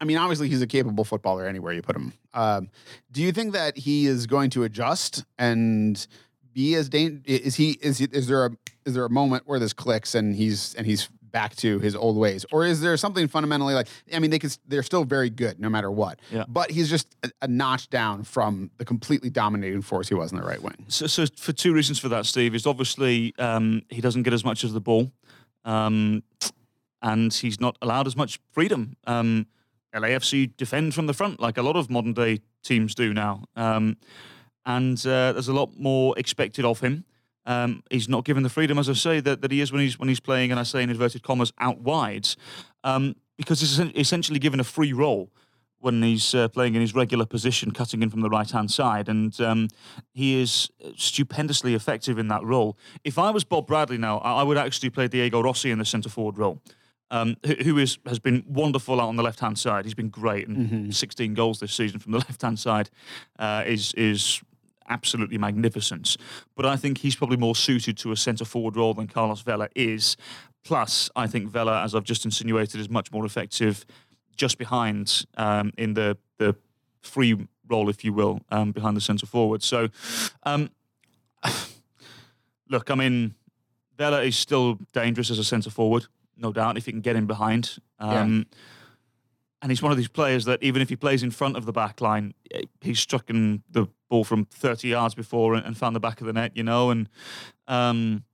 I 0.00 0.04
mean, 0.04 0.16
obviously, 0.16 0.48
he's 0.48 0.62
a 0.62 0.66
capable 0.66 1.04
footballer 1.04 1.46
anywhere 1.46 1.72
you 1.72 1.82
put 1.82 1.96
him. 1.96 2.12
Um, 2.32 2.70
do 3.10 3.22
you 3.22 3.32
think 3.32 3.52
that 3.52 3.76
he 3.76 4.06
is 4.06 4.26
going 4.26 4.50
to 4.50 4.64
adjust 4.64 5.24
and 5.38 6.06
be 6.52 6.74
as 6.74 6.88
dang- 6.88 7.22
Is 7.26 7.56
he? 7.56 7.72
Is 7.80 7.98
he, 7.98 8.04
is 8.12 8.26
there 8.26 8.46
a 8.46 8.50
is 8.84 8.94
there 8.94 9.04
a 9.04 9.10
moment 9.10 9.44
where 9.46 9.58
this 9.58 9.72
clicks 9.72 10.14
and 10.14 10.34
he's 10.34 10.74
and 10.74 10.86
he's 10.86 11.08
back 11.34 11.56
to 11.56 11.80
his 11.80 11.96
old 11.96 12.16
ways, 12.16 12.46
or 12.52 12.64
is 12.64 12.80
there 12.80 12.96
something 12.96 13.26
fundamentally 13.26 13.74
like? 13.74 13.88
I 14.12 14.20
mean, 14.20 14.30
they 14.30 14.38
can 14.38 14.50
they're 14.68 14.84
still 14.84 15.04
very 15.04 15.30
good 15.30 15.58
no 15.58 15.68
matter 15.68 15.90
what. 15.90 16.20
Yeah. 16.30 16.44
But 16.48 16.70
he's 16.70 16.88
just 16.88 17.14
a, 17.24 17.30
a 17.42 17.48
notch 17.48 17.90
down 17.90 18.22
from 18.22 18.70
the 18.78 18.84
completely 18.84 19.30
dominating 19.30 19.82
force 19.82 20.08
he 20.08 20.14
was 20.14 20.30
in 20.30 20.38
the 20.38 20.44
right 20.46 20.62
wing. 20.62 20.86
So, 20.88 21.06
so 21.08 21.26
for 21.36 21.52
two 21.52 21.74
reasons 21.74 21.98
for 21.98 22.08
that, 22.10 22.24
Steve, 22.24 22.54
is 22.54 22.66
obviously 22.66 23.34
um, 23.38 23.82
he 23.88 24.00
doesn't 24.00 24.22
get 24.22 24.32
as 24.32 24.44
much 24.44 24.62
as 24.62 24.72
the 24.72 24.80
ball, 24.80 25.10
um, 25.64 26.22
and 27.02 27.34
he's 27.34 27.60
not 27.60 27.76
allowed 27.82 28.06
as 28.06 28.16
much 28.16 28.38
freedom. 28.52 28.96
Um, 29.06 29.46
LAFC 29.94 30.56
defend 30.56 30.94
from 30.94 31.06
the 31.06 31.14
front 31.14 31.40
like 31.40 31.56
a 31.56 31.62
lot 31.62 31.76
of 31.76 31.90
modern 31.90 32.12
day 32.12 32.40
teams 32.62 32.94
do 32.94 33.14
now. 33.14 33.44
Um, 33.56 33.96
and 34.66 34.98
uh, 35.06 35.32
there's 35.32 35.48
a 35.48 35.52
lot 35.52 35.78
more 35.78 36.18
expected 36.18 36.64
of 36.64 36.80
him. 36.80 37.04
Um, 37.46 37.82
he's 37.90 38.08
not 38.08 38.24
given 38.24 38.42
the 38.42 38.48
freedom, 38.48 38.78
as 38.78 38.88
I 38.88 38.94
say, 38.94 39.20
that, 39.20 39.42
that 39.42 39.52
he 39.52 39.60
is 39.60 39.70
when 39.70 39.82
he's 39.82 39.98
when 39.98 40.08
he's 40.08 40.20
playing, 40.20 40.50
and 40.50 40.58
I 40.58 40.62
say 40.62 40.82
in 40.82 40.90
inverted 40.90 41.22
commas, 41.22 41.52
out 41.58 41.80
wide, 41.80 42.28
um, 42.84 43.16
because 43.36 43.60
he's 43.60 43.78
essentially 43.78 44.38
given 44.38 44.60
a 44.60 44.64
free 44.64 44.94
role 44.94 45.30
when 45.80 46.02
he's 46.02 46.34
uh, 46.34 46.48
playing 46.48 46.74
in 46.74 46.80
his 46.80 46.94
regular 46.94 47.26
position, 47.26 47.70
cutting 47.70 48.02
in 48.02 48.08
from 48.08 48.22
the 48.22 48.30
right 48.30 48.50
hand 48.50 48.70
side, 48.70 49.10
and 49.10 49.38
um, 49.42 49.68
he 50.14 50.40
is 50.40 50.70
stupendously 50.96 51.74
effective 51.74 52.18
in 52.18 52.28
that 52.28 52.42
role. 52.42 52.78
If 53.04 53.18
I 53.18 53.30
was 53.30 53.44
Bob 53.44 53.66
Bradley 53.66 53.98
now, 53.98 54.18
I 54.18 54.42
would 54.42 54.56
actually 54.56 54.88
play 54.88 55.08
Diego 55.08 55.42
Rossi 55.42 55.70
in 55.70 55.78
the 55.78 55.84
centre 55.84 56.08
forward 56.08 56.38
role. 56.38 56.62
Um, 57.14 57.36
who, 57.46 57.54
who 57.54 57.78
is 57.78 57.98
has 58.06 58.18
been 58.18 58.44
wonderful 58.48 59.00
out 59.00 59.08
on 59.08 59.14
the 59.14 59.22
left 59.22 59.38
hand 59.38 59.56
side. 59.56 59.84
He's 59.84 59.94
been 59.94 60.08
great, 60.08 60.48
and 60.48 60.56
mm-hmm. 60.56 60.90
16 60.90 61.34
goals 61.34 61.60
this 61.60 61.72
season 61.72 62.00
from 62.00 62.10
the 62.10 62.18
left 62.28 62.42
hand 62.42 62.58
side 62.58 62.90
uh, 63.38 63.62
is 63.64 63.94
is 63.94 64.42
absolutely 64.88 65.38
magnificent. 65.38 66.16
But 66.56 66.66
I 66.66 66.76
think 66.76 66.98
he's 66.98 67.14
probably 67.14 67.36
more 67.36 67.54
suited 67.54 67.96
to 67.98 68.10
a 68.10 68.16
centre 68.16 68.44
forward 68.44 68.76
role 68.76 68.94
than 68.94 69.06
Carlos 69.06 69.42
Vela 69.42 69.68
is. 69.76 70.16
Plus, 70.64 71.08
I 71.14 71.28
think 71.28 71.48
Vela, 71.48 71.82
as 71.82 71.94
I've 71.94 72.04
just 72.04 72.24
insinuated, 72.24 72.80
is 72.80 72.88
much 72.90 73.12
more 73.12 73.24
effective 73.24 73.86
just 74.36 74.58
behind 74.58 75.24
um, 75.36 75.72
in 75.78 75.94
the 75.94 76.18
the 76.38 76.56
free 77.02 77.46
role, 77.68 77.88
if 77.88 78.04
you 78.04 78.12
will, 78.12 78.40
um, 78.50 78.72
behind 78.72 78.96
the 78.96 79.00
centre 79.00 79.26
forward. 79.26 79.62
So, 79.62 79.88
um, 80.42 80.70
look, 82.68 82.90
I 82.90 82.94
mean, 82.94 83.34
Vela 83.96 84.22
is 84.22 84.36
still 84.36 84.78
dangerous 84.92 85.30
as 85.30 85.38
a 85.38 85.44
centre 85.44 85.70
forward, 85.70 86.06
no 86.36 86.52
doubt, 86.52 86.76
if 86.76 86.86
you 86.86 86.92
can 86.92 87.02
get 87.02 87.16
him 87.16 87.26
behind. 87.26 87.78
Yeah. 88.00 88.20
Um, 88.20 88.46
and 89.62 89.70
he's 89.70 89.80
one 89.80 89.92
of 89.92 89.96
these 89.96 90.08
players 90.08 90.44
that 90.44 90.62
even 90.62 90.82
if 90.82 90.90
he 90.90 90.96
plays 90.96 91.22
in 91.22 91.30
front 91.30 91.56
of 91.56 91.64
the 91.64 91.72
back 91.72 92.02
line, 92.02 92.34
he's 92.82 93.00
struck 93.00 93.30
in 93.30 93.62
the 93.70 93.88
ball 94.10 94.22
from 94.22 94.44
30 94.44 94.88
yards 94.88 95.14
before 95.14 95.54
and, 95.54 95.64
and 95.64 95.76
found 95.76 95.96
the 95.96 96.00
back 96.00 96.20
of 96.20 96.26
the 96.26 96.34
net, 96.34 96.52
you 96.54 96.62
know, 96.62 96.90
and 96.90 97.08
um, 97.66 98.24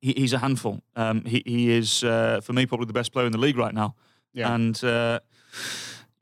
he, 0.00 0.12
he's 0.14 0.32
a 0.32 0.38
handful. 0.38 0.82
Um, 0.96 1.24
he, 1.24 1.42
he 1.46 1.70
is, 1.70 2.02
uh, 2.02 2.40
for 2.42 2.52
me, 2.52 2.66
probably 2.66 2.86
the 2.86 2.92
best 2.92 3.12
player 3.12 3.26
in 3.26 3.32
the 3.32 3.38
league 3.38 3.56
right 3.56 3.72
now. 3.72 3.94
Yeah. 4.32 4.52
And, 4.52 4.82
uh, 4.82 5.20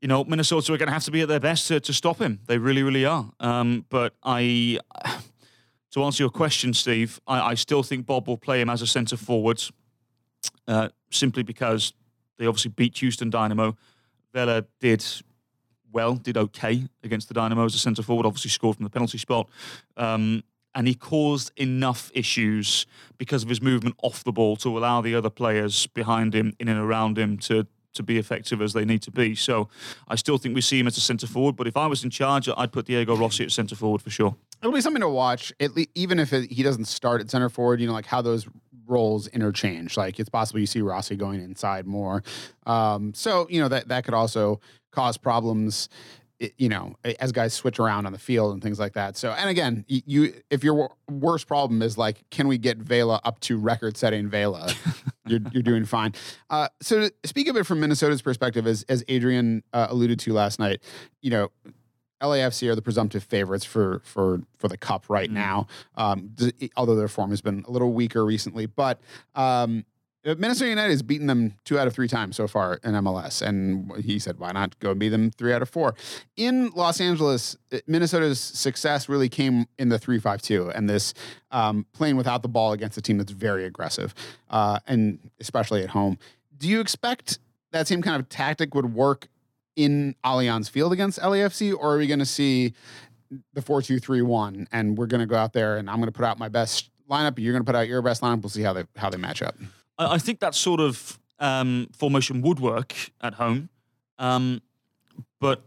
you 0.03 0.09
know, 0.09 0.25
Minnesota 0.25 0.75
are 0.75 0.77
going 0.77 0.88
to 0.88 0.92
have 0.92 1.05
to 1.05 1.11
be 1.11 1.23
at 1.23 1.29
their 1.29 1.40
best 1.40 1.68
to, 1.68 1.81
to 1.81 1.92
stop 1.92 2.21
him. 2.21 2.40
They 2.47 2.59
really, 2.59 2.83
really 2.83 3.07
are. 3.07 3.31
Um, 3.40 3.87
but 3.88 4.14
I, 4.23 4.79
to 5.92 6.05
answer 6.05 6.23
your 6.23 6.31
question, 6.31 6.75
Steve, 6.75 7.21
I, 7.27 7.40
I, 7.40 7.55
still 7.55 7.83
think 7.83 8.05
Bob 8.05 8.29
will 8.29 8.37
play 8.37 8.61
him 8.61 8.68
as 8.68 8.83
a 8.83 8.87
centre 8.87 9.16
forward, 9.16 9.62
uh, 10.68 10.88
simply 11.11 11.42
because 11.42 11.92
they 12.38 12.46
obviously 12.46 12.70
beat 12.70 12.98
Houston 12.98 13.31
Dynamo. 13.31 13.77
Vela 14.33 14.64
did 14.81 15.05
well, 15.92 16.14
did 16.14 16.37
okay 16.37 16.88
against 17.05 17.29
the 17.29 17.35
Dynamo 17.35 17.64
as 17.64 17.75
a 17.75 17.79
centre 17.79 18.03
forward. 18.03 18.27
Obviously, 18.27 18.51
scored 18.51 18.77
from 18.77 18.85
the 18.85 18.90
penalty 18.90 19.18
spot. 19.18 19.48
Um, 19.96 20.42
and 20.75 20.88
he 20.88 20.94
caused 20.94 21.53
enough 21.57 22.11
issues 22.14 22.87
because 23.18 23.42
of 23.42 23.51
his 23.51 23.61
movement 23.61 23.94
off 24.03 24.25
the 24.25 24.33
ball 24.33 24.57
to 24.57 24.79
allow 24.79 25.03
the 25.03 25.14
other 25.14 25.29
players 25.29 25.87
behind 25.88 26.35
him, 26.35 26.55
in 26.59 26.68
and 26.68 26.81
around 26.81 27.18
him, 27.18 27.37
to 27.38 27.66
to 27.94 28.03
be 28.03 28.16
effective 28.16 28.62
as 28.62 28.72
they 28.72 28.87
need 28.87 29.03
to 29.03 29.11
be. 29.11 29.35
So 29.35 29.68
I 30.09 30.14
still 30.14 30.38
think 30.38 30.55
we 30.55 30.62
see 30.62 30.79
him 30.79 30.87
as 30.87 30.96
a 30.96 31.01
centre 31.03 31.27
forward. 31.27 31.57
But 31.57 31.66
if 31.66 31.77
I 31.77 31.87
was 31.87 32.03
in 32.03 32.09
charge, 32.09 32.48
I'd 32.57 32.72
put 32.72 32.87
Diego 32.87 33.14
Rossi 33.14 33.44
at 33.44 33.53
centre 33.53 33.77
forward 33.77 34.01
for 34.01 34.09
sure. 34.09 34.35
It'll 34.62 34.72
be 34.72 34.81
something 34.81 35.03
to 35.03 35.11
watch, 35.11 35.53
at 35.61 35.72
even 35.94 36.18
if 36.18 36.33
it, 36.33 36.51
he 36.51 36.62
doesn't 36.62 36.87
start 36.87 37.20
at 37.20 37.31
centre 37.31 37.51
forward. 37.51 37.81
You 37.81 37.88
know, 37.88 37.92
like 37.92 38.07
how 38.07 38.22
those 38.22 38.46
roles 38.87 39.27
interchange. 39.29 39.97
Like 39.97 40.18
it's 40.18 40.29
possible 40.29 40.61
you 40.61 40.66
see 40.66 40.81
Rossi 40.81 41.16
going 41.16 41.40
inside 41.40 41.87
more. 41.87 42.23
Um, 42.66 43.14
so 43.14 43.47
you 43.51 43.61
know 43.61 43.68
that 43.68 43.88
that 43.88 44.05
could 44.05 44.14
also 44.14 44.61
cause 44.92 45.16
problems. 45.16 45.88
You 46.59 46.68
know, 46.68 46.97
as 47.21 47.31
guys 47.31 47.55
switch 47.55 47.79
around 47.79 48.07
on 48.07 48.12
the 48.12 48.18
field 48.18 48.53
and 48.53 48.61
things 48.61 48.81
like 48.81 48.95
that. 48.95 49.16
So, 49.16 49.31
and 49.31 49.49
again, 49.49 49.85
you 49.87 50.35
if 50.51 50.64
your 50.64 50.92
worst 51.09 51.47
problem 51.47 51.83
is 51.83 51.97
like, 51.97 52.29
can 52.33 52.49
we 52.49 52.59
get 52.59 52.79
Vela 52.79 53.21
up 53.23 53.38
to 53.40 53.57
record-setting 53.57 54.29
Vela? 54.29 54.75
you're, 55.29 55.38
you're 55.53 55.62
doing 55.62 55.85
fine. 55.85 56.14
Uh, 56.51 56.66
so, 56.81 57.11
speak 57.25 57.47
of 57.47 57.57
it 57.57 57.64
from 57.64 57.79
Minnesota's 57.79 58.23
perspective, 58.23 58.66
as 58.66 58.85
as 58.88 59.05
Adrian 59.07 59.62
uh, 59.73 59.87
alluded 59.88 60.18
to 60.18 60.33
last 60.33 60.59
night, 60.59 60.83
you 61.21 61.31
know, 61.31 61.53
LAFC 62.23 62.69
are 62.69 62.75
the 62.75 62.83
presumptive 62.83 63.25
favorites 63.25 63.65
for 63.65 64.01
for 64.05 64.41
for 64.57 64.69
the 64.69 64.77
cup 64.77 65.05
right 65.09 65.29
mm 65.29 65.33
now. 65.35 65.67
Um, 65.97 66.35
although 66.77 66.95
their 66.95 67.09
form 67.09 67.31
has 67.31 67.41
been 67.41 67.65
a 67.67 67.71
little 67.71 67.93
weaker 67.93 68.25
recently, 68.25 68.67
but 68.67 69.01
um, 69.35 69.85
Minnesota 70.25 70.69
United 70.69 70.91
has 70.91 71.03
beaten 71.03 71.27
them 71.27 71.55
two 71.65 71.79
out 71.79 71.89
of 71.89 71.95
three 71.95 72.07
times 72.07 72.37
so 72.37 72.47
far 72.47 72.79
in 72.85 72.93
MLS, 72.93 73.43
and 73.43 73.93
he 74.05 74.21
said, 74.21 74.39
"Why 74.39 74.53
not 74.53 74.79
go 74.79 74.95
beat 74.95 75.09
them 75.09 75.33
three 75.33 75.53
out 75.53 75.63
of 75.63 75.69
four? 75.69 75.97
In 76.37 76.71
Los 76.77 77.01
Angeles, 77.01 77.57
Minnesota's 77.89 78.39
success 78.39 79.09
really 79.09 79.29
came 79.29 79.67
in 79.79 79.89
the 79.89 79.99
three-five-two 79.99 80.71
and 80.71 80.89
this 80.89 81.13
um, 81.51 81.87
playing 81.93 82.17
without 82.17 82.43
the 82.43 82.49
ball 82.49 82.73
against 82.73 82.97
a 82.97 83.03
team 83.03 83.19
that's 83.19 83.33
very 83.33 83.65
aggressive, 83.65 84.15
uh, 84.51 84.79
and 84.87 85.19
especially 85.41 85.83
at 85.83 85.91
home. 85.91 86.19
Do 86.57 86.69
you 86.69 86.81
expect 86.81 87.41
that 87.73 87.89
same 87.89 88.03
kind 88.03 88.21
of 88.21 88.29
tactic 88.29 88.75
would 88.75 88.95
work 88.95 89.27
in 89.77 90.15
Allianz 90.25 90.69
Field 90.69 90.93
against 90.93 91.19
LAFC, 91.19 91.75
or 91.75 91.95
are 91.95 91.99
we 91.99 92.07
going 92.07 92.19
to 92.19 92.27
see 92.27 92.75
the 93.55 93.63
four 93.63 93.83
two 93.83 93.99
three 93.99 94.23
one, 94.23 94.67
and 94.73 94.97
we're 94.97 95.07
going 95.07 95.21
to 95.21 95.27
go 95.27 95.37
out 95.37 95.53
there 95.53 95.79
and 95.79 95.89
I'm 95.89 95.97
going 95.97 96.07
to 96.07 96.13
put 96.13 96.25
out 96.25 96.39
my 96.39 96.49
best 96.49 96.91
lineup, 97.11 97.39
you're 97.39 97.53
going 97.53 97.65
to 97.65 97.67
put 97.67 97.77
out 97.77 97.89
your 97.89 98.03
best 98.03 98.23
lineup. 98.23 98.43
We'll 98.43 98.51
see 98.51 98.63
how 98.63 98.73
they 98.73 98.85
how 98.97 99.11
they 99.11 99.19
match 99.19 99.43
up. 99.43 99.55
I, 99.99 100.19
think 100.19 100.41
that 100.41 100.55
sort 100.55 100.81
of 100.81 101.19
um, 101.39 101.89
formation 101.93 102.43
would 102.43 102.59
work 102.59 102.95
at 103.21 103.35
home, 103.35 103.69
um, 104.19 104.63
but 105.41 105.63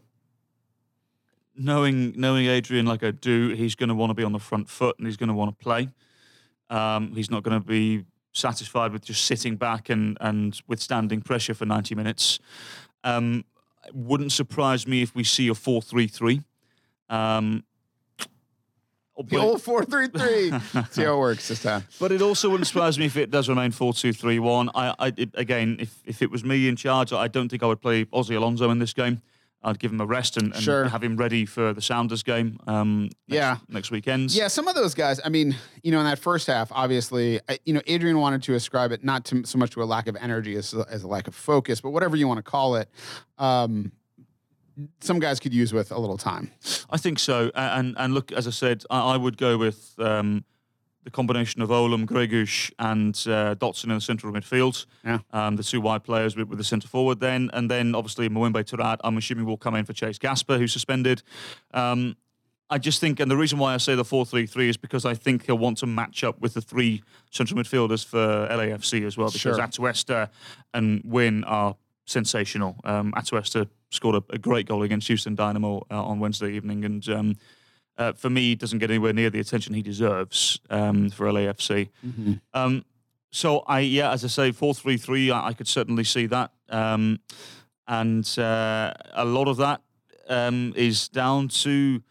knowing 1.55 2.13
knowing 2.19 2.47
Adrian 2.47 2.85
like 2.85 3.03
I 3.03 3.11
do, 3.11 3.49
he's 3.49 3.75
going 3.75 3.89
to 3.89 3.95
want 3.95 4.09
to 4.09 4.13
be 4.13 4.23
on 4.23 4.33
the 4.33 4.39
front 4.39 4.69
foot 4.69 4.97
and 4.97 5.07
he's 5.07 5.17
going 5.17 5.29
to 5.29 5.35
want 5.35 5.57
to 5.57 5.63
play. 5.63 5.89
Um, 6.69 7.13
he's 7.15 7.29
not 7.29 7.43
going 7.43 7.59
to 7.59 7.65
be 7.65 8.05
satisfied 8.33 8.91
with 8.91 9.05
just 9.05 9.25
sitting 9.25 9.55
back 9.55 9.89
and 9.89 10.17
and 10.19 10.59
withstanding 10.67 11.21
pressure 11.21 11.53
for 11.53 11.65
90 11.65 11.95
minutes. 11.95 12.39
Um, 13.03 13.45
wouldn't 13.93 14.31
surprise 14.31 14.87
me 14.87 15.01
if 15.01 15.15
we 15.15 15.23
see 15.23 15.47
a 15.47 15.55
4 15.55 15.81
3 15.81 16.07
3. 16.07 16.41
Um, 17.09 17.63
the 19.23 19.37
old 19.37 19.61
four 19.61 19.85
three 19.85 20.07
three. 20.07 20.51
See 20.91 21.03
how 21.03 21.13
it 21.15 21.19
works 21.19 21.47
this 21.47 21.61
time. 21.61 21.85
But 21.99 22.11
it 22.11 22.21
also 22.21 22.49
wouldn't 22.49 22.67
surprise 22.67 22.99
me 22.99 23.05
if 23.05 23.15
it 23.15 23.31
does 23.31 23.47
remain 23.47 23.71
four 23.71 23.93
two 23.93 24.11
three 24.11 24.39
one. 24.39 24.69
I, 24.75 24.93
I 24.99 25.13
it, 25.15 25.29
again, 25.35 25.77
if 25.79 26.01
if 26.05 26.21
it 26.21 26.29
was 26.29 26.43
me 26.43 26.67
in 26.67 26.75
charge, 26.75 27.13
I 27.13 27.29
don't 27.29 27.47
think 27.47 27.63
I 27.63 27.67
would 27.67 27.81
play 27.81 28.05
Ozzy 28.05 28.35
Alonso 28.35 28.69
in 28.71 28.79
this 28.79 28.93
game. 28.93 29.21
I'd 29.65 29.79
give 29.79 29.91
him 29.91 29.99
a 29.99 30.05
rest 30.05 30.37
and, 30.37 30.53
and 30.53 30.63
sure. 30.63 30.85
have 30.85 31.03
him 31.03 31.17
ready 31.17 31.45
for 31.45 31.73
the 31.73 31.81
Sounders 31.81 32.23
game. 32.23 32.59
Um, 32.67 33.03
next, 33.03 33.15
yeah, 33.27 33.57
next 33.67 33.91
weekend. 33.91 34.33
Yeah, 34.33 34.47
some 34.47 34.67
of 34.67 34.75
those 34.75 34.93
guys. 34.93 35.19
I 35.25 35.29
mean, 35.29 35.55
you 35.83 35.91
know, 35.91 35.99
in 35.99 36.05
that 36.05 36.19
first 36.19 36.47
half, 36.47 36.71
obviously, 36.71 37.39
I, 37.49 37.57
you 37.65 37.73
know, 37.73 37.81
Adrian 37.87 38.19
wanted 38.19 38.43
to 38.43 38.53
ascribe 38.53 38.91
it 38.91 39.03
not 39.03 39.25
to, 39.25 39.43
so 39.45 39.57
much 39.57 39.71
to 39.71 39.83
a 39.83 39.85
lack 39.85 40.07
of 40.07 40.15
energy 40.15 40.55
as, 40.55 40.73
as 40.73 41.03
a 41.03 41.07
lack 41.07 41.27
of 41.27 41.35
focus, 41.35 41.81
but 41.81 41.89
whatever 41.89 42.15
you 42.15 42.27
want 42.27 42.37
to 42.37 42.43
call 42.43 42.75
it. 42.75 42.89
Um, 43.37 43.91
some 44.99 45.19
guys 45.19 45.39
could 45.39 45.53
use 45.53 45.73
with 45.73 45.91
a 45.91 45.97
little 45.97 46.17
time. 46.17 46.51
I 46.89 46.97
think 46.97 47.19
so. 47.19 47.51
And 47.55 47.95
and 47.97 48.13
look, 48.13 48.31
as 48.31 48.47
I 48.47 48.51
said, 48.51 48.83
I, 48.89 49.13
I 49.13 49.17
would 49.17 49.37
go 49.37 49.57
with 49.57 49.95
um, 49.99 50.43
the 51.05 51.11
combination 51.11 51.61
of 51.61 51.69
Olum, 51.69 52.05
Gregus, 52.05 52.71
and 52.79 53.15
uh, 53.27 53.55
Dotson 53.55 53.85
in 53.85 53.95
the 53.95 54.01
central 54.01 54.33
midfield. 54.33 54.85
Yeah. 55.05 55.19
Um, 55.31 55.55
the 55.55 55.63
two 55.63 55.79
wide 55.79 56.03
players 56.03 56.35
with, 56.35 56.49
with 56.49 56.57
the 56.57 56.63
centre 56.63 56.87
forward 56.87 57.19
then. 57.19 57.51
And 57.53 57.69
then 57.71 57.95
obviously 57.95 58.27
Mawembe 58.27 58.65
Taarabt, 58.65 58.97
I'm 59.03 59.15
assuming 59.17 59.45
will 59.45 59.55
come 59.55 59.75
in 59.75 59.85
for 59.85 59.93
Chase 59.93 60.17
Gasper, 60.17 60.57
who's 60.57 60.73
suspended. 60.73 61.21
Um, 61.73 62.17
I 62.71 62.79
just 62.79 62.99
think, 62.99 63.19
and 63.19 63.29
the 63.29 63.37
reason 63.37 63.59
why 63.59 63.75
I 63.75 63.77
say 63.77 63.93
the 63.93 64.03
4 64.03 64.25
3 64.25 64.47
3 64.47 64.69
is 64.69 64.77
because 64.77 65.05
I 65.05 65.13
think 65.13 65.45
he'll 65.45 65.57
want 65.59 65.77
to 65.77 65.85
match 65.85 66.23
up 66.23 66.41
with 66.41 66.55
the 66.55 66.61
three 66.61 67.03
central 67.29 67.59
midfielders 67.59 68.03
for 68.03 68.47
LAFC 68.49 69.05
as 69.05 69.15
well, 69.15 69.27
because 69.27 69.41
sure. 69.41 69.53
Atuesta 69.53 70.29
and 70.73 71.01
Win 71.05 71.43
are 71.43 71.75
sensational. 72.05 72.77
Um, 72.83 73.13
Atuesta 73.15 73.69
scored 73.91 74.15
a, 74.15 74.33
a, 74.33 74.39
great 74.39 74.65
goal 74.65 74.81
against 74.81 75.07
Houston 75.07 75.35
Dynamo 75.35 75.85
uh, 75.91 76.03
on 76.03 76.19
Wednesday 76.19 76.53
evening, 76.53 76.83
and 76.85 77.07
um, 77.09 77.35
uh, 77.97 78.13
for 78.13 78.29
me, 78.29 78.55
doesn't 78.55 78.79
get 78.79 78.89
anywhere 78.89 79.13
near 79.13 79.29
the 79.29 79.39
attention 79.39 79.73
he 79.73 79.81
deserves 79.81 80.59
um, 80.69 81.09
for 81.09 81.27
LAFC. 81.27 81.89
Mm-hmm. 82.05 82.33
Um, 82.53 82.85
so 83.31 83.59
I, 83.67 83.81
yeah, 83.81 84.11
as 84.11 84.23
I 84.23 84.27
say, 84.27 84.51
four 84.51 84.73
three 84.73 84.97
three, 84.97 85.31
I, 85.31 85.47
I 85.47 85.53
could 85.53 85.67
certainly 85.67 86.03
see 86.03 86.25
that, 86.27 86.51
um, 86.69 87.19
and 87.87 88.27
uh, 88.39 88.93
a 89.13 89.25
lot 89.25 89.47
of 89.47 89.57
that 89.57 89.81
um, 90.29 90.73
is 90.75 91.07
down 91.09 91.49
to 91.49 92.01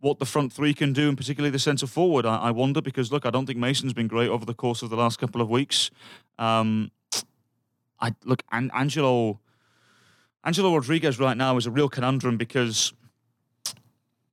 what 0.00 0.18
the 0.18 0.26
front 0.26 0.52
three 0.52 0.74
can 0.74 0.92
do, 0.92 1.08
and 1.08 1.16
particularly 1.16 1.50
the 1.50 1.58
centre 1.58 1.86
forward. 1.86 2.26
I, 2.26 2.36
I, 2.36 2.50
wonder 2.50 2.82
because 2.82 3.10
look, 3.10 3.24
I 3.24 3.30
don't 3.30 3.46
think 3.46 3.58
Mason's 3.58 3.92
been 3.94 4.08
great 4.08 4.28
over 4.28 4.44
the 4.44 4.54
course 4.54 4.82
of 4.82 4.90
the 4.90 4.96
last 4.96 5.18
couple 5.18 5.40
of 5.40 5.48
weeks. 5.48 5.90
Um, 6.38 6.90
I 8.00 8.14
look, 8.24 8.42
and 8.52 8.70
Angelo 8.74 9.40
Angelo 10.44 10.74
Rodriguez 10.74 11.18
right 11.18 11.36
now 11.36 11.56
is 11.56 11.66
a 11.66 11.70
real 11.70 11.88
conundrum 11.88 12.36
because 12.36 12.92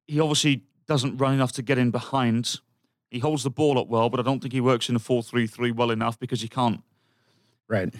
he 0.07 0.19
obviously 0.19 0.63
doesn't 0.91 1.15
run 1.17 1.33
enough 1.33 1.53
to 1.53 1.61
get 1.61 1.77
in 1.77 1.89
behind. 1.89 2.59
He 3.09 3.19
holds 3.19 3.43
the 3.43 3.49
ball 3.49 3.79
up 3.79 3.87
well, 3.87 4.09
but 4.09 4.19
I 4.19 4.23
don't 4.23 4.41
think 4.41 4.53
he 4.53 4.59
works 4.59 4.89
in 4.89 4.95
a 4.95 4.99
4 4.99 5.23
3 5.23 5.47
3 5.47 5.71
well 5.71 5.89
enough 5.89 6.19
because 6.19 6.41
he 6.41 6.49
can't. 6.49 6.83
Right. 7.69 7.93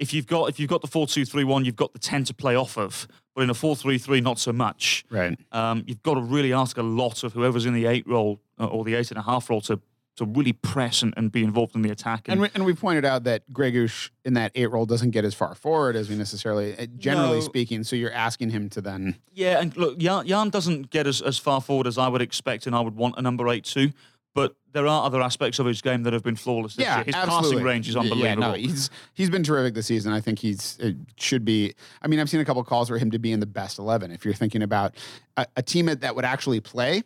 if 0.00 0.12
you've 0.12 0.26
got 0.26 0.48
if 0.48 0.58
you've 0.58 0.68
got 0.68 0.80
the 0.80 0.88
four 0.88 1.06
two 1.06 1.24
three 1.24 1.44
one, 1.44 1.64
you've 1.64 1.76
got 1.76 1.92
the 1.92 2.00
ten 2.00 2.24
to 2.24 2.34
play 2.34 2.56
off 2.56 2.76
of. 2.76 3.06
But 3.36 3.42
in 3.42 3.50
a 3.50 3.54
four 3.54 3.76
three 3.76 3.98
three, 3.98 4.20
not 4.20 4.40
so 4.40 4.52
much. 4.52 5.04
Right. 5.10 5.38
Um, 5.52 5.84
you've 5.86 6.02
got 6.02 6.14
to 6.14 6.20
really 6.20 6.52
ask 6.52 6.76
a 6.76 6.82
lot 6.82 7.22
of 7.22 7.34
whoever's 7.34 7.66
in 7.66 7.74
the 7.74 7.86
eight 7.86 8.04
role 8.08 8.40
uh, 8.58 8.66
or 8.66 8.82
the 8.82 8.96
eight 8.96 9.12
and 9.12 9.18
a 9.18 9.22
half 9.22 9.48
role 9.48 9.60
to 9.62 9.80
to 10.20 10.26
really 10.26 10.52
press 10.52 11.02
and, 11.02 11.12
and 11.16 11.32
be 11.32 11.42
involved 11.42 11.74
in 11.74 11.82
the 11.82 11.90
attack. 11.90 12.26
And 12.28 12.40
we, 12.42 12.48
and 12.54 12.64
we 12.64 12.74
pointed 12.74 13.04
out 13.04 13.24
that 13.24 13.42
Gregush 13.52 14.10
in 14.24 14.34
that 14.34 14.52
eight 14.54 14.70
role 14.70 14.86
doesn't 14.86 15.10
get 15.10 15.24
as 15.24 15.34
far 15.34 15.54
forward 15.54 15.96
as 15.96 16.08
we 16.08 16.14
necessarily, 16.14 16.78
uh, 16.78 16.86
generally 16.98 17.38
No. 17.38 17.40
speaking. 17.40 17.82
So 17.84 17.96
you're 17.96 18.12
asking 18.12 18.50
him 18.50 18.68
to 18.70 18.80
then, 18.80 19.16
Yeah, 19.32 19.60
and 19.60 19.76
look, 19.76 19.98
Jan, 19.98 20.26
Jan 20.26 20.50
doesn't 20.50 20.90
get 20.90 21.06
as, 21.06 21.20
as 21.22 21.38
far 21.38 21.60
forward 21.60 21.86
as 21.86 21.98
I 21.98 22.08
would 22.08 22.22
expect, 22.22 22.66
and 22.66 22.76
I 22.76 22.80
would 22.80 22.96
want 22.96 23.16
a 23.18 23.22
number 23.22 23.48
eight 23.48 23.64
too. 23.64 23.90
But 24.32 24.54
there 24.72 24.86
are 24.86 25.04
other 25.04 25.20
aspects 25.20 25.58
of 25.58 25.66
his 25.66 25.82
game 25.82 26.04
that 26.04 26.12
have 26.12 26.22
been 26.22 26.36
flawless 26.36 26.76
this 26.76 26.84
yeah, 26.84 26.96
year. 26.98 27.04
His 27.06 27.14
absolutely. 27.16 27.50
passing 27.50 27.64
range 27.64 27.88
is 27.88 27.94
Yeah, 27.96 28.00
unbelievable. 28.02 28.40
no, 28.42 28.52
he's 28.52 28.88
he's 29.12 29.28
been 29.28 29.42
terrific 29.42 29.74
this 29.74 29.86
season. 29.86 30.12
I 30.12 30.20
think 30.20 30.38
he's 30.38 30.76
it 30.78 30.94
should 31.16 31.44
be. 31.44 31.74
I 32.00 32.06
mean, 32.06 32.20
I've 32.20 32.30
seen 32.30 32.40
a 32.40 32.44
couple 32.44 32.62
calls 32.62 32.86
for 32.88 32.96
him 32.98 33.10
to 33.10 33.18
be 33.18 33.32
in 33.32 33.40
the 33.40 33.46
best 33.46 33.78
eleven. 33.80 34.12
If 34.12 34.24
you're 34.24 34.34
thinking 34.34 34.62
about 34.62 34.94
a, 35.36 35.46
a 35.56 35.62
team 35.62 35.86
that 35.86 36.14
would 36.14 36.24
actually 36.24 36.60
play, 36.60 37.02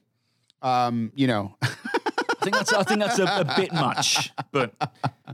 um, 0.60 1.12
you 1.14 1.26
know, 1.26 1.56
think 2.44 2.54
that's 2.56 2.72
I 2.72 2.82
think 2.84 3.00
that's 3.00 3.18
a, 3.18 3.24
a 3.24 3.54
bit 3.56 3.72
much, 3.72 4.32
but 4.52 4.74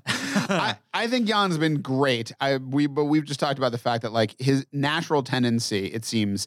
I, 0.07 0.77
I 0.95 1.07
think 1.07 1.27
Jan's 1.27 1.59
been 1.59 1.81
great. 1.83 2.33
I 2.41 2.57
we 2.57 2.87
but 2.87 3.05
we've 3.05 3.25
just 3.25 3.41
talked 3.41 3.59
about 3.59 3.73
the 3.73 3.79
fact 3.79 4.03
that 4.03 4.13
like 4.13 4.35
his 4.41 4.67
natural 4.73 5.23
tendency, 5.23 5.87
it 5.87 6.05
seems, 6.05 6.47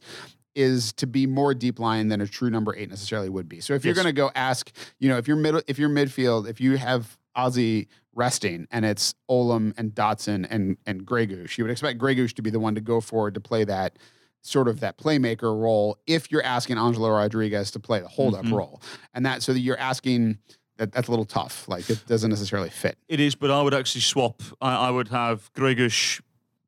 is 0.55 0.93
to 0.93 1.07
be 1.07 1.25
more 1.27 1.53
deep 1.53 1.79
line 1.79 2.07
than 2.07 2.21
a 2.21 2.27
true 2.27 2.49
number 2.49 2.75
eight 2.75 2.89
necessarily 2.89 3.29
would 3.29 3.47
be. 3.49 3.59
So 3.59 3.73
if 3.73 3.83
you're 3.85 3.93
Yes. 3.95 4.03
gonna 4.03 4.13
go 4.13 4.31
ask, 4.35 4.71
you 4.99 5.09
know, 5.09 5.17
if 5.17 5.27
you're 5.27 5.37
middle 5.37 5.61
if 5.67 5.77
you're 5.79 5.89
midfield, 5.89 6.47
if 6.49 6.59
you 6.61 6.77
have 6.77 7.17
Ozzy 7.37 7.87
resting 8.15 8.67
and 8.71 8.85
it's 8.85 9.15
Olam 9.29 9.73
and 9.77 9.91
Dotson 9.93 10.45
and 10.49 10.77
and 10.85 11.05
Gregush, 11.05 11.57
you 11.57 11.63
would 11.63 11.71
expect 11.71 11.99
Gregush 11.99 12.33
to 12.35 12.41
be 12.41 12.49
the 12.49 12.59
one 12.59 12.75
to 12.75 12.81
go 12.81 13.01
forward 13.01 13.33
to 13.33 13.39
play 13.39 13.63
that 13.63 13.97
sort 14.45 14.67
of 14.67 14.81
that 14.81 14.97
playmaker 14.97 15.57
role 15.59 15.97
if 16.05 16.29
you're 16.31 16.43
asking 16.43 16.77
Angelo 16.77 17.09
Rodriguez 17.09 17.71
to 17.71 17.79
play 17.79 18.01
the 18.01 18.07
hold 18.09 18.35
up 18.35 18.43
Mhm. 18.45 18.51
role. 18.51 18.81
And 19.13 19.25
that 19.25 19.41
so 19.41 19.53
that 19.53 19.59
you're 19.61 19.77
asking 19.79 20.37
that 20.77 20.91
that's 20.91 21.07
a 21.07 21.11
little 21.11 21.25
tough. 21.25 21.67
Like 21.67 21.89
it 21.89 22.03
doesn't 22.07 22.29
necessarily 22.29 22.69
fit. 22.69 22.97
it 23.07 23.19
is. 23.19 23.35
But 23.35 23.51
I 23.51 23.61
would 23.61 23.73
actually 23.73 24.01
swap. 24.01 24.43
I, 24.61 24.75
I 24.87 24.89
would 24.91 25.07
have 25.07 25.49
Gregush 25.53 26.19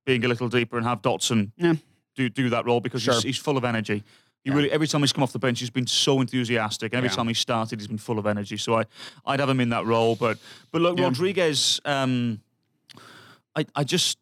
being 0.06 0.24
a 0.24 0.28
little 0.28 0.48
deeper 0.48 0.78
and 0.78 0.86
have 0.86 1.02
Dotson 1.02 1.52
Yeah. 1.58 1.74
do 2.16 2.30
do 2.30 2.50
that 2.50 2.66
role 2.66 2.80
because 2.80 3.02
Sure. 3.02 3.16
he's, 3.16 3.24
he's 3.24 3.38
full 3.38 3.58
of 3.58 3.66
energy. 3.66 4.04
He 4.44 4.52
Yeah. 4.52 4.56
really 4.56 4.72
every 4.72 4.88
time 4.88 5.02
he's 5.02 5.12
come 5.12 5.24
off 5.24 5.34
the 5.34 5.40
bench, 5.40 5.60
he's 5.60 5.70
been 5.70 5.88
so 5.88 6.22
enthusiastic. 6.22 6.94
And 6.94 6.98
every 7.00 7.10
Yeah. 7.10 7.16
time 7.16 7.28
he 7.28 7.34
started, 7.34 7.80
he's 7.82 7.88
been 7.88 7.98
full 7.98 8.20
of 8.20 8.26
energy. 8.26 8.56
So 8.58 8.76
I 8.80 8.86
I'd 9.26 9.42
have 9.42 9.50
him 9.50 9.60
in 9.60 9.70
that 9.70 9.86
role. 9.86 10.16
But 10.16 10.38
but 10.72 10.82
look. 10.82 10.98
Rodriguez. 10.98 11.82
Um, 11.84 12.40
I 13.54 13.66
I 13.76 13.84
just. 13.84 14.18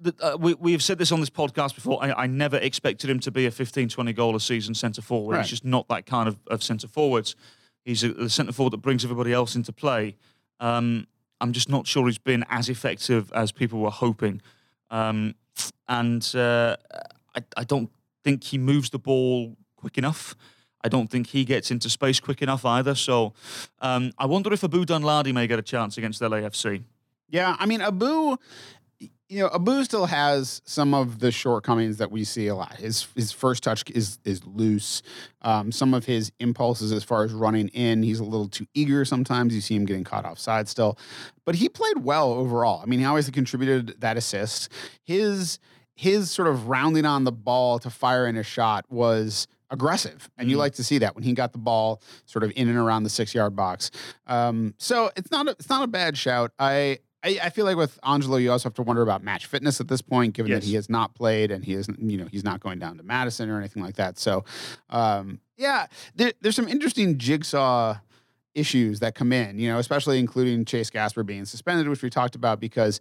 The- 0.00 0.14
Uh, 0.20 0.36
we, 0.38 0.54
we've 0.54 0.82
said 0.82 0.98
this 0.98 1.12
on 1.12 1.20
this 1.20 1.30
podcast 1.30 1.74
before. 1.74 2.02
I, 2.02 2.12
I 2.24 2.26
never 2.26 2.56
expected 2.56 3.10
him 3.10 3.20
to 3.20 3.30
be 3.30 3.46
a 3.46 3.50
15, 3.50 3.88
20 3.88 4.12
goal 4.12 4.34
a 4.34 4.40
season 4.40 4.74
centre 4.74 5.02
forward. 5.02 5.34
Right. 5.34 5.42
He's 5.42 5.50
just 5.50 5.64
not 5.64 5.88
that 5.88 6.06
kind 6.06 6.28
of, 6.28 6.38
of 6.46 6.62
centre 6.62 6.88
forwards. 6.88 7.36
He's 7.84 8.02
a, 8.04 8.10
a 8.12 8.28
centre 8.30 8.52
forward 8.52 8.72
that 8.72 8.78
brings 8.82 9.04
everybody 9.04 9.32
else 9.32 9.54
into 9.56 9.72
play. 9.72 10.16
Um, 10.58 11.06
I'm 11.40 11.52
just 11.52 11.68
not 11.68 11.86
sure 11.86 12.06
he's 12.06 12.18
been 12.18 12.44
as 12.50 12.68
effective 12.68 13.32
as 13.32 13.52
people 13.52 13.78
were 13.80 13.90
hoping. 13.90 14.42
Um, 14.90 15.34
and 15.88 16.22
uh, 16.34 16.76
I, 17.34 17.42
I 17.56 17.64
don't 17.64 17.90
think 18.24 18.44
he 18.44 18.58
moves 18.58 18.90
the 18.90 18.98
ball 18.98 19.56
quick 19.76 19.96
enough. 19.98 20.34
I 20.82 20.88
don't 20.88 21.10
think 21.10 21.28
he 21.28 21.44
gets 21.44 21.70
into 21.70 21.90
space 21.90 22.20
quick 22.20 22.40
enough 22.42 22.64
either. 22.64 22.94
So 22.94 23.32
um, 23.80 24.12
I 24.18 24.26
wonder 24.26 24.52
if 24.52 24.64
Abu 24.64 24.84
Danladi 24.86 25.32
may 25.32 25.46
get 25.46 25.58
a 25.58 25.62
chance 25.62 25.98
against 25.98 26.20
LAFC. 26.22 26.84
Yeah, 27.28 27.54
I 27.58 27.66
mean 27.66 27.80
Abu, 27.80 28.36
you 29.30 29.38
know, 29.38 29.50
Abu 29.54 29.84
still 29.84 30.06
has 30.06 30.60
some 30.64 30.92
of 30.92 31.20
the 31.20 31.30
shortcomings 31.30 31.98
that 31.98 32.10
we 32.10 32.24
see 32.24 32.48
a 32.48 32.54
lot. 32.56 32.74
His 32.74 33.06
his 33.14 33.30
first 33.30 33.62
touch 33.62 33.88
is 33.90 34.18
is 34.24 34.44
loose. 34.44 35.02
Um, 35.42 35.70
some 35.70 35.94
of 35.94 36.04
his 36.04 36.32
impulses 36.40 36.90
as 36.90 37.04
far 37.04 37.22
as 37.22 37.32
running 37.32 37.68
in, 37.68 38.02
he's 38.02 38.18
a 38.18 38.24
little 38.24 38.48
too 38.48 38.66
eager 38.74 39.04
sometimes. 39.04 39.54
You 39.54 39.60
see 39.60 39.76
him 39.76 39.84
getting 39.84 40.02
caught 40.02 40.24
offside 40.24 40.68
still, 40.68 40.98
but 41.44 41.54
he 41.54 41.68
played 41.68 41.98
well 41.98 42.32
overall. 42.32 42.80
I 42.82 42.86
mean, 42.86 42.98
he 42.98 43.04
obviously 43.04 43.32
contributed 43.32 43.94
that 44.00 44.16
assist. 44.16 44.68
His 45.04 45.60
his 45.94 46.30
sort 46.30 46.48
of 46.48 46.66
rounding 46.68 47.04
on 47.06 47.22
the 47.22 47.32
ball 47.32 47.78
to 47.78 47.88
fire 47.90 48.26
in 48.26 48.36
a 48.36 48.42
shot 48.42 48.84
was 48.90 49.46
aggressive, 49.70 50.28
and 50.38 50.50
you 50.50 50.56
Mhm. 50.56 50.60
like 50.60 50.74
to 50.74 50.82
see 50.84 50.98
that 50.98 51.14
when 51.14 51.22
he 51.22 51.32
got 51.34 51.52
the 51.52 51.58
ball 51.58 52.02
sort 52.24 52.42
of 52.42 52.50
in 52.56 52.68
and 52.68 52.76
around 52.76 53.04
the 53.04 53.10
six 53.10 53.32
yard 53.32 53.54
box. 53.54 53.92
Um, 54.26 54.74
so 54.78 55.12
it's 55.14 55.30
not 55.30 55.46
a, 55.46 55.50
it's 55.52 55.68
not 55.68 55.84
a 55.84 55.86
bad 55.86 56.18
shout. 56.18 56.50
I, 56.58 56.98
I 57.22 57.38
I 57.42 57.50
feel 57.50 57.64
like 57.64 57.76
with 57.76 57.98
Angelo, 58.04 58.36
you 58.36 58.50
also 58.50 58.68
have 58.68 58.74
to 58.74 58.82
wonder 58.82 59.02
about 59.02 59.22
match 59.22 59.46
fitness 59.46 59.80
at 59.80 59.88
this 59.88 60.02
point, 60.02 60.34
given 60.34 60.52
that 60.52 60.64
he 60.64 60.74
has 60.74 60.88
not 60.88 61.14
played 61.14 61.50
and 61.50 61.64
he 61.64 61.74
is 61.74 61.88
you 61.98 62.16
know 62.16 62.26
he's 62.30 62.44
not 62.44 62.60
going 62.60 62.78
down 62.78 62.96
to 62.96 63.02
Madison 63.02 63.50
or 63.50 63.58
anything 63.58 63.82
like 63.82 63.96
that. 63.96 64.18
So 64.18 64.44
um, 64.90 65.40
yeah, 65.56 65.86
there, 66.14 66.32
there's 66.40 66.56
some 66.56 66.68
interesting 66.68 67.18
jigsaw 67.18 67.98
issues 68.54 69.00
that 69.00 69.14
come 69.14 69.32
in, 69.32 69.58
you 69.58 69.68
know, 69.68 69.78
especially 69.78 70.18
including 70.18 70.64
Chase 70.64 70.90
Gasper 70.90 71.22
being 71.22 71.44
suspended, 71.44 71.88
which 71.88 72.02
we 72.02 72.10
talked 72.10 72.34
about 72.34 72.58
because 72.58 73.00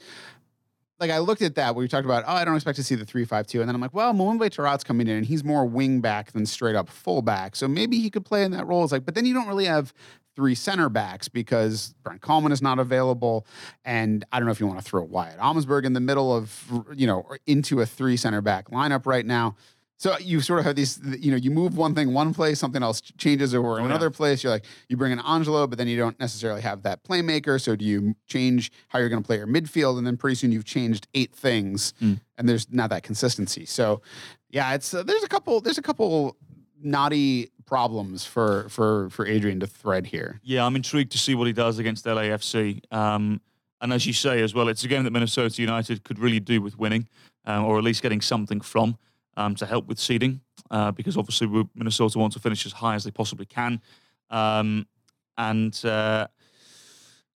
like 0.99 1.11
I 1.11 1.19
looked 1.19 1.41
at 1.41 1.55
that 1.55 1.75
where 1.75 1.81
we 1.81 1.87
talked 1.87 2.05
about, 2.05 2.25
oh, 2.27 2.33
I 2.33 2.43
don't 2.43 2.55
expect 2.55 2.75
to 2.75 2.83
see 2.83 2.95
the 2.95 3.05
three 3.05 3.25
five 3.25 3.47
two, 3.47 3.61
and 3.61 3.69
then 3.69 3.75
I'm 3.75 3.81
like, 3.81 3.93
well, 3.93 4.13
Mwembe 4.13 4.49
Tarat's 4.49 4.83
coming 4.83 5.07
in, 5.07 5.17
and 5.17 5.25
he's 5.25 5.43
more 5.43 5.65
wing 5.65 6.01
back 6.01 6.33
than 6.33 6.45
straight 6.45 6.75
up 6.75 6.89
fullback, 6.89 7.55
so 7.55 7.67
maybe 7.67 7.99
he 7.99 8.09
could 8.09 8.25
play 8.25 8.43
in 8.43 8.51
that 8.51 8.67
role. 8.67 8.83
It's 8.83 8.91
like, 8.91 9.05
but 9.05 9.15
then 9.15 9.25
you 9.25 9.33
don't 9.33 9.47
really 9.47 9.65
have 9.65 9.93
three 10.39 10.55
center 10.55 10.87
backs 10.87 11.27
because 11.27 11.93
Brent 12.01 12.21
Kallman 12.21 12.53
is 12.53 12.61
not 12.61 12.79
available, 12.79 13.45
and 13.83 14.23
I 14.31 14.39
don't 14.39 14.45
know 14.45 14.53
if 14.53 14.61
you 14.61 14.67
want 14.67 14.79
to 14.79 14.85
throw 14.85 15.03
Wyatt 15.03 15.37
Omsberg 15.37 15.83
in 15.83 15.91
the 15.91 15.99
middle 15.99 16.33
of 16.33 16.63
you 16.95 17.05
know 17.07 17.25
into 17.45 17.81
a 17.81 17.85
three 17.85 18.15
center 18.15 18.39
back 18.41 18.69
lineup 18.71 19.05
right 19.05 19.25
now. 19.25 19.57
So 19.97 20.17
you 20.17 20.39
sort 20.39 20.59
of 20.59 20.65
have 20.65 20.77
these, 20.77 20.97
you 21.19 21.29
know, 21.29 21.35
you 21.35 21.51
move 21.51 21.75
one 21.75 21.93
thing 21.93 22.13
one 22.13 22.33
place, 22.33 22.57
something 22.57 22.81
else 22.81 23.01
changes 23.17 23.53
over 23.53 23.73
in 23.73 23.73
Oh, 23.73 23.77
yeah. 23.79 23.85
another 23.87 24.09
place. 24.09 24.41
You're 24.45 24.53
like, 24.53 24.63
you 24.87 24.95
bring 24.95 25.11
in 25.11 25.19
Angelo, 25.19 25.67
but 25.67 25.77
then 25.77 25.89
you 25.89 25.97
don't 25.97 26.17
necessarily 26.21 26.61
have 26.61 26.83
that 26.83 27.03
playmaker. 27.03 27.59
So 27.59 27.75
do 27.75 27.83
you 27.83 28.15
change 28.25 28.71
how 28.87 28.99
you're 28.99 29.09
going 29.09 29.21
to 29.21 29.27
play 29.27 29.35
your 29.35 29.45
midfield? 29.47 29.97
And 29.97 30.07
then 30.07 30.15
pretty 30.15 30.35
soon 30.35 30.53
you've 30.53 30.63
changed 30.63 31.09
eight 31.15 31.35
things, 31.35 31.93
Mm. 32.01 32.21
and 32.37 32.47
there's 32.47 32.71
not 32.71 32.89
that 32.91 33.03
consistency. 33.03 33.65
So 33.65 34.01
yeah, 34.49 34.73
it's 34.73 34.93
uh, 34.93 35.03
there's 35.03 35.23
a 35.23 35.27
couple 35.27 35.59
there's 35.59 35.77
a 35.77 35.81
couple 35.81 36.37
naughty 36.81 37.51
problems 37.65 38.25
for 38.25 38.67
for 38.69 39.09
for 39.09 39.25
Adrian 39.25 39.59
to 39.59 39.67
thread 39.67 40.07
here. 40.07 40.39
Yeah, 40.43 40.65
I'm 40.65 40.75
intrigued 40.75 41.11
to 41.11 41.17
see 41.17 41.35
what 41.35 41.47
he 41.47 41.53
does 41.53 41.79
against 41.79 42.05
LAFC. 42.05 42.81
Um, 42.93 43.41
and 43.81 43.93
as 43.93 44.05
you 44.05 44.13
say 44.13 44.41
as 44.41 44.53
well, 44.53 44.67
it's 44.67 44.83
a 44.83 44.87
game 44.87 45.03
that 45.03 45.11
Minnesota 45.11 45.61
United 45.61 46.03
could 46.03 46.19
really 46.19 46.39
do 46.39 46.61
with 46.61 46.77
winning, 46.77 47.07
um, 47.45 47.63
or 47.65 47.77
at 47.77 47.83
least 47.83 48.01
getting 48.01 48.21
something 48.21 48.59
from 48.59 48.97
um, 49.37 49.55
to 49.55 49.65
help 49.65 49.87
with 49.87 49.99
seeding, 49.99 50.41
uh, 50.69 50.91
because 50.91 51.15
obviously 51.15 51.47
Minnesota 51.75 52.19
wants 52.19 52.35
to 52.35 52.41
finish 52.41 52.65
as 52.65 52.73
high 52.73 52.95
as 52.95 53.03
they 53.03 53.11
possibly 53.11 53.45
can. 53.45 53.81
Um, 54.29 54.85
and 55.37 55.79
uh, 55.85 56.27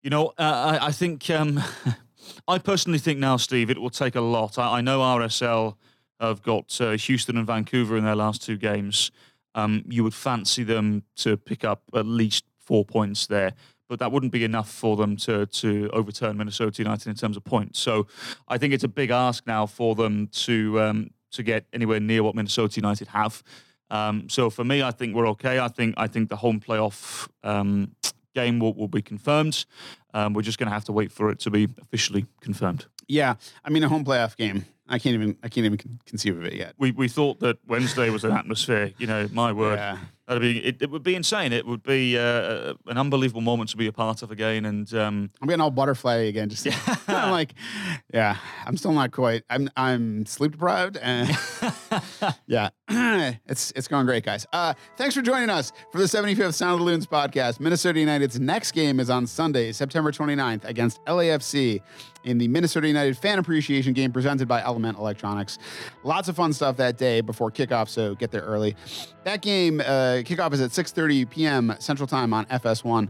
you 0.02 0.10
know, 0.10 0.32
uh, 0.38 0.78
I, 0.80 0.86
I 0.86 0.92
think 0.92 1.30
um, 1.30 1.60
I 2.48 2.58
personally 2.58 2.98
think 2.98 3.18
now, 3.18 3.36
Steve, 3.36 3.70
it 3.70 3.80
will 3.80 3.90
take 3.90 4.16
a 4.16 4.20
lot. 4.20 4.58
I, 4.58 4.78
I 4.78 4.80
know 4.80 5.00
RSL 5.00 5.76
have 6.20 6.42
got 6.42 6.80
uh, 6.80 6.92
Houston 6.92 7.36
and 7.36 7.46
Vancouver 7.46 7.96
in 7.96 8.04
their 8.04 8.16
last 8.16 8.42
two 8.42 8.56
games. 8.56 9.10
Um, 9.54 9.84
you 9.88 10.02
would 10.02 10.14
fancy 10.14 10.62
them 10.64 11.02
to 11.16 11.36
pick 11.36 11.64
up 11.64 11.82
at 11.94 12.06
least 12.06 12.44
four 12.58 12.84
points 12.84 13.26
there, 13.26 13.52
but 13.88 13.98
that 13.98 14.10
wouldn't 14.12 14.32
be 14.32 14.44
enough 14.44 14.70
for 14.70 14.96
them 14.96 15.16
to 15.18 15.46
to 15.46 15.90
overturn 15.92 16.36
Minnesota 16.36 16.82
United 16.82 17.08
in 17.08 17.16
terms 17.16 17.36
of 17.36 17.44
points. 17.44 17.78
So 17.78 18.06
I 18.48 18.58
think 18.58 18.72
it's 18.72 18.84
a 18.84 18.88
big 18.88 19.10
ask 19.10 19.46
now 19.46 19.66
for 19.66 19.94
them 19.94 20.28
to 20.28 20.80
um, 20.80 21.10
to 21.32 21.42
get 21.42 21.66
anywhere 21.72 22.00
near 22.00 22.22
what 22.22 22.34
Minnesota 22.34 22.80
United 22.80 23.08
have. 23.08 23.42
Um, 23.90 24.28
so 24.30 24.48
for 24.48 24.64
me, 24.64 24.82
I 24.82 24.90
think 24.90 25.14
we're 25.14 25.28
okay. 25.28 25.58
I 25.58 25.68
think 25.68 25.94
I 25.98 26.06
think 26.06 26.30
the 26.30 26.36
home 26.36 26.60
playoff 26.60 27.28
um, 27.44 27.94
game 28.34 28.58
will, 28.58 28.72
will 28.72 28.88
be 28.88 29.02
confirmed. 29.02 29.66
Um, 30.14 30.32
we're 30.32 30.42
just 30.42 30.58
going 30.58 30.68
to 30.68 30.72
have 30.74 30.84
to 30.84 30.92
wait 30.92 31.12
for 31.12 31.30
it 31.30 31.38
to 31.40 31.50
be 31.50 31.68
officially 31.80 32.26
confirmed. 32.40 32.86
Yeah, 33.08 33.34
I 33.64 33.70
mean 33.70 33.84
a 33.84 33.88
home 33.88 34.04
playoff 34.04 34.36
game. 34.36 34.64
I 34.88 34.98
can't 34.98 35.14
even 35.14 35.36
I 35.42 35.48
can't 35.48 35.64
even 35.64 35.78
conceive 36.06 36.36
of 36.36 36.44
it 36.44 36.54
yet. 36.54 36.74
We 36.78 36.90
we 36.90 37.08
thought 37.08 37.40
that 37.40 37.58
Wednesday 37.66 38.10
was 38.10 38.24
an 38.24 38.32
atmosphere. 38.32 38.92
You 38.98 39.06
know, 39.06 39.28
my 39.32 39.52
word. 39.52 39.78
Yeah. 39.78 39.98
That'd 40.26 40.40
be 40.40 40.64
it, 40.64 40.80
it. 40.80 40.90
would 40.90 41.02
be 41.02 41.14
insane. 41.14 41.52
It 41.52 41.66
would 41.66 41.82
be 41.82 42.16
uh, 42.16 42.74
an 42.86 42.96
unbelievable 42.96 43.40
moment 43.40 43.70
to 43.70 43.76
be 43.76 43.88
a 43.88 43.92
part 43.92 44.22
of 44.22 44.30
again. 44.30 44.64
And 44.64 44.92
um, 44.94 45.30
I'm 45.40 45.48
getting 45.48 45.60
all 45.60 45.70
butterfly 45.70 46.14
again. 46.14 46.48
Just 46.48 46.64
yeah. 46.64 46.78
I'm 47.08 47.32
like, 47.32 47.54
yeah, 48.14 48.36
I'm 48.64 48.76
still 48.76 48.92
not 48.92 49.10
quite. 49.10 49.42
I'm 49.50 49.68
I'm 49.76 50.24
sleep 50.24 50.52
deprived, 50.52 50.96
and 50.96 51.28
yeah, 52.46 52.70
it's 53.46 53.72
it's 53.74 53.88
going 53.88 54.06
great, 54.06 54.24
guys. 54.24 54.46
Uh, 54.52 54.74
thanks 54.96 55.14
for 55.14 55.22
joining 55.22 55.50
us 55.50 55.72
for 55.90 55.98
the 55.98 56.04
75th 56.04 56.54
Sound 56.54 56.74
of 56.74 56.78
the 56.78 56.84
Loons 56.84 57.06
podcast. 57.06 57.58
Minnesota 57.58 57.98
United's 57.98 58.38
next 58.38 58.72
game 58.72 59.00
is 59.00 59.10
on 59.10 59.26
Sunday, 59.26 59.72
September 59.72 60.12
29th, 60.12 60.64
against 60.64 61.04
LAFC 61.06 61.80
in 62.24 62.38
the 62.38 62.48
Minnesota 62.48 62.86
United 62.86 63.16
Fan 63.16 63.38
Appreciation 63.38 63.92
Game 63.92 64.12
presented 64.12 64.48
by 64.48 64.62
Element 64.62 64.98
Electronics. 64.98 65.58
Lots 66.04 66.28
of 66.28 66.36
fun 66.36 66.52
stuff 66.52 66.76
that 66.76 66.96
day 66.96 67.20
before 67.20 67.50
kickoff, 67.50 67.88
so 67.88 68.14
get 68.14 68.30
there 68.30 68.42
early. 68.42 68.76
That 69.24 69.42
game 69.42 69.80
uh, 69.80 70.22
Kickoff 70.24 70.52
is 70.52 70.60
at 70.60 70.70
6:30 70.70 71.28
p.m. 71.30 71.74
Central 71.78 72.06
Time 72.06 72.32
on 72.32 72.46
FS1. 72.46 73.08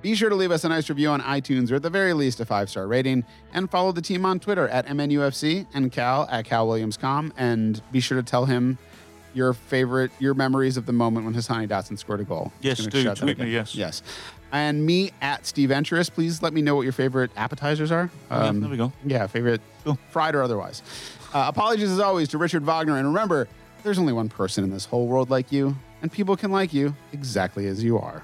Be 0.00 0.16
sure 0.16 0.28
to 0.28 0.34
leave 0.34 0.50
us 0.50 0.64
a 0.64 0.68
nice 0.68 0.88
review 0.88 1.10
on 1.10 1.20
iTunes 1.20 1.70
or 1.70 1.76
at 1.76 1.82
the 1.82 1.90
very 1.90 2.12
least 2.12 2.40
a 2.40 2.44
five 2.44 2.68
star 2.68 2.88
rating. 2.88 3.24
And 3.52 3.70
follow 3.70 3.92
the 3.92 4.02
team 4.02 4.26
on 4.26 4.40
Twitter 4.40 4.68
at 4.68 4.86
MNUFC 4.86 5.66
and 5.74 5.92
Cal 5.92 6.28
at 6.30 6.44
CalWilliamsCom. 6.44 7.30
And 7.36 7.80
be 7.92 8.00
sure 8.00 8.20
to 8.20 8.24
tell 8.24 8.44
him 8.44 8.78
your 9.32 9.52
favorite, 9.52 10.10
your 10.18 10.34
memories 10.34 10.76
of 10.76 10.86
the 10.86 10.92
moment 10.92 11.24
when 11.24 11.34
Hassani 11.34 11.68
Dotson 11.68 11.98
scored 11.98 12.20
a 12.20 12.24
goal. 12.24 12.52
Yes, 12.60 12.78
do 12.78 12.90
gonna 12.90 13.04
shout 13.04 13.16
that 13.18 13.22
tweet 13.22 13.38
me, 13.38 13.50
yes. 13.50 13.74
Yes. 13.76 14.02
And 14.52 14.84
me 14.84 15.12
at 15.22 15.46
Steve 15.46 15.70
Venturous. 15.70 16.10
Please 16.10 16.42
let 16.42 16.52
me 16.52 16.60
know 16.60 16.76
what 16.76 16.82
your 16.82 16.92
favorite 16.92 17.30
appetizers 17.36 17.90
are. 17.90 18.10
Yeah, 18.30 18.52
there 18.52 18.68
we 18.68 18.76
go. 18.76 18.92
Yeah, 19.04 19.26
favorite, 19.26 19.62
Cool. 19.84 19.98
fried 20.10 20.34
or 20.34 20.42
otherwise. 20.42 20.82
Uh, 21.32 21.46
apologies 21.48 21.90
as 21.90 21.98
always 21.98 22.28
to 22.28 22.38
Richard 22.38 22.64
Wagner. 22.64 22.98
And 22.98 23.06
remember, 23.08 23.48
there's 23.82 23.98
only 23.98 24.12
one 24.12 24.28
person 24.28 24.62
in 24.62 24.70
this 24.70 24.84
whole 24.84 25.06
world 25.06 25.30
like 25.30 25.50
you, 25.50 25.74
and 26.02 26.12
people 26.12 26.36
can 26.36 26.52
like 26.52 26.74
you 26.74 26.94
exactly 27.14 27.66
as 27.66 27.82
you 27.82 27.98
are. 27.98 28.22